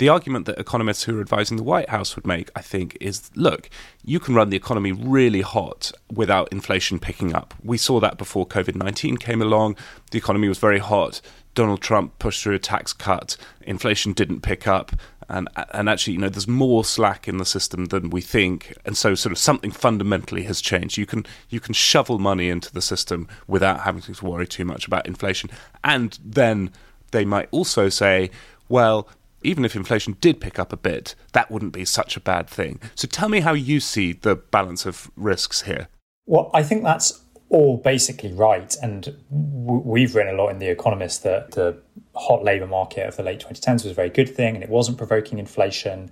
the 0.00 0.08
argument 0.08 0.46
that 0.46 0.58
economists 0.58 1.04
who 1.04 1.18
are 1.18 1.20
advising 1.20 1.58
the 1.58 1.62
White 1.62 1.90
House 1.90 2.16
would 2.16 2.26
make, 2.26 2.50
I 2.56 2.62
think, 2.62 2.96
is 3.02 3.30
look, 3.34 3.68
you 4.02 4.18
can 4.18 4.34
run 4.34 4.48
the 4.48 4.56
economy 4.56 4.92
really 4.92 5.42
hot 5.42 5.92
without 6.10 6.50
inflation 6.50 6.98
picking 6.98 7.34
up. 7.34 7.52
We 7.62 7.76
saw 7.76 8.00
that 8.00 8.16
before 8.16 8.46
COVID 8.46 8.76
19 8.76 9.18
came 9.18 9.42
along. 9.42 9.76
The 10.10 10.16
economy 10.16 10.48
was 10.48 10.56
very 10.56 10.78
hot. 10.78 11.20
Donald 11.54 11.82
Trump 11.82 12.18
pushed 12.18 12.42
through 12.42 12.54
a 12.54 12.58
tax 12.58 12.94
cut. 12.94 13.36
Inflation 13.60 14.14
didn't 14.14 14.40
pick 14.40 14.66
up. 14.66 14.92
And, 15.30 15.48
and 15.72 15.88
actually, 15.88 16.14
you 16.14 16.18
know, 16.18 16.28
there's 16.28 16.48
more 16.48 16.84
slack 16.84 17.28
in 17.28 17.38
the 17.38 17.44
system 17.44 17.86
than 17.86 18.10
we 18.10 18.20
think, 18.20 18.76
and 18.84 18.96
so 18.96 19.14
sort 19.14 19.30
of 19.30 19.38
something 19.38 19.70
fundamentally 19.70 20.42
has 20.42 20.60
changed. 20.60 20.98
You 20.98 21.06
can 21.06 21.24
you 21.48 21.60
can 21.60 21.72
shovel 21.72 22.18
money 22.18 22.48
into 22.48 22.72
the 22.72 22.82
system 22.82 23.28
without 23.46 23.80
having 23.80 24.02
to 24.02 24.26
worry 24.26 24.46
too 24.46 24.64
much 24.64 24.88
about 24.88 25.06
inflation. 25.06 25.48
And 25.84 26.18
then 26.24 26.72
they 27.12 27.24
might 27.24 27.48
also 27.52 27.88
say, 27.88 28.30
well, 28.68 29.08
even 29.42 29.64
if 29.64 29.76
inflation 29.76 30.16
did 30.20 30.40
pick 30.40 30.58
up 30.58 30.72
a 30.72 30.76
bit, 30.76 31.14
that 31.32 31.50
wouldn't 31.50 31.72
be 31.72 31.84
such 31.84 32.16
a 32.16 32.20
bad 32.20 32.48
thing. 32.48 32.80
So 32.96 33.06
tell 33.06 33.28
me 33.28 33.40
how 33.40 33.52
you 33.52 33.78
see 33.80 34.12
the 34.12 34.34
balance 34.36 34.84
of 34.84 35.10
risks 35.16 35.62
here. 35.62 35.88
Well, 36.26 36.50
I 36.52 36.62
think 36.62 36.82
that's 36.82 37.22
all 37.50 37.76
basically 37.76 38.32
right. 38.32 38.74
And 38.82 39.04
w- 39.30 39.82
we've 39.84 40.14
written 40.14 40.34
a 40.34 40.42
lot 40.42 40.48
in 40.48 40.58
The 40.58 40.68
Economist 40.68 41.22
that 41.24 41.52
the 41.52 41.80
hot 42.14 42.42
labour 42.42 42.66
market 42.66 43.06
of 43.06 43.16
the 43.16 43.22
late 43.22 43.40
2010s 43.40 43.84
was 43.84 43.86
a 43.86 43.94
very 43.94 44.10
good 44.10 44.34
thing 44.34 44.54
and 44.54 44.64
it 44.64 44.70
wasn't 44.70 44.96
provoking 44.96 45.38
inflation. 45.38 46.10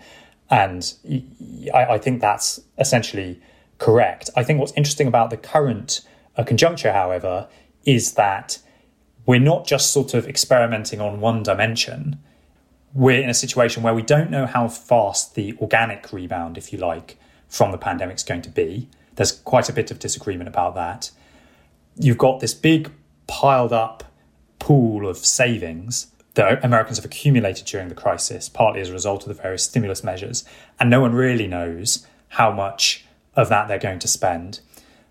And 0.50 0.92
I, 1.74 1.84
I 1.84 1.98
think 1.98 2.20
that's 2.20 2.60
essentially 2.78 3.40
correct. 3.78 4.30
I 4.36 4.44
think 4.44 4.60
what's 4.60 4.72
interesting 4.72 5.06
about 5.06 5.30
the 5.30 5.36
current 5.36 6.02
uh, 6.36 6.44
conjuncture, 6.44 6.92
however, 6.92 7.48
is 7.84 8.12
that 8.14 8.58
we're 9.24 9.40
not 9.40 9.66
just 9.66 9.92
sort 9.92 10.14
of 10.14 10.26
experimenting 10.26 11.00
on 11.00 11.20
one 11.20 11.42
dimension 11.42 12.18
we're 12.94 13.20
in 13.20 13.28
a 13.28 13.34
situation 13.34 13.82
where 13.82 13.94
we 13.94 14.02
don't 14.02 14.30
know 14.30 14.46
how 14.46 14.68
fast 14.68 15.34
the 15.34 15.56
organic 15.60 16.12
rebound, 16.12 16.56
if 16.56 16.72
you 16.72 16.78
like, 16.78 17.18
from 17.48 17.70
the 17.70 17.78
pandemic 17.78 18.16
is 18.16 18.22
going 18.22 18.42
to 18.42 18.50
be. 18.50 18.88
There's 19.16 19.32
quite 19.32 19.68
a 19.68 19.72
bit 19.72 19.90
of 19.90 19.98
disagreement 19.98 20.48
about 20.48 20.74
that. 20.74 21.10
You've 21.98 22.18
got 22.18 22.40
this 22.40 22.54
big 22.54 22.92
piled 23.26 23.72
up 23.72 24.04
pool 24.58 25.08
of 25.08 25.18
savings 25.18 26.08
that 26.34 26.64
Americans 26.64 26.98
have 26.98 27.04
accumulated 27.04 27.66
during 27.66 27.88
the 27.88 27.94
crisis, 27.94 28.48
partly 28.48 28.80
as 28.80 28.90
a 28.90 28.92
result 28.92 29.22
of 29.22 29.28
the 29.28 29.42
various 29.42 29.64
stimulus 29.64 30.04
measures. 30.04 30.44
And 30.78 30.88
no 30.88 31.00
one 31.00 31.12
really 31.12 31.48
knows 31.48 32.06
how 32.28 32.52
much 32.52 33.04
of 33.34 33.48
that 33.48 33.66
they're 33.66 33.78
going 33.78 33.98
to 34.00 34.08
spend 34.08 34.60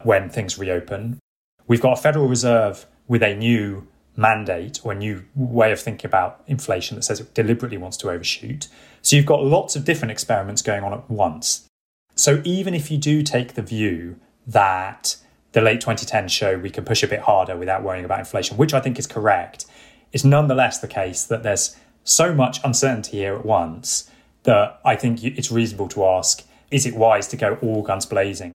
when 0.03 0.29
things 0.29 0.57
reopen. 0.57 1.19
We've 1.67 1.81
got 1.81 1.97
a 1.97 2.01
Federal 2.01 2.27
Reserve 2.27 2.85
with 3.07 3.23
a 3.23 3.35
new 3.35 3.87
mandate 4.15 4.79
or 4.83 4.93
a 4.93 4.95
new 4.95 5.25
way 5.35 5.71
of 5.71 5.79
thinking 5.79 6.07
about 6.07 6.43
inflation 6.47 6.95
that 6.95 7.03
says 7.03 7.19
it 7.19 7.33
deliberately 7.33 7.77
wants 7.77 7.97
to 7.97 8.09
overshoot. 8.09 8.67
So 9.01 9.15
you've 9.15 9.25
got 9.25 9.43
lots 9.43 9.75
of 9.75 9.85
different 9.85 10.11
experiments 10.11 10.61
going 10.61 10.83
on 10.83 10.93
at 10.93 11.09
once. 11.09 11.67
So 12.15 12.41
even 12.43 12.73
if 12.73 12.89
you 12.89 12.97
do 12.97 13.21
take 13.21 13.53
the 13.53 13.61
view 13.61 14.19
that 14.47 15.17
the 15.57 15.63
late 15.63 15.81
2010s 15.81 16.29
show 16.29 16.55
we 16.55 16.69
can 16.69 16.85
push 16.85 17.01
a 17.01 17.07
bit 17.07 17.21
harder 17.21 17.57
without 17.57 17.81
worrying 17.81 18.05
about 18.05 18.19
inflation, 18.19 18.57
which 18.57 18.75
I 18.75 18.79
think 18.79 18.99
is 18.99 19.07
correct, 19.07 19.65
it's 20.13 20.23
nonetheless 20.23 20.77
the 20.77 20.87
case 20.87 21.23
that 21.23 21.41
there's 21.41 21.75
so 22.03 22.31
much 22.31 22.59
uncertainty 22.63 23.17
here 23.17 23.33
at 23.33 23.43
once 23.43 24.07
that 24.43 24.79
I 24.85 24.95
think 24.95 25.23
it's 25.23 25.51
reasonable 25.51 25.87
to 25.89 26.05
ask 26.05 26.43
is 26.69 26.85
it 26.85 26.95
wise 26.95 27.27
to 27.29 27.37
go 27.37 27.57
all 27.63 27.81
guns 27.81 28.05
blazing? 28.05 28.51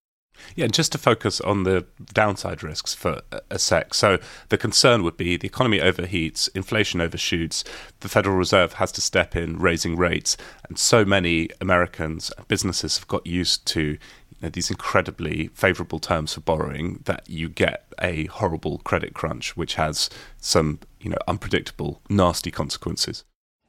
Yeah, 0.54 0.66
and 0.66 0.74
just 0.74 0.92
to 0.92 0.98
focus 0.98 1.40
on 1.40 1.64
the 1.64 1.86
downside 2.12 2.62
risks 2.62 2.94
for 2.94 3.20
a 3.50 3.58
sec. 3.58 3.94
So 3.94 4.18
the 4.50 4.58
concern 4.58 5.02
would 5.02 5.16
be 5.16 5.36
the 5.36 5.46
economy 5.48 5.80
overheats, 5.80 6.48
inflation 6.54 7.00
overshoots, 7.00 7.64
the 8.00 8.08
Federal 8.08 8.36
Reserve 8.36 8.74
has 8.74 8.92
to 8.92 9.00
step 9.00 9.34
in, 9.34 9.58
raising 9.58 9.96
rates, 9.96 10.36
and 10.68 10.78
so 10.78 11.04
many 11.04 11.48
Americans 11.60 12.30
businesses 12.46 12.98
have 12.98 13.08
got 13.08 13.26
used 13.26 13.66
to 13.68 13.98
these 14.50 14.70
incredibly 14.70 15.48
favourable 15.54 15.98
terms 15.98 16.34
for 16.34 16.40
borrowing 16.40 17.00
that 17.04 17.28
you 17.28 17.48
get 17.48 17.86
a 18.00 18.26
horrible 18.26 18.78
credit 18.78 19.14
crunch, 19.14 19.56
which 19.56 19.74
has 19.74 20.10
some 20.38 20.80
you 21.00 21.10
know 21.10 21.18
unpredictable, 21.28 22.00
nasty 22.08 22.50
consequences. 22.50 23.24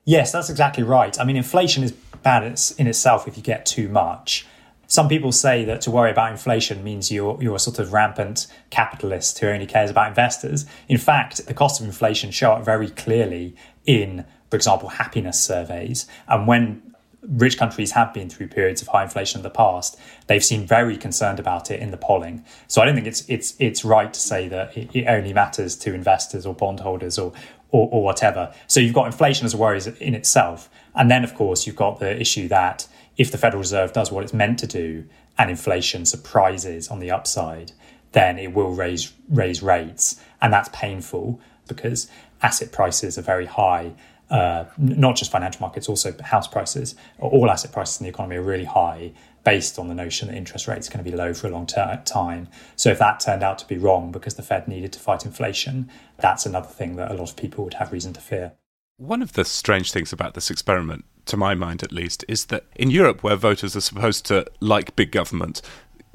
Yes, 0.05 0.31
that's 0.31 0.49
exactly 0.49 0.83
right. 0.83 1.17
I 1.19 1.23
mean, 1.23 1.37
inflation 1.37 1.83
is 1.83 1.91
bad 1.91 2.43
in 2.77 2.87
itself 2.87 3.27
if 3.27 3.37
you 3.37 3.43
get 3.43 3.65
too 3.65 3.89
much 3.89 4.45
some 4.93 5.09
people 5.09 5.31
say 5.31 5.65
that 5.65 5.81
to 5.81 5.91
worry 5.91 6.11
about 6.11 6.31
inflation 6.31 6.83
means 6.83 7.11
you're 7.11 7.41
you're 7.41 7.55
a 7.55 7.59
sort 7.59 7.79
of 7.79 7.93
rampant 7.93 8.45
capitalist 8.69 9.39
who 9.39 9.47
only 9.47 9.65
cares 9.65 9.89
about 9.89 10.07
investors. 10.07 10.67
In 10.87 10.99
fact, 10.99 11.45
the 11.47 11.53
cost 11.55 11.81
of 11.81 11.87
inflation 11.87 12.29
show 12.29 12.51
up 12.53 12.63
very 12.63 12.89
clearly 12.89 13.55
in, 13.85 14.23
for 14.51 14.55
example, 14.55 14.89
happiness 14.89 15.41
surveys. 15.41 16.05
And 16.27 16.47
when 16.47 16.92
rich 17.27 17.57
countries 17.57 17.91
have 17.91 18.13
been 18.13 18.29
through 18.29 18.47
periods 18.47 18.81
of 18.81 18.87
high 18.89 19.03
inflation 19.03 19.39
in 19.39 19.43
the 19.43 19.49
past, 19.49 19.97
they've 20.27 20.43
seemed 20.43 20.67
very 20.67 20.97
concerned 20.97 21.39
about 21.39 21.71
it 21.71 21.79
in 21.79 21.91
the 21.91 21.97
polling. 21.97 22.43
So 22.67 22.81
I 22.81 22.85
don't 22.85 22.95
think 22.95 23.07
it's 23.07 23.27
it's 23.29 23.55
it's 23.59 23.85
right 23.85 24.13
to 24.13 24.19
say 24.19 24.47
that 24.49 24.77
it, 24.77 24.95
it 24.95 25.05
only 25.07 25.33
matters 25.33 25.75
to 25.77 25.93
investors 25.93 26.45
or 26.45 26.53
bondholders 26.53 27.17
or, 27.17 27.33
or 27.71 27.89
or 27.91 28.03
whatever. 28.03 28.53
So 28.67 28.79
you've 28.79 28.93
got 28.93 29.05
inflation 29.05 29.45
as 29.45 29.53
a 29.53 29.57
worry 29.57 29.81
in 29.99 30.15
itself, 30.15 30.69
and 30.95 31.09
then 31.09 31.23
of 31.23 31.33
course 31.35 31.65
you've 31.65 31.75
got 31.75 31.99
the 31.99 32.19
issue 32.19 32.47
that 32.49 32.87
if 33.17 33.31
the 33.31 33.37
Federal 33.37 33.59
Reserve 33.59 33.93
does 33.93 34.11
what 34.11 34.23
it's 34.23 34.33
meant 34.33 34.59
to 34.59 34.67
do 34.67 35.05
and 35.37 35.49
inflation 35.49 36.05
surprises 36.05 36.87
on 36.89 36.99
the 36.99 37.11
upside, 37.11 37.71
then 38.11 38.37
it 38.37 38.53
will 38.53 38.71
raise 38.71 39.13
raise 39.29 39.63
rates, 39.63 40.19
and 40.41 40.51
that's 40.51 40.69
painful 40.73 41.39
because 41.67 42.09
asset 42.41 42.73
prices 42.73 43.17
are 43.17 43.21
very 43.21 43.45
high 43.45 43.93
uh, 44.29 44.65
not 44.77 45.15
just 45.15 45.31
financial 45.31 45.61
markets, 45.61 45.87
also 45.89 46.15
house 46.23 46.47
prices, 46.47 46.95
all 47.19 47.49
asset 47.49 47.71
prices 47.71 47.99
in 47.99 48.05
the 48.05 48.09
economy 48.09 48.37
are 48.37 48.41
really 48.41 48.65
high 48.65 49.11
based 49.43 49.77
on 49.77 49.89
the 49.89 49.95
notion 49.95 50.29
that 50.29 50.35
interest 50.35 50.67
rates 50.67 50.87
are 50.87 50.91
going 50.91 51.03
to 51.03 51.09
be 51.09 51.15
low 51.15 51.33
for 51.33 51.47
a 51.47 51.49
long 51.49 51.67
ter- 51.67 52.01
time. 52.05 52.47
So 52.75 52.89
if 52.89 52.99
that 52.99 53.19
turned 53.19 53.43
out 53.43 53.57
to 53.59 53.67
be 53.67 53.77
wrong 53.77 54.11
because 54.11 54.35
the 54.35 54.41
Fed 54.41 54.67
needed 54.67 54.93
to 54.93 54.99
fight 54.99 55.25
inflation, 55.25 55.89
that's 56.17 56.45
another 56.45 56.67
thing 56.67 56.95
that 56.95 57.11
a 57.11 57.13
lot 57.13 57.29
of 57.29 57.35
people 57.35 57.63
would 57.65 57.75
have 57.75 57.91
reason 57.91 58.13
to 58.13 58.21
fear. 58.21 58.53
One 58.97 59.21
of 59.21 59.33
the 59.33 59.43
strange 59.43 59.91
things 59.91 60.13
about 60.13 60.33
this 60.33 60.49
experiment, 60.49 61.05
to 61.25 61.35
my 61.35 61.55
mind 61.55 61.83
at 61.83 61.91
least, 61.91 62.23
is 62.27 62.45
that 62.45 62.65
in 62.75 62.89
Europe, 62.89 63.23
where 63.23 63.35
voters 63.35 63.75
are 63.75 63.81
supposed 63.81 64.25
to 64.27 64.45
like 64.59 64.95
big 64.95 65.11
government, 65.11 65.61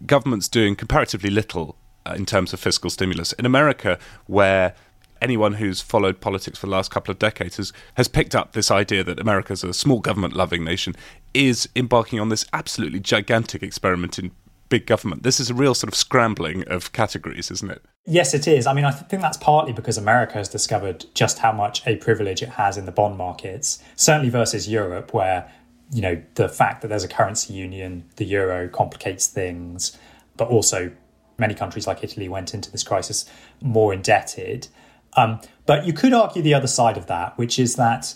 government's 0.07 0.49
doing 0.49 0.77
comparatively 0.77 1.29
little 1.29 1.77
uh, 2.07 2.15
in 2.17 2.25
terms 2.25 2.53
of 2.53 2.61
fiscal 2.61 2.89
stimulus. 2.89 3.33
In 3.35 3.45
America, 3.45 3.99
where 4.27 4.75
anyone 5.21 5.55
who's 5.55 5.81
followed 5.81 6.21
politics 6.21 6.59
for 6.59 6.67
the 6.67 6.73
last 6.73 6.91
couple 6.91 7.13
of 7.13 7.19
decades 7.19 7.57
has, 7.57 7.73
has 7.95 8.09
picked 8.09 8.35
up 8.35 8.53
this 8.53 8.71
idea 8.71 9.05
that 9.05 9.21
America's 9.21 9.65
a 9.65 9.75
small 9.75 10.01
government 10.01 10.35
loving 10.35 10.65
nation, 10.65 10.95
is 11.35 11.69
embarking 11.77 12.21
on 12.21 12.29
this 12.29 12.47
absolutely 12.53 13.01
gigantic 13.01 13.63
experiment 13.63 14.19
in 14.19 14.31
big 14.69 14.87
government. 14.87 15.23
This 15.23 15.41
is 15.41 15.51
a 15.51 15.55
real 15.55 15.75
sort 15.75 15.93
of 15.93 15.97
scrambling 15.97 16.67
of 16.69 16.93
categories, 16.93 17.51
isn't 17.51 17.71
it? 17.71 17.83
Yes, 18.07 18.35
it 18.35 18.47
is. 18.47 18.67
I 18.67 18.73
mean, 18.73 18.85
I 18.85 18.91
think 18.91 19.23
that's 19.23 19.37
partly 19.37 19.73
because 19.73 19.99
America 19.99 20.35
has 20.35 20.49
discovered 20.49 21.07
just 21.15 21.39
how 21.39 21.53
much 21.53 21.87
a 21.87 21.97
privilege 21.97 22.43
it 22.43 22.51
has 22.51 22.77
in 22.77 22.87
the 22.87 22.93
bond 22.93 23.17
markets, 23.17 23.83
certainly 23.97 24.31
versus 24.31 24.69
Europe, 24.69 25.13
where 25.15 25.51
you 25.91 26.03
know 26.03 26.23
the 26.35 26.49
fact 26.49 26.83
that 26.83 26.89
there's 26.89 27.05
a 27.05 27.09
currency 27.09 27.55
union, 27.55 28.05
the 28.17 28.25
euro 28.25 28.69
complicates 28.69 29.27
things, 29.27 29.97
but 30.37 30.49
also 30.49 30.91
many 31.39 31.55
countries 31.55 31.87
like 31.87 32.03
Italy 32.03 32.29
went 32.29 32.53
into 32.53 32.71
this 32.71 32.83
crisis 32.83 33.25
more 33.61 33.95
indebted. 33.95 34.69
Um, 35.15 35.41
but 35.67 35.87
you 35.87 35.93
could 35.93 36.13
argue 36.13 36.43
the 36.43 36.55
other 36.55 36.67
side 36.67 36.97
of 36.97 37.07
that, 37.07 37.37
which 37.39 37.59
is 37.59 37.77
that 37.77 38.15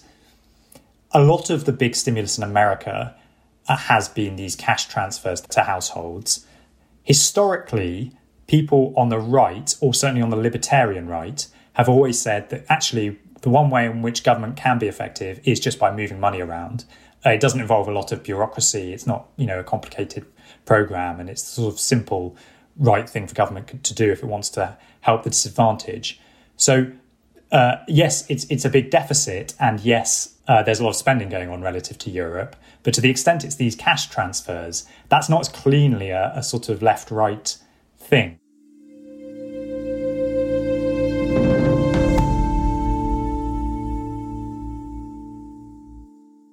a 1.12 1.20
lot 1.20 1.50
of 1.50 1.64
the 1.64 1.72
big 1.72 1.94
stimulus 1.94 2.38
in 2.38 2.44
America 2.44 3.14
uh, 3.68 3.76
has 3.76 4.09
been 4.09 4.37
these 4.37 4.57
cash 4.57 4.87
transfers 4.88 5.40
to 5.40 5.62
households. 5.62 6.46
Historically, 7.02 8.12
people 8.46 8.92
on 8.96 9.09
the 9.09 9.18
right, 9.18 9.74
or 9.81 9.94
certainly 9.94 10.22
on 10.22 10.31
the 10.31 10.37
libertarian 10.37 11.07
right, 11.07 11.46
have 11.74 11.88
always 11.88 12.20
said 12.20 12.50
that 12.50 12.64
actually 12.68 13.18
the 13.42 13.50
one 13.50 13.70
way 13.70 13.87
in 13.87 14.02
which 14.02 14.24
government 14.24 14.57
can 14.57 14.78
be 14.78 14.87
effective 14.87 15.40
is 15.44 15.61
just 15.61 15.78
by 15.78 15.94
moving 15.94 16.20
money 16.20 16.40
around. 16.40 16.85
Uh, 17.24 17.31
it 17.31 17.40
doesn't 17.40 17.61
involve 17.61 17.88
a 17.88 17.92
lot 17.92 18.12
of 18.12 18.22
bureaucracy. 18.22 18.92
It's 18.92 19.07
not, 19.07 19.28
you 19.37 19.46
know, 19.46 19.61
a 19.61 19.64
complicated 19.64 20.26
program, 20.64 21.20
and 21.20 21.28
it's 21.28 21.42
the 21.42 21.62
sort 21.62 21.74
of 21.74 21.81
simple, 21.81 22.37
right 22.76 23.09
thing 23.09 23.26
for 23.26 23.35
government 23.35 23.85
to 23.85 23.94
do 23.94 24.11
if 24.11 24.22
it 24.22 24.26
wants 24.26 24.48
to 24.50 24.76
help 25.00 25.22
the 25.24 25.31
disadvantaged. 25.31 26.20
So, 26.62 26.92
uh, 27.51 27.79
yes, 27.88 28.25
it's 28.31 28.44
it's 28.44 28.64
a 28.64 28.70
big 28.70 28.90
deficit, 28.90 29.53
and 29.59 29.81
yes, 29.81 30.38
uh, 30.46 30.62
there's 30.62 30.79
a 30.79 30.85
lot 30.85 30.90
of 30.90 30.96
spending 30.96 31.29
going 31.29 31.48
on 31.48 31.61
relative 31.61 31.98
to 31.98 32.09
Europe. 32.09 32.55
But 32.85 32.94
to 32.94 33.01
the 33.01 33.11
extent 33.11 33.42
it's 33.42 33.57
these 33.57 33.75
cash 33.75 34.09
transfers, 34.09 34.87
that's 35.09 35.29
not 35.29 35.40
as 35.40 35.48
cleanly 35.48 36.11
a, 36.11 36.33
a 36.37 36.42
sort 36.44 36.68
of 36.68 36.81
left-right 36.81 37.59
thing. 37.98 38.38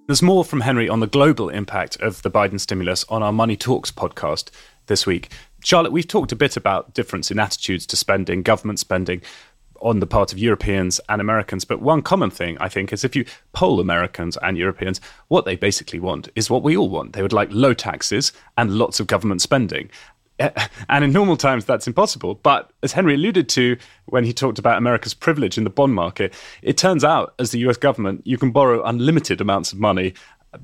There's 0.07 0.23
more 0.23 0.43
from 0.43 0.61
Henry 0.61 0.89
on 0.89 1.01
the 1.01 1.07
global 1.07 1.49
impact 1.49 1.97
of 1.97 2.23
the 2.23 2.31
Biden 2.31 2.59
stimulus 2.59 3.05
on 3.09 3.21
our 3.21 3.31
Money 3.31 3.55
Talks 3.55 3.91
podcast 3.91 4.49
this 4.87 5.05
week. 5.05 5.29
Charlotte, 5.63 5.91
we've 5.91 6.07
talked 6.07 6.31
a 6.31 6.35
bit 6.35 6.57
about 6.57 6.95
difference 6.95 7.29
in 7.29 7.37
attitudes 7.37 7.85
to 7.85 7.95
spending, 7.95 8.41
government 8.41 8.79
spending 8.79 9.21
on 9.81 9.99
the 9.99 10.07
part 10.07 10.31
of 10.31 10.39
Europeans 10.39 10.99
and 11.09 11.21
Americans. 11.21 11.65
But 11.65 11.81
one 11.81 12.01
common 12.01 12.29
thing, 12.29 12.57
I 12.59 12.69
think, 12.69 12.93
is 12.93 13.03
if 13.03 13.15
you 13.15 13.25
poll 13.53 13.79
Americans 13.79 14.37
and 14.41 14.57
Europeans, 14.57 15.01
what 15.27 15.45
they 15.45 15.55
basically 15.55 15.99
want 15.99 16.29
is 16.35 16.49
what 16.49 16.63
we 16.63 16.75
all 16.75 16.89
want. 16.89 17.13
They 17.13 17.21
would 17.21 17.33
like 17.33 17.49
low 17.51 17.73
taxes 17.73 18.31
and 18.57 18.71
lots 18.71 18.99
of 18.99 19.07
government 19.07 19.41
spending. 19.41 19.89
And 20.87 21.03
in 21.03 21.11
normal 21.11 21.35
times, 21.35 21.65
that's 21.65 21.85
impossible. 21.85 22.35
But 22.35 22.71
as 22.81 22.93
Henry 22.93 23.15
alluded 23.15 23.49
to 23.49 23.77
when 24.05 24.23
he 24.23 24.31
talked 24.31 24.57
about 24.57 24.77
America's 24.77 25.13
privilege 25.13 25.57
in 25.57 25.65
the 25.65 25.69
bond 25.69 25.93
market, 25.93 26.33
it 26.61 26.77
turns 26.77 27.03
out, 27.03 27.33
as 27.39 27.51
the 27.51 27.59
US 27.67 27.75
government, 27.75 28.21
you 28.25 28.37
can 28.37 28.51
borrow 28.51 28.81
unlimited 28.85 29.41
amounts 29.41 29.73
of 29.73 29.79
money 29.79 30.13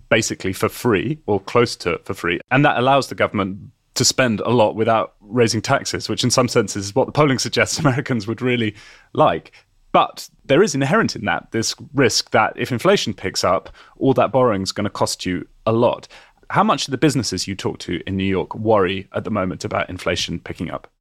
basically 0.10 0.54
for 0.54 0.70
free 0.70 1.20
or 1.28 1.40
close 1.40 1.76
to 1.76 2.00
for 2.06 2.14
free. 2.14 2.40
And 2.52 2.66
that 2.66 2.78
allows 2.78 3.10
the 3.10 3.16
government 3.16 3.72
to 3.96 4.06
spend 4.06 4.42
a 4.42 4.50
lot 4.50 4.76
without 4.76 5.16
raising 5.22 5.62
taxes, 5.62 6.08
which 6.08 6.24
in 6.24 6.30
some 6.30 6.48
senses 6.48 6.88
is 6.88 6.96
what 6.96 7.06
the 7.06 7.12
polling 7.12 7.40
suggests 7.46 7.80
Americans 7.80 8.28
would 8.28 8.42
really 8.42 8.76
like. 9.14 9.52
But 9.92 10.30
there 10.44 10.62
is 10.62 10.76
inherent 10.76 11.16
in 11.16 11.24
that 11.26 11.52
this 11.52 11.74
risk 11.94 12.32
that 12.32 12.54
if 12.58 12.72
inflation 12.72 13.14
picks 13.14 13.44
up, 13.44 13.70
all 13.98 14.14
that 14.16 14.32
borrowing 14.32 14.62
is 14.62 14.74
going 14.74 14.84
to 14.84 14.90
cost 14.90 15.26
you 15.26 15.48
a 15.66 15.72
lot. 15.72 16.08
How 16.50 16.64
much 16.64 16.86
do 16.86 16.92
the 16.92 16.98
businesses 16.98 17.48
you 17.48 17.56
talk 17.56 17.80
to 17.80 18.02
in 18.06 18.18
New 18.18 18.26
York 18.26 18.54
worry 18.54 19.08
at 19.14 19.24
the 19.24 19.32
moment 19.32 19.64
about 19.64 19.90
inflation 19.90 20.40
picking 20.40 20.70
up? 20.70 20.92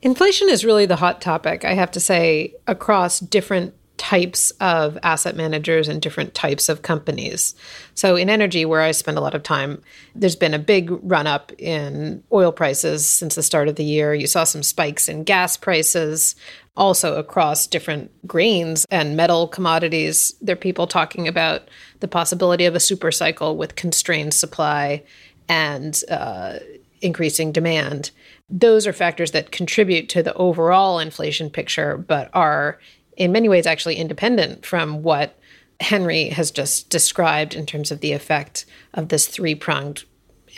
Inflation 0.00 0.48
is 0.48 0.64
really 0.64 0.84
the 0.84 0.96
hot 0.96 1.20
topic, 1.20 1.64
I 1.64 1.74
have 1.74 1.92
to 1.92 2.00
say, 2.00 2.54
across 2.66 3.20
different 3.20 3.74
types 3.96 4.50
of 4.52 4.98
asset 5.02 5.36
managers 5.36 5.88
and 5.88 6.02
different 6.02 6.34
types 6.34 6.68
of 6.68 6.82
companies. 6.82 7.54
So, 7.94 8.16
in 8.16 8.28
energy, 8.28 8.64
where 8.64 8.80
I 8.80 8.90
spend 8.90 9.18
a 9.18 9.20
lot 9.20 9.34
of 9.34 9.42
time, 9.42 9.82
there's 10.14 10.36
been 10.36 10.54
a 10.54 10.58
big 10.58 10.90
run 11.02 11.26
up 11.26 11.52
in 11.58 12.22
oil 12.32 12.52
prices 12.52 13.06
since 13.06 13.34
the 13.34 13.42
start 13.42 13.68
of 13.68 13.76
the 13.76 13.84
year. 13.84 14.14
You 14.14 14.26
saw 14.26 14.44
some 14.44 14.62
spikes 14.62 15.08
in 15.08 15.24
gas 15.24 15.56
prices, 15.56 16.34
also 16.76 17.16
across 17.16 17.66
different 17.66 18.10
grains 18.26 18.86
and 18.90 19.16
metal 19.16 19.46
commodities. 19.46 20.34
There 20.40 20.54
are 20.54 20.56
people 20.56 20.86
talking 20.86 21.28
about 21.28 21.68
the 22.00 22.08
possibility 22.08 22.64
of 22.64 22.74
a 22.74 22.80
super 22.80 23.12
cycle 23.12 23.56
with 23.56 23.76
constrained 23.76 24.34
supply 24.34 25.02
and 25.48 26.00
uh, 26.10 26.58
increasing 27.02 27.52
demand. 27.52 28.10
Those 28.48 28.86
are 28.86 28.92
factors 28.92 29.32
that 29.32 29.52
contribute 29.52 30.08
to 30.10 30.22
the 30.22 30.34
overall 30.34 30.98
inflation 30.98 31.50
picture, 31.50 31.96
but 31.96 32.30
are 32.32 32.78
in 33.16 33.32
many 33.32 33.48
ways 33.48 33.66
actually 33.66 33.96
independent 33.96 34.64
from 34.64 35.02
what 35.02 35.38
Henry 35.80 36.28
has 36.28 36.50
just 36.50 36.90
described 36.90 37.54
in 37.54 37.66
terms 37.66 37.90
of 37.90 38.00
the 38.00 38.12
effect 38.12 38.64
of 38.94 39.08
this 39.08 39.26
three 39.26 39.54
pronged 39.54 40.04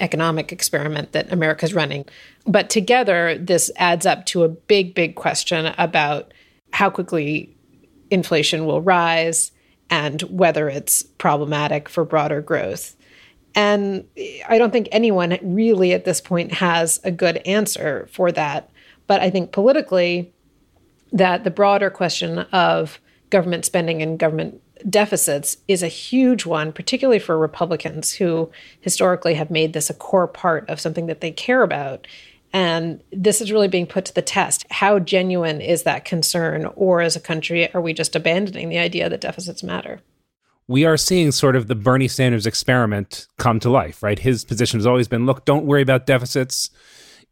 economic 0.00 0.52
experiment 0.52 1.12
that 1.12 1.32
America's 1.32 1.74
running. 1.74 2.04
But 2.46 2.68
together, 2.68 3.38
this 3.38 3.70
adds 3.76 4.06
up 4.06 4.26
to 4.26 4.44
a 4.44 4.48
big, 4.48 4.94
big 4.94 5.14
question 5.14 5.72
about 5.78 6.32
how 6.72 6.90
quickly 6.90 7.56
inflation 8.10 8.66
will 8.66 8.82
rise 8.82 9.52
and 9.90 10.22
whether 10.22 10.68
it's 10.68 11.02
problematic 11.02 11.88
for 11.88 12.04
broader 12.04 12.40
growth. 12.40 12.96
And 13.54 14.04
I 14.48 14.58
don't 14.58 14.72
think 14.72 14.88
anyone 14.90 15.38
really 15.42 15.92
at 15.92 16.04
this 16.04 16.20
point 16.20 16.52
has 16.54 17.00
a 17.04 17.12
good 17.12 17.36
answer 17.46 18.08
for 18.10 18.32
that. 18.32 18.70
But 19.06 19.20
I 19.20 19.30
think 19.30 19.52
politically, 19.52 20.33
that 21.14 21.44
the 21.44 21.50
broader 21.50 21.88
question 21.88 22.40
of 22.40 23.00
government 23.30 23.64
spending 23.64 24.02
and 24.02 24.18
government 24.18 24.60
deficits 24.90 25.56
is 25.66 25.82
a 25.82 25.88
huge 25.88 26.44
one, 26.44 26.72
particularly 26.72 27.18
for 27.18 27.38
Republicans 27.38 28.12
who 28.12 28.50
historically 28.80 29.34
have 29.34 29.50
made 29.50 29.72
this 29.72 29.88
a 29.88 29.94
core 29.94 30.28
part 30.28 30.68
of 30.68 30.80
something 30.80 31.06
that 31.06 31.22
they 31.22 31.30
care 31.30 31.62
about. 31.62 32.06
And 32.52 33.02
this 33.10 33.40
is 33.40 33.50
really 33.50 33.68
being 33.68 33.86
put 33.86 34.04
to 34.04 34.14
the 34.14 34.22
test. 34.22 34.66
How 34.70 34.98
genuine 34.98 35.60
is 35.60 35.84
that 35.84 36.04
concern? 36.04 36.66
Or 36.76 37.00
as 37.00 37.16
a 37.16 37.20
country, 37.20 37.72
are 37.72 37.80
we 37.80 37.94
just 37.94 38.14
abandoning 38.14 38.68
the 38.68 38.78
idea 38.78 39.08
that 39.08 39.22
deficits 39.22 39.62
matter? 39.62 40.00
we 40.66 40.84
are 40.84 40.96
seeing 40.96 41.30
sort 41.30 41.56
of 41.56 41.66
the 41.66 41.74
Bernie 41.74 42.08
Sanders 42.08 42.46
experiment 42.46 43.26
come 43.38 43.60
to 43.60 43.70
life, 43.70 44.02
right? 44.02 44.18
His 44.18 44.44
position 44.44 44.78
has 44.80 44.86
always 44.86 45.08
been 45.08 45.26
look, 45.26 45.44
don't 45.44 45.66
worry 45.66 45.82
about 45.82 46.06
deficits 46.06 46.70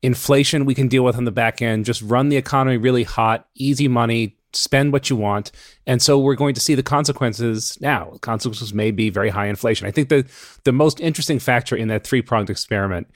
inflation 0.02 0.64
we 0.64 0.74
can 0.74 0.88
deal 0.88 1.04
with 1.04 1.16
on 1.16 1.24
the 1.24 1.32
back 1.32 1.62
end. 1.62 1.84
Just 1.84 2.02
run 2.02 2.28
the 2.28 2.36
economy 2.36 2.76
really 2.76 3.04
hot, 3.04 3.48
easy 3.54 3.88
money, 3.88 4.36
spend 4.52 4.92
what 4.92 5.08
you 5.08 5.16
want. 5.16 5.52
And 5.86 6.02
so 6.02 6.18
we're 6.18 6.34
going 6.34 6.54
to 6.54 6.60
see 6.60 6.74
the 6.74 6.82
consequences 6.82 7.78
now. 7.80 8.18
Consequences 8.20 8.74
may 8.74 8.90
be 8.90 9.10
very 9.10 9.30
high 9.30 9.46
inflation. 9.46 9.86
I 9.86 9.90
think 9.90 10.08
the 10.08 10.26
the 10.64 10.72
most 10.72 11.00
interesting 11.00 11.38
factor 11.38 11.76
in 11.76 11.88
that 11.88 12.04
three-pronged 12.04 12.50
experiment 12.50 13.08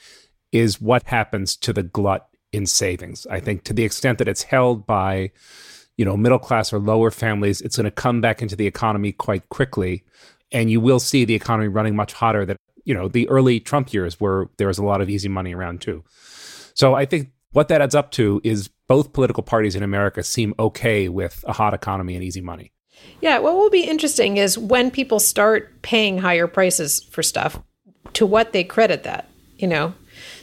is 0.52 0.80
what 0.80 1.02
happens 1.04 1.56
to 1.56 1.72
the 1.72 1.82
glut 1.82 2.28
in 2.52 2.66
savings. 2.66 3.26
I 3.26 3.40
think 3.40 3.64
to 3.64 3.72
the 3.72 3.84
extent 3.84 4.18
that 4.18 4.28
it's 4.28 4.44
held 4.44 4.86
by 4.86 5.32
you 5.96 6.04
know 6.04 6.16
middle 6.16 6.38
class 6.38 6.72
or 6.72 6.78
lower 6.78 7.10
families, 7.10 7.60
it's 7.60 7.76
going 7.76 7.84
to 7.84 7.90
come 7.90 8.20
back 8.20 8.40
into 8.40 8.56
the 8.56 8.66
economy 8.66 9.12
quite 9.12 9.48
quickly 9.48 10.04
and 10.52 10.70
you 10.70 10.80
will 10.80 11.00
see 11.00 11.24
the 11.24 11.34
economy 11.34 11.68
running 11.68 11.96
much 11.96 12.12
hotter 12.12 12.44
than 12.44 12.56
you 12.84 12.94
know 12.94 13.08
the 13.08 13.28
early 13.28 13.60
Trump 13.60 13.92
years 13.92 14.20
where 14.20 14.48
there 14.58 14.68
was 14.68 14.78
a 14.78 14.84
lot 14.84 15.00
of 15.00 15.10
easy 15.10 15.28
money 15.28 15.54
around 15.54 15.80
too. 15.80 16.04
So 16.76 16.94
I 16.94 17.06
think 17.06 17.32
what 17.52 17.68
that 17.68 17.80
adds 17.80 17.94
up 17.94 18.10
to 18.12 18.40
is 18.44 18.68
both 18.86 19.12
political 19.12 19.42
parties 19.42 19.74
in 19.74 19.82
America 19.82 20.22
seem 20.22 20.54
okay 20.58 21.08
with 21.08 21.42
a 21.48 21.52
hot 21.54 21.74
economy 21.74 22.14
and 22.14 22.22
easy 22.22 22.42
money. 22.42 22.70
Yeah, 23.20 23.38
what 23.38 23.56
will 23.56 23.70
be 23.70 23.82
interesting 23.82 24.36
is 24.36 24.58
when 24.58 24.90
people 24.90 25.18
start 25.18 25.82
paying 25.82 26.18
higher 26.18 26.46
prices 26.46 27.02
for 27.10 27.22
stuff, 27.22 27.60
to 28.12 28.26
what 28.26 28.52
they 28.52 28.62
credit 28.62 29.04
that, 29.04 29.28
you 29.56 29.66
know. 29.66 29.94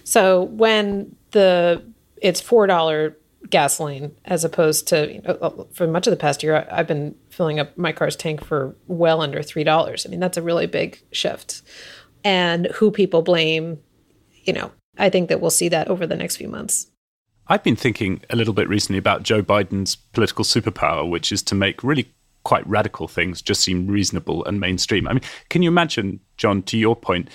So 0.03 0.43
when 0.43 1.15
the 1.31 1.83
it's 2.21 2.41
four 2.41 2.67
dollar 2.67 3.15
gasoline 3.49 4.15
as 4.25 4.43
opposed 4.43 4.87
to 4.87 5.13
you 5.13 5.21
know, 5.21 5.67
for 5.73 5.85
much 5.85 6.07
of 6.07 6.11
the 6.11 6.17
past 6.17 6.41
year 6.41 6.67
I've 6.71 6.87
been 6.87 7.15
filling 7.29 7.59
up 7.59 7.77
my 7.77 7.91
car's 7.91 8.15
tank 8.15 8.43
for 8.43 8.75
well 8.87 9.21
under 9.21 9.39
$3. 9.39 10.05
I 10.05 10.09
mean 10.09 10.19
that's 10.19 10.37
a 10.37 10.41
really 10.41 10.65
big 10.65 11.01
shift. 11.11 11.61
And 12.23 12.67
who 12.67 12.89
people 12.89 13.21
blame, 13.21 13.79
you 14.43 14.53
know, 14.53 14.71
I 14.97 15.09
think 15.09 15.29
that 15.29 15.41
we'll 15.41 15.51
see 15.51 15.69
that 15.69 15.87
over 15.87 16.05
the 16.05 16.15
next 16.15 16.37
few 16.37 16.47
months. 16.47 16.87
I've 17.47 17.63
been 17.63 17.75
thinking 17.75 18.21
a 18.29 18.35
little 18.35 18.53
bit 18.53 18.69
recently 18.69 18.97
about 18.97 19.23
Joe 19.23 19.41
Biden's 19.43 19.95
political 19.95 20.45
superpower, 20.45 21.09
which 21.09 21.31
is 21.31 21.41
to 21.43 21.55
make 21.55 21.83
really 21.83 22.13
quite 22.43 22.67
radical 22.67 23.07
things 23.07 23.41
just 23.41 23.61
seem 23.61 23.87
reasonable 23.87 24.45
and 24.45 24.59
mainstream. 24.59 25.07
I 25.07 25.13
mean, 25.13 25.23
can 25.49 25.61
you 25.61 25.69
imagine, 25.69 26.19
John, 26.37 26.61
to 26.63 26.77
your 26.77 26.95
point, 26.95 27.29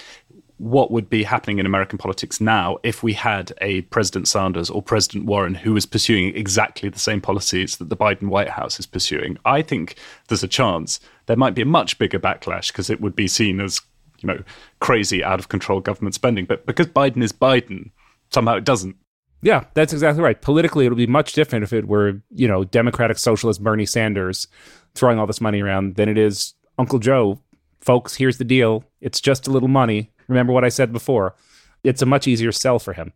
what 0.59 0.91
would 0.91 1.09
be 1.09 1.23
happening 1.23 1.59
in 1.59 1.67
American 1.67 1.99
politics 1.99 2.41
now 2.41 2.79
if 2.83 3.03
we 3.03 3.13
had 3.13 3.53
a 3.61 3.83
President 3.83 4.27
Sanders 4.27 4.69
or 4.69 4.83
President 4.83 5.25
Warren 5.25 5.55
who 5.55 5.73
was 5.73 5.87
pursuing 5.87 6.37
exactly 6.37 6.89
the 6.89 6.99
same 6.99 7.21
policies 7.21 7.77
that 7.77 7.89
the 7.89 7.97
Biden 7.97 8.29
White 8.29 8.51
House 8.51 8.81
is 8.81 8.87
pursuing? 8.87 9.39
I 9.45 9.63
think 9.63 9.97
there's 10.29 10.43
a 10.43 10.49
chance 10.49 10.99
there 11.27 11.37
might 11.37 11.55
be 11.55 11.63
a 11.63 11.67
much 11.67 11.99
bigger 11.99 12.19
backlash 12.19 12.69
because 12.69 12.91
it 12.91 13.01
would 13.01 13.15
be 13.15 13.29
seen 13.29 13.61
as, 13.61 13.81
you 14.21 14.27
know, 14.27 14.43
crazy, 14.81 15.23
out 15.23 15.39
of 15.39 15.49
control 15.49 15.81
government 15.81 16.15
spending. 16.15 16.45
But 16.45 16.67
because 16.67 16.87
Biden 16.87 17.23
is 17.23 17.33
Biden, 17.33 17.91
somehow 18.31 18.57
it 18.57 18.65
doesn't. 18.65 18.97
Yeah, 19.43 19.65
that's 19.75 19.93
exactly 19.93 20.23
right. 20.23 20.41
Politically, 20.41 20.87
it'll 20.87 20.97
be 20.97 21.07
much 21.07 21.33
different 21.33 21.63
if 21.63 21.73
it 21.73 21.87
were, 21.87 22.21
you 22.31 22.49
know, 22.49 22.65
Democratic 22.65 23.19
Socialist 23.19 23.63
Bernie 23.63 23.87
Sanders 23.87 24.49
throwing 24.95 25.19
all 25.19 25.27
this 25.27 25.41
money 25.41 25.63
around 25.63 25.95
than 25.95 26.09
it 26.09 26.19
is 26.19 26.55
Uncle 26.77 26.99
Joe. 26.99 27.41
Folks, 27.81 28.17
here's 28.17 28.39
the 28.39 28.45
deal. 28.45 28.85
It's 29.01 29.21
just 29.21 29.47
a 29.47 29.53
little 29.53 29.69
money. 29.69 30.11
Remember 30.27 30.53
what 30.53 30.65
I 30.65 30.69
said 30.69 30.93
before. 30.93 31.37
It's 31.85 32.03
a 32.03 32.07
much 32.07 32.27
easier 32.27 32.51
sell 32.51 32.81
for 32.81 32.93
him. 32.93 33.13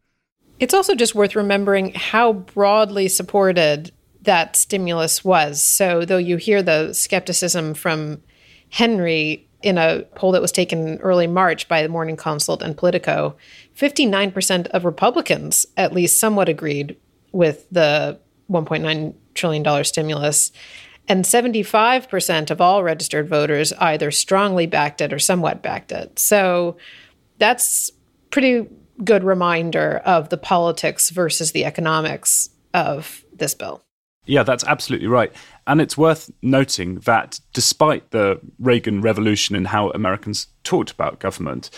It's 0.61 0.75
also 0.75 0.95
just 0.95 1.17
worth 1.17 1.35
remembering 1.35 1.93
how 1.95 2.35
broadly 2.35 3.09
supported 3.09 3.91
that 4.23 4.55
stimulus 4.55 5.25
was. 5.25 5.61
So, 5.61 6.05
though 6.05 6.19
you 6.19 6.37
hear 6.37 6.63
the 6.63 6.93
skepticism 6.93 7.75
from 7.75 8.23
Henry 8.71 9.49
in 9.63 9.79
a 9.79 10.03
poll 10.15 10.33
that 10.33 10.43
was 10.43 10.53
taken 10.53 10.99
early 10.99 11.27
March 11.27 11.69
by 11.69 11.83
the 11.83 11.89
Morning 11.89 12.17
Consult 12.17 12.63
and 12.63 12.77
Politico, 12.77 13.37
59% 13.77 14.67
of 14.69 14.85
Republicans 14.85 15.67
at 15.77 15.93
least 15.93 16.21
somewhat 16.21 16.49
agreed 16.49 16.97
with 17.33 17.69
the 17.71 18.19
$1.9 18.51 19.15
trillion 19.35 19.85
stimulus. 19.85 20.53
And 21.09 21.25
75% 21.25 22.51
of 22.51 22.61
all 22.61 22.83
registered 22.83 23.29
voters 23.29 23.73
either 23.75 24.11
strongly 24.11 24.67
backed 24.67 25.01
it 25.01 25.13
or 25.13 25.19
somewhat 25.19 25.63
backed 25.63 25.91
it. 25.91 26.19
So 26.19 26.77
that's 27.39 27.91
pretty 28.31 28.69
good 29.03 29.25
reminder 29.25 30.01
of 30.05 30.29
the 30.29 30.37
politics 30.37 31.11
versus 31.11 31.53
the 31.53 31.65
economics 31.65 32.51
of 32.73 33.25
this 33.33 33.55
bill. 33.55 33.83
Yeah, 34.25 34.45
that's 34.45 34.64
absolutely 34.64 35.09
right. 35.09 35.33
And 35.66 35.81
it's 35.81 35.99
worth 35.99 36.31
noting 36.43 36.97
that 37.01 37.41
despite 37.53 38.11
the 38.12 38.41
Reagan 38.59 39.01
revolution 39.01 39.57
and 39.57 39.66
how 39.66 39.91
Americans 39.91 40.47
talked 40.62 40.93
about 40.93 41.18
government, 41.18 41.70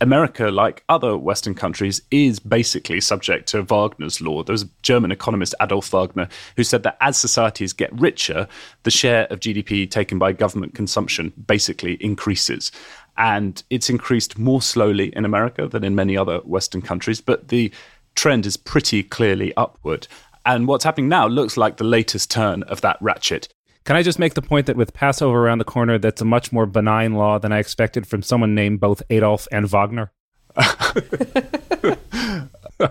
America, 0.00 0.50
like 0.50 0.84
other 0.88 1.16
Western 1.16 1.54
countries, 1.54 2.00
is 2.10 2.38
basically 2.38 3.00
subject 3.00 3.48
to 3.48 3.62
Wagner's 3.62 4.20
law. 4.20 4.42
There 4.42 4.52
was 4.52 4.62
a 4.62 4.70
German 4.82 5.10
economist, 5.10 5.54
Adolf 5.60 5.90
Wagner, 5.90 6.28
who 6.56 6.64
said 6.64 6.82
that 6.82 6.96
as 7.00 7.16
societies 7.16 7.72
get 7.72 7.98
richer, 7.98 8.48
the 8.82 8.90
share 8.90 9.26
of 9.30 9.40
GDP 9.40 9.90
taken 9.90 10.18
by 10.18 10.32
government 10.32 10.74
consumption 10.74 11.32
basically 11.46 11.94
increases. 11.94 12.72
And 13.18 13.62
it's 13.70 13.88
increased 13.88 14.38
more 14.38 14.60
slowly 14.60 15.08
in 15.16 15.24
America 15.24 15.66
than 15.66 15.84
in 15.84 15.94
many 15.94 16.16
other 16.16 16.38
Western 16.38 16.82
countries, 16.82 17.20
but 17.20 17.48
the 17.48 17.72
trend 18.14 18.46
is 18.46 18.56
pretty 18.56 19.02
clearly 19.02 19.54
upward. 19.56 20.08
And 20.46 20.68
what's 20.68 20.84
happening 20.84 21.08
now 21.08 21.26
looks 21.26 21.56
like 21.56 21.76
the 21.76 21.84
latest 21.84 22.30
turn 22.30 22.62
of 22.62 22.80
that 22.82 22.98
ratchet. 23.00 23.48
Can 23.84 23.96
I 23.96 24.02
just 24.02 24.20
make 24.20 24.34
the 24.34 24.42
point 24.42 24.66
that 24.66 24.76
with 24.76 24.94
Passover 24.94 25.44
around 25.44 25.58
the 25.58 25.64
corner, 25.64 25.98
that's 25.98 26.22
a 26.22 26.24
much 26.24 26.52
more 26.52 26.66
benign 26.66 27.14
law 27.14 27.40
than 27.40 27.52
I 27.52 27.58
expected 27.58 28.06
from 28.06 28.22
someone 28.22 28.54
named 28.54 28.78
both 28.78 29.02
Adolf 29.10 29.48
and 29.50 29.68
Wagner? 29.68 30.12
All 30.56 30.66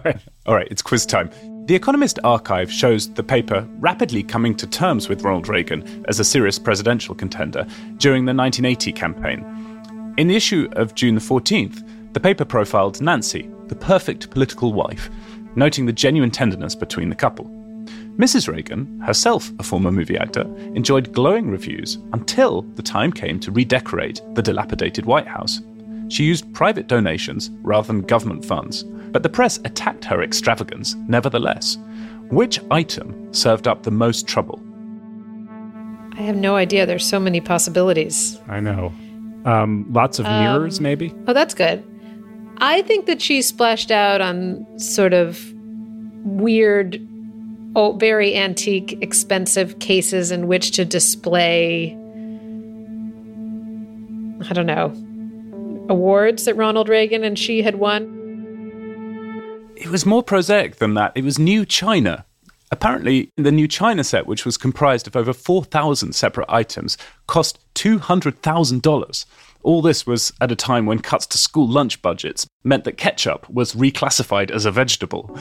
right. 0.03 0.19
All 0.45 0.55
right, 0.55 0.67
it's 0.69 0.81
quiz 0.81 1.05
time. 1.05 1.29
The 1.65 1.75
Economist 1.75 2.19
archive 2.25 2.71
shows 2.71 3.11
the 3.13 3.23
paper 3.23 3.65
rapidly 3.79 4.21
coming 4.21 4.53
to 4.57 4.67
terms 4.67 5.07
with 5.07 5.23
Ronald 5.23 5.47
Reagan 5.47 6.05
as 6.09 6.19
a 6.19 6.25
serious 6.25 6.59
presidential 6.59 7.15
contender 7.15 7.65
during 7.97 8.25
the 8.25 8.33
1980 8.33 8.91
campaign. 8.91 10.13
In 10.17 10.27
the 10.27 10.35
issue 10.35 10.69
of 10.73 10.93
June 10.93 11.15
the 11.15 11.21
14th, 11.21 12.13
the 12.13 12.19
paper 12.19 12.45
profiled 12.45 13.01
Nancy, 13.01 13.49
the 13.67 13.75
perfect 13.75 14.29
political 14.29 14.73
wife, 14.73 15.09
noting 15.55 15.85
the 15.85 15.93
genuine 15.93 16.31
tenderness 16.31 16.75
between 16.75 17.09
the 17.09 17.15
couple. 17.15 17.45
Mrs. 18.17 18.47
Reagan, 18.47 18.99
herself 19.01 19.51
a 19.59 19.63
former 19.63 19.91
movie 19.91 20.17
actor, 20.17 20.43
enjoyed 20.73 21.11
glowing 21.11 21.49
reviews 21.49 21.97
until 22.13 22.61
the 22.75 22.81
time 22.81 23.11
came 23.11 23.39
to 23.41 23.51
redecorate 23.51 24.21
the 24.35 24.41
dilapidated 24.41 25.05
White 25.05 25.27
House. 25.27 25.61
She 26.07 26.23
used 26.23 26.53
private 26.53 26.87
donations 26.87 27.51
rather 27.61 27.87
than 27.87 28.01
government 28.01 28.45
funds, 28.45 28.83
but 28.83 29.23
the 29.23 29.29
press 29.29 29.59
attacked 29.65 30.05
her 30.05 30.21
extravagance 30.21 30.95
nevertheless. 31.07 31.77
Which 32.29 32.59
item 32.71 33.33
served 33.33 33.67
up 33.67 33.83
the 33.83 33.91
most 33.91 34.27
trouble? 34.27 34.61
I 36.13 36.21
have 36.21 36.37
no 36.37 36.55
idea. 36.55 36.85
There's 36.85 37.05
so 37.05 37.19
many 37.19 37.41
possibilities. 37.41 38.39
I 38.47 38.61
know. 38.61 38.93
Um, 39.43 39.85
lots 39.91 40.19
of 40.19 40.25
um, 40.25 40.43
mirrors, 40.43 40.79
maybe? 40.79 41.13
Oh, 41.27 41.33
that's 41.33 41.53
good. 41.53 41.83
I 42.57 42.81
think 42.83 43.05
that 43.05 43.21
she 43.21 43.41
splashed 43.41 43.91
out 43.91 44.21
on 44.21 44.65
sort 44.79 45.13
of 45.13 45.53
weird, 46.23 46.99
oh, 47.75 47.93
very 47.93 48.35
antique, 48.35 48.97
expensive 49.01 49.79
cases 49.79 50.31
in 50.31 50.47
which 50.47 50.71
to 50.71 50.85
display, 50.85 51.91
I 54.49 54.53
don't 54.53 54.65
know, 54.65 54.93
awards 55.89 56.45
that 56.45 56.55
Ronald 56.55 56.89
Reagan 56.89 57.23
and 57.23 57.37
she 57.37 57.61
had 57.61 57.75
won. 57.75 58.13
It 59.75 59.87
was 59.89 60.05
more 60.05 60.23
prosaic 60.23 60.77
than 60.77 60.93
that. 60.93 61.11
It 61.15 61.23
was 61.23 61.37
New 61.37 61.65
China. 61.65 62.25
Apparently, 62.71 63.29
the 63.37 63.51
New 63.51 63.67
China 63.67 64.03
set, 64.03 64.25
which 64.25 64.45
was 64.45 64.57
comprised 64.57 65.05
of 65.07 65.15
over 65.15 65.33
4,000 65.33 66.13
separate 66.13 66.49
items, 66.49 66.97
cost 67.27 67.59
$200,000. 67.75 69.25
All 69.65 69.81
this 69.81 70.05
was 70.05 70.31
at 70.41 70.51
a 70.51 70.55
time 70.55 70.85
when 70.85 70.99
cuts 70.99 71.25
to 71.25 71.39
school 71.39 71.67
lunch 71.67 71.99
budgets 72.03 72.45
meant 72.63 72.83
that 72.83 72.99
ketchup 72.99 73.49
was 73.49 73.73
reclassified 73.73 74.51
as 74.51 74.67
a 74.67 74.71
vegetable. 74.71 75.35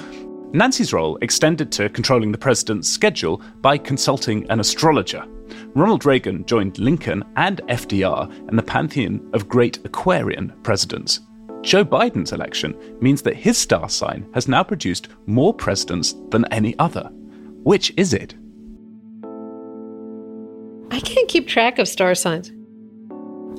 Nancy's 0.55 0.95
role 0.95 1.19
extended 1.21 1.71
to 1.73 1.91
controlling 1.91 2.33
the 2.33 2.39
president's 2.39 2.89
schedule 2.89 3.43
by 3.61 3.77
consulting 3.77 4.51
an 4.51 4.61
astrologer. 4.61 5.27
Ronald 5.75 6.07
Reagan 6.07 6.47
joined 6.47 6.79
Lincoln 6.79 7.23
and 7.37 7.61
FDR 7.69 8.49
in 8.49 8.57
the 8.57 8.63
pantheon 8.63 9.21
of 9.35 9.47
great 9.47 9.85
Aquarian 9.85 10.55
presidents. 10.63 11.21
Joe 11.61 11.85
Biden's 11.85 12.33
election 12.33 12.75
means 13.03 13.21
that 13.23 13.37
his 13.37 13.59
star 13.59 13.91
sign 13.91 14.27
has 14.33 14.49
now 14.49 14.65
produced 14.65 15.09
more 15.27 15.53
presidents 15.53 16.15
than 16.31 16.47
any 16.47 16.75
other. 16.79 17.11
Which 17.63 17.93
is 17.99 18.15
it? 18.15 18.35
I 20.91 21.01
can't 21.01 21.29
keep 21.29 21.47
track 21.47 21.79
of 21.79 21.89
star 21.89 22.15
signs. 22.15 22.51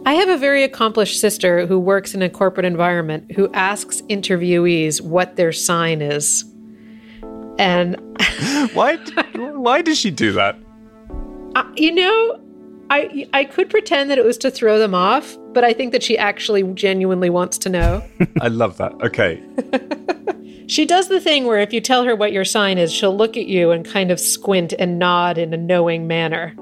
I 0.06 0.14
have 0.14 0.30
a 0.30 0.38
very 0.38 0.64
accomplished 0.64 1.20
sister 1.20 1.66
who 1.66 1.80
works 1.80 2.14
in 2.14 2.22
a 2.22 2.30
corporate 2.30 2.66
environment 2.66 3.32
who 3.32 3.52
asks 3.54 4.02
interviewees 4.04 5.02
what 5.02 5.36
their 5.36 5.52
sign 5.52 6.00
is. 6.00 6.46
And 7.58 7.96
why 8.74 8.98
why 9.34 9.82
does 9.82 9.98
she 9.98 10.12
do 10.12 10.32
that? 10.34 10.60
Uh, 11.56 11.64
you 11.76 11.92
know, 11.92 12.40
I 12.92 13.28
I 13.34 13.46
could 13.46 13.68
pretend 13.72 14.12
that 14.12 14.20
it 14.20 14.26
was 14.26 14.38
to 14.40 14.52
throw 14.52 14.78
them 14.78 14.94
off, 14.94 15.36
but 15.54 15.64
I 15.64 15.74
think 15.74 15.92
that 15.92 16.04
she 16.04 16.20
actually 16.20 16.62
genuinely 16.74 17.32
wants 17.32 17.58
to 17.60 17.70
know. 17.70 18.04
I 18.42 18.50
love 18.50 18.78
that. 18.78 18.94
Okay. 19.02 19.42
she 20.68 20.86
does 20.86 21.08
the 21.08 21.20
thing 21.20 21.46
where 21.46 21.60
if 21.60 21.74
you 21.74 21.82
tell 21.82 22.04
her 22.04 22.16
what 22.16 22.32
your 22.32 22.46
sign 22.46 22.78
is, 22.78 22.94
she'll 22.94 23.18
look 23.18 23.38
at 23.38 23.48
you 23.48 23.72
and 23.72 23.84
kind 23.84 24.12
of 24.12 24.20
squint 24.20 24.72
and 24.78 25.00
nod 25.00 25.40
in 25.40 25.52
a 25.52 25.58
knowing 25.58 26.06
manner. 26.06 26.54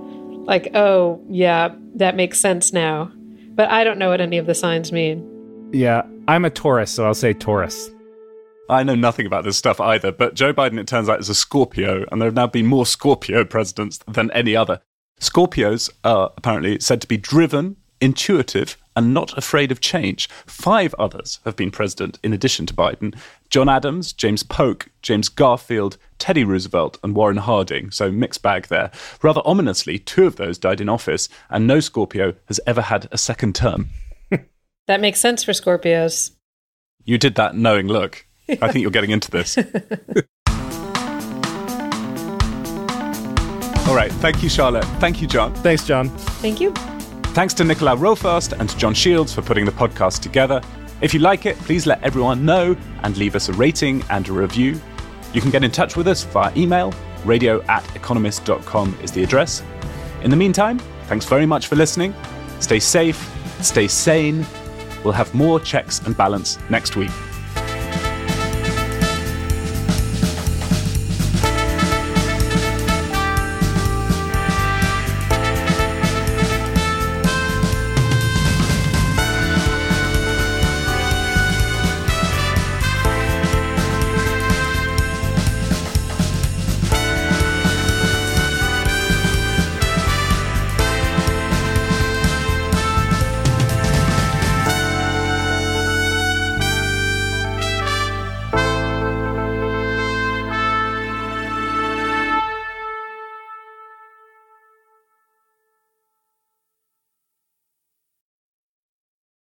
Like, 0.46 0.74
"Oh, 0.76 1.22
yeah, 1.28 1.76
that 1.96 2.16
makes 2.16 2.40
sense 2.40 2.72
now." 2.72 3.12
But 3.56 3.70
I 3.70 3.84
don't 3.84 3.98
know 3.98 4.10
what 4.10 4.22
any 4.22 4.38
of 4.38 4.46
the 4.46 4.56
signs 4.56 4.92
mean. 4.92 5.30
Yeah, 5.74 6.04
I'm 6.28 6.46
a 6.46 6.50
Taurus, 6.50 6.92
so 6.92 7.06
I'll 7.06 7.14
say 7.14 7.34
Taurus. 7.34 7.90
I 8.70 8.84
know 8.84 8.96
nothing 8.96 9.26
about 9.26 9.44
this 9.44 9.58
stuff 9.58 9.82
either, 9.82 10.12
but 10.12 10.36
Joe 10.36 10.54
Biden, 10.54 10.80
it 10.80 10.88
turns 10.88 11.10
out, 11.10 11.20
is 11.20 11.30
a 11.30 11.36
Scorpio, 11.36 12.06
and 12.12 12.22
there 12.22 12.28
have 12.28 12.36
now 12.36 12.48
been 12.48 12.66
more 12.66 12.86
Scorpio 12.86 13.44
presidents 13.44 14.00
than 14.08 14.32
any 14.32 14.56
other. 14.56 14.82
Scorpios 15.20 15.90
are 16.04 16.32
apparently 16.38 16.80
said 16.80 17.02
to 17.02 17.08
be 17.08 17.18
driven, 17.18 17.78
intuitive, 18.00 18.78
and 18.96 19.14
not 19.14 19.38
afraid 19.38 19.72
of 19.72 19.82
change. 19.82 20.30
Five 20.46 20.94
others 21.00 21.40
have 21.46 21.56
been 21.56 21.72
president 21.72 22.20
in 22.24 22.34
addition 22.34 22.66
to 22.68 22.74
Biden 22.74 23.16
John 23.50 23.70
Adams, 23.70 24.14
James 24.14 24.42
Polk, 24.42 24.90
James 25.02 25.30
Garfield, 25.30 25.98
Teddy 26.18 26.44
Roosevelt, 26.44 26.98
and 27.04 27.16
Warren 27.16 27.38
Harding. 27.38 27.92
So, 27.92 28.12
mixed 28.12 28.42
bag 28.42 28.68
there. 28.68 28.92
Rather 29.22 29.42
ominously, 29.46 30.00
two 30.00 30.26
of 30.26 30.38
those 30.38 30.58
died 30.58 30.82
in 30.82 30.90
office, 30.90 31.30
and 31.50 31.68
no 31.68 31.80
Scorpio 31.80 32.34
has 32.48 32.60
ever 32.66 32.82
had 32.82 33.08
a 33.12 33.18
second 33.18 33.54
term. 33.54 33.90
that 34.88 35.02
makes 35.02 35.20
sense 35.20 35.44
for 35.44 35.52
Scorpios. 35.52 36.32
You 37.04 37.18
did 37.18 37.36
that 37.36 37.56
knowing 37.56 37.88
look. 37.88 38.26
I 38.50 38.72
think 38.72 38.82
you're 38.82 38.92
getting 38.92 39.12
into 39.12 39.30
this. 39.30 39.58
All 43.88 43.96
right. 43.96 44.12
Thank 44.14 44.42
you, 44.42 44.50
Charlotte. 44.50 44.86
Thank 45.00 45.22
you, 45.22 45.28
John. 45.28 45.54
Thanks, 45.56 45.86
John. 45.86 46.10
Thank 46.10 46.62
you. 46.62 46.74
Thanks 47.34 47.56
to 47.56 47.64
Nicola 47.64 47.96
Rofast 47.98 48.60
and 48.60 48.78
John 48.78 48.94
Shields 48.94 49.34
for 49.34 49.42
putting 49.42 49.66
the 49.66 49.72
podcast 49.72 50.22
together. 50.22 50.62
If 51.02 51.16
you 51.16 51.20
like 51.20 51.48
it, 51.48 51.58
please 51.58 51.88
let 51.88 52.02
everyone 52.04 52.46
know 52.46 52.78
and 53.02 53.18
leave 53.18 53.36
us 53.36 53.50
a 53.50 53.54
rating 53.54 54.04
and 54.12 54.30
a 54.30 54.32
review. 54.32 54.80
You 55.34 55.42
can 55.42 55.50
get 55.50 55.64
in 55.64 55.72
touch 55.72 55.98
with 55.98 56.08
us 56.08 56.24
via 56.26 56.56
email. 56.56 56.94
Radio 57.26 57.64
at 57.64 57.84
economist.com 57.96 59.00
is 59.02 59.12
the 59.12 59.24
address. 59.24 59.64
In 60.22 60.30
the 60.30 60.38
meantime, 60.38 60.78
thanks 61.08 61.26
very 61.26 61.48
much 61.48 61.66
for 61.66 61.76
listening. 61.76 62.14
Stay 62.60 62.80
safe, 62.80 63.18
stay 63.62 63.88
sane. 63.88 64.46
We'll 65.04 65.14
have 65.14 65.34
more 65.34 65.60
checks 65.60 66.02
and 66.02 66.16
balance 66.16 66.60
next 66.70 66.96
week. 66.96 67.12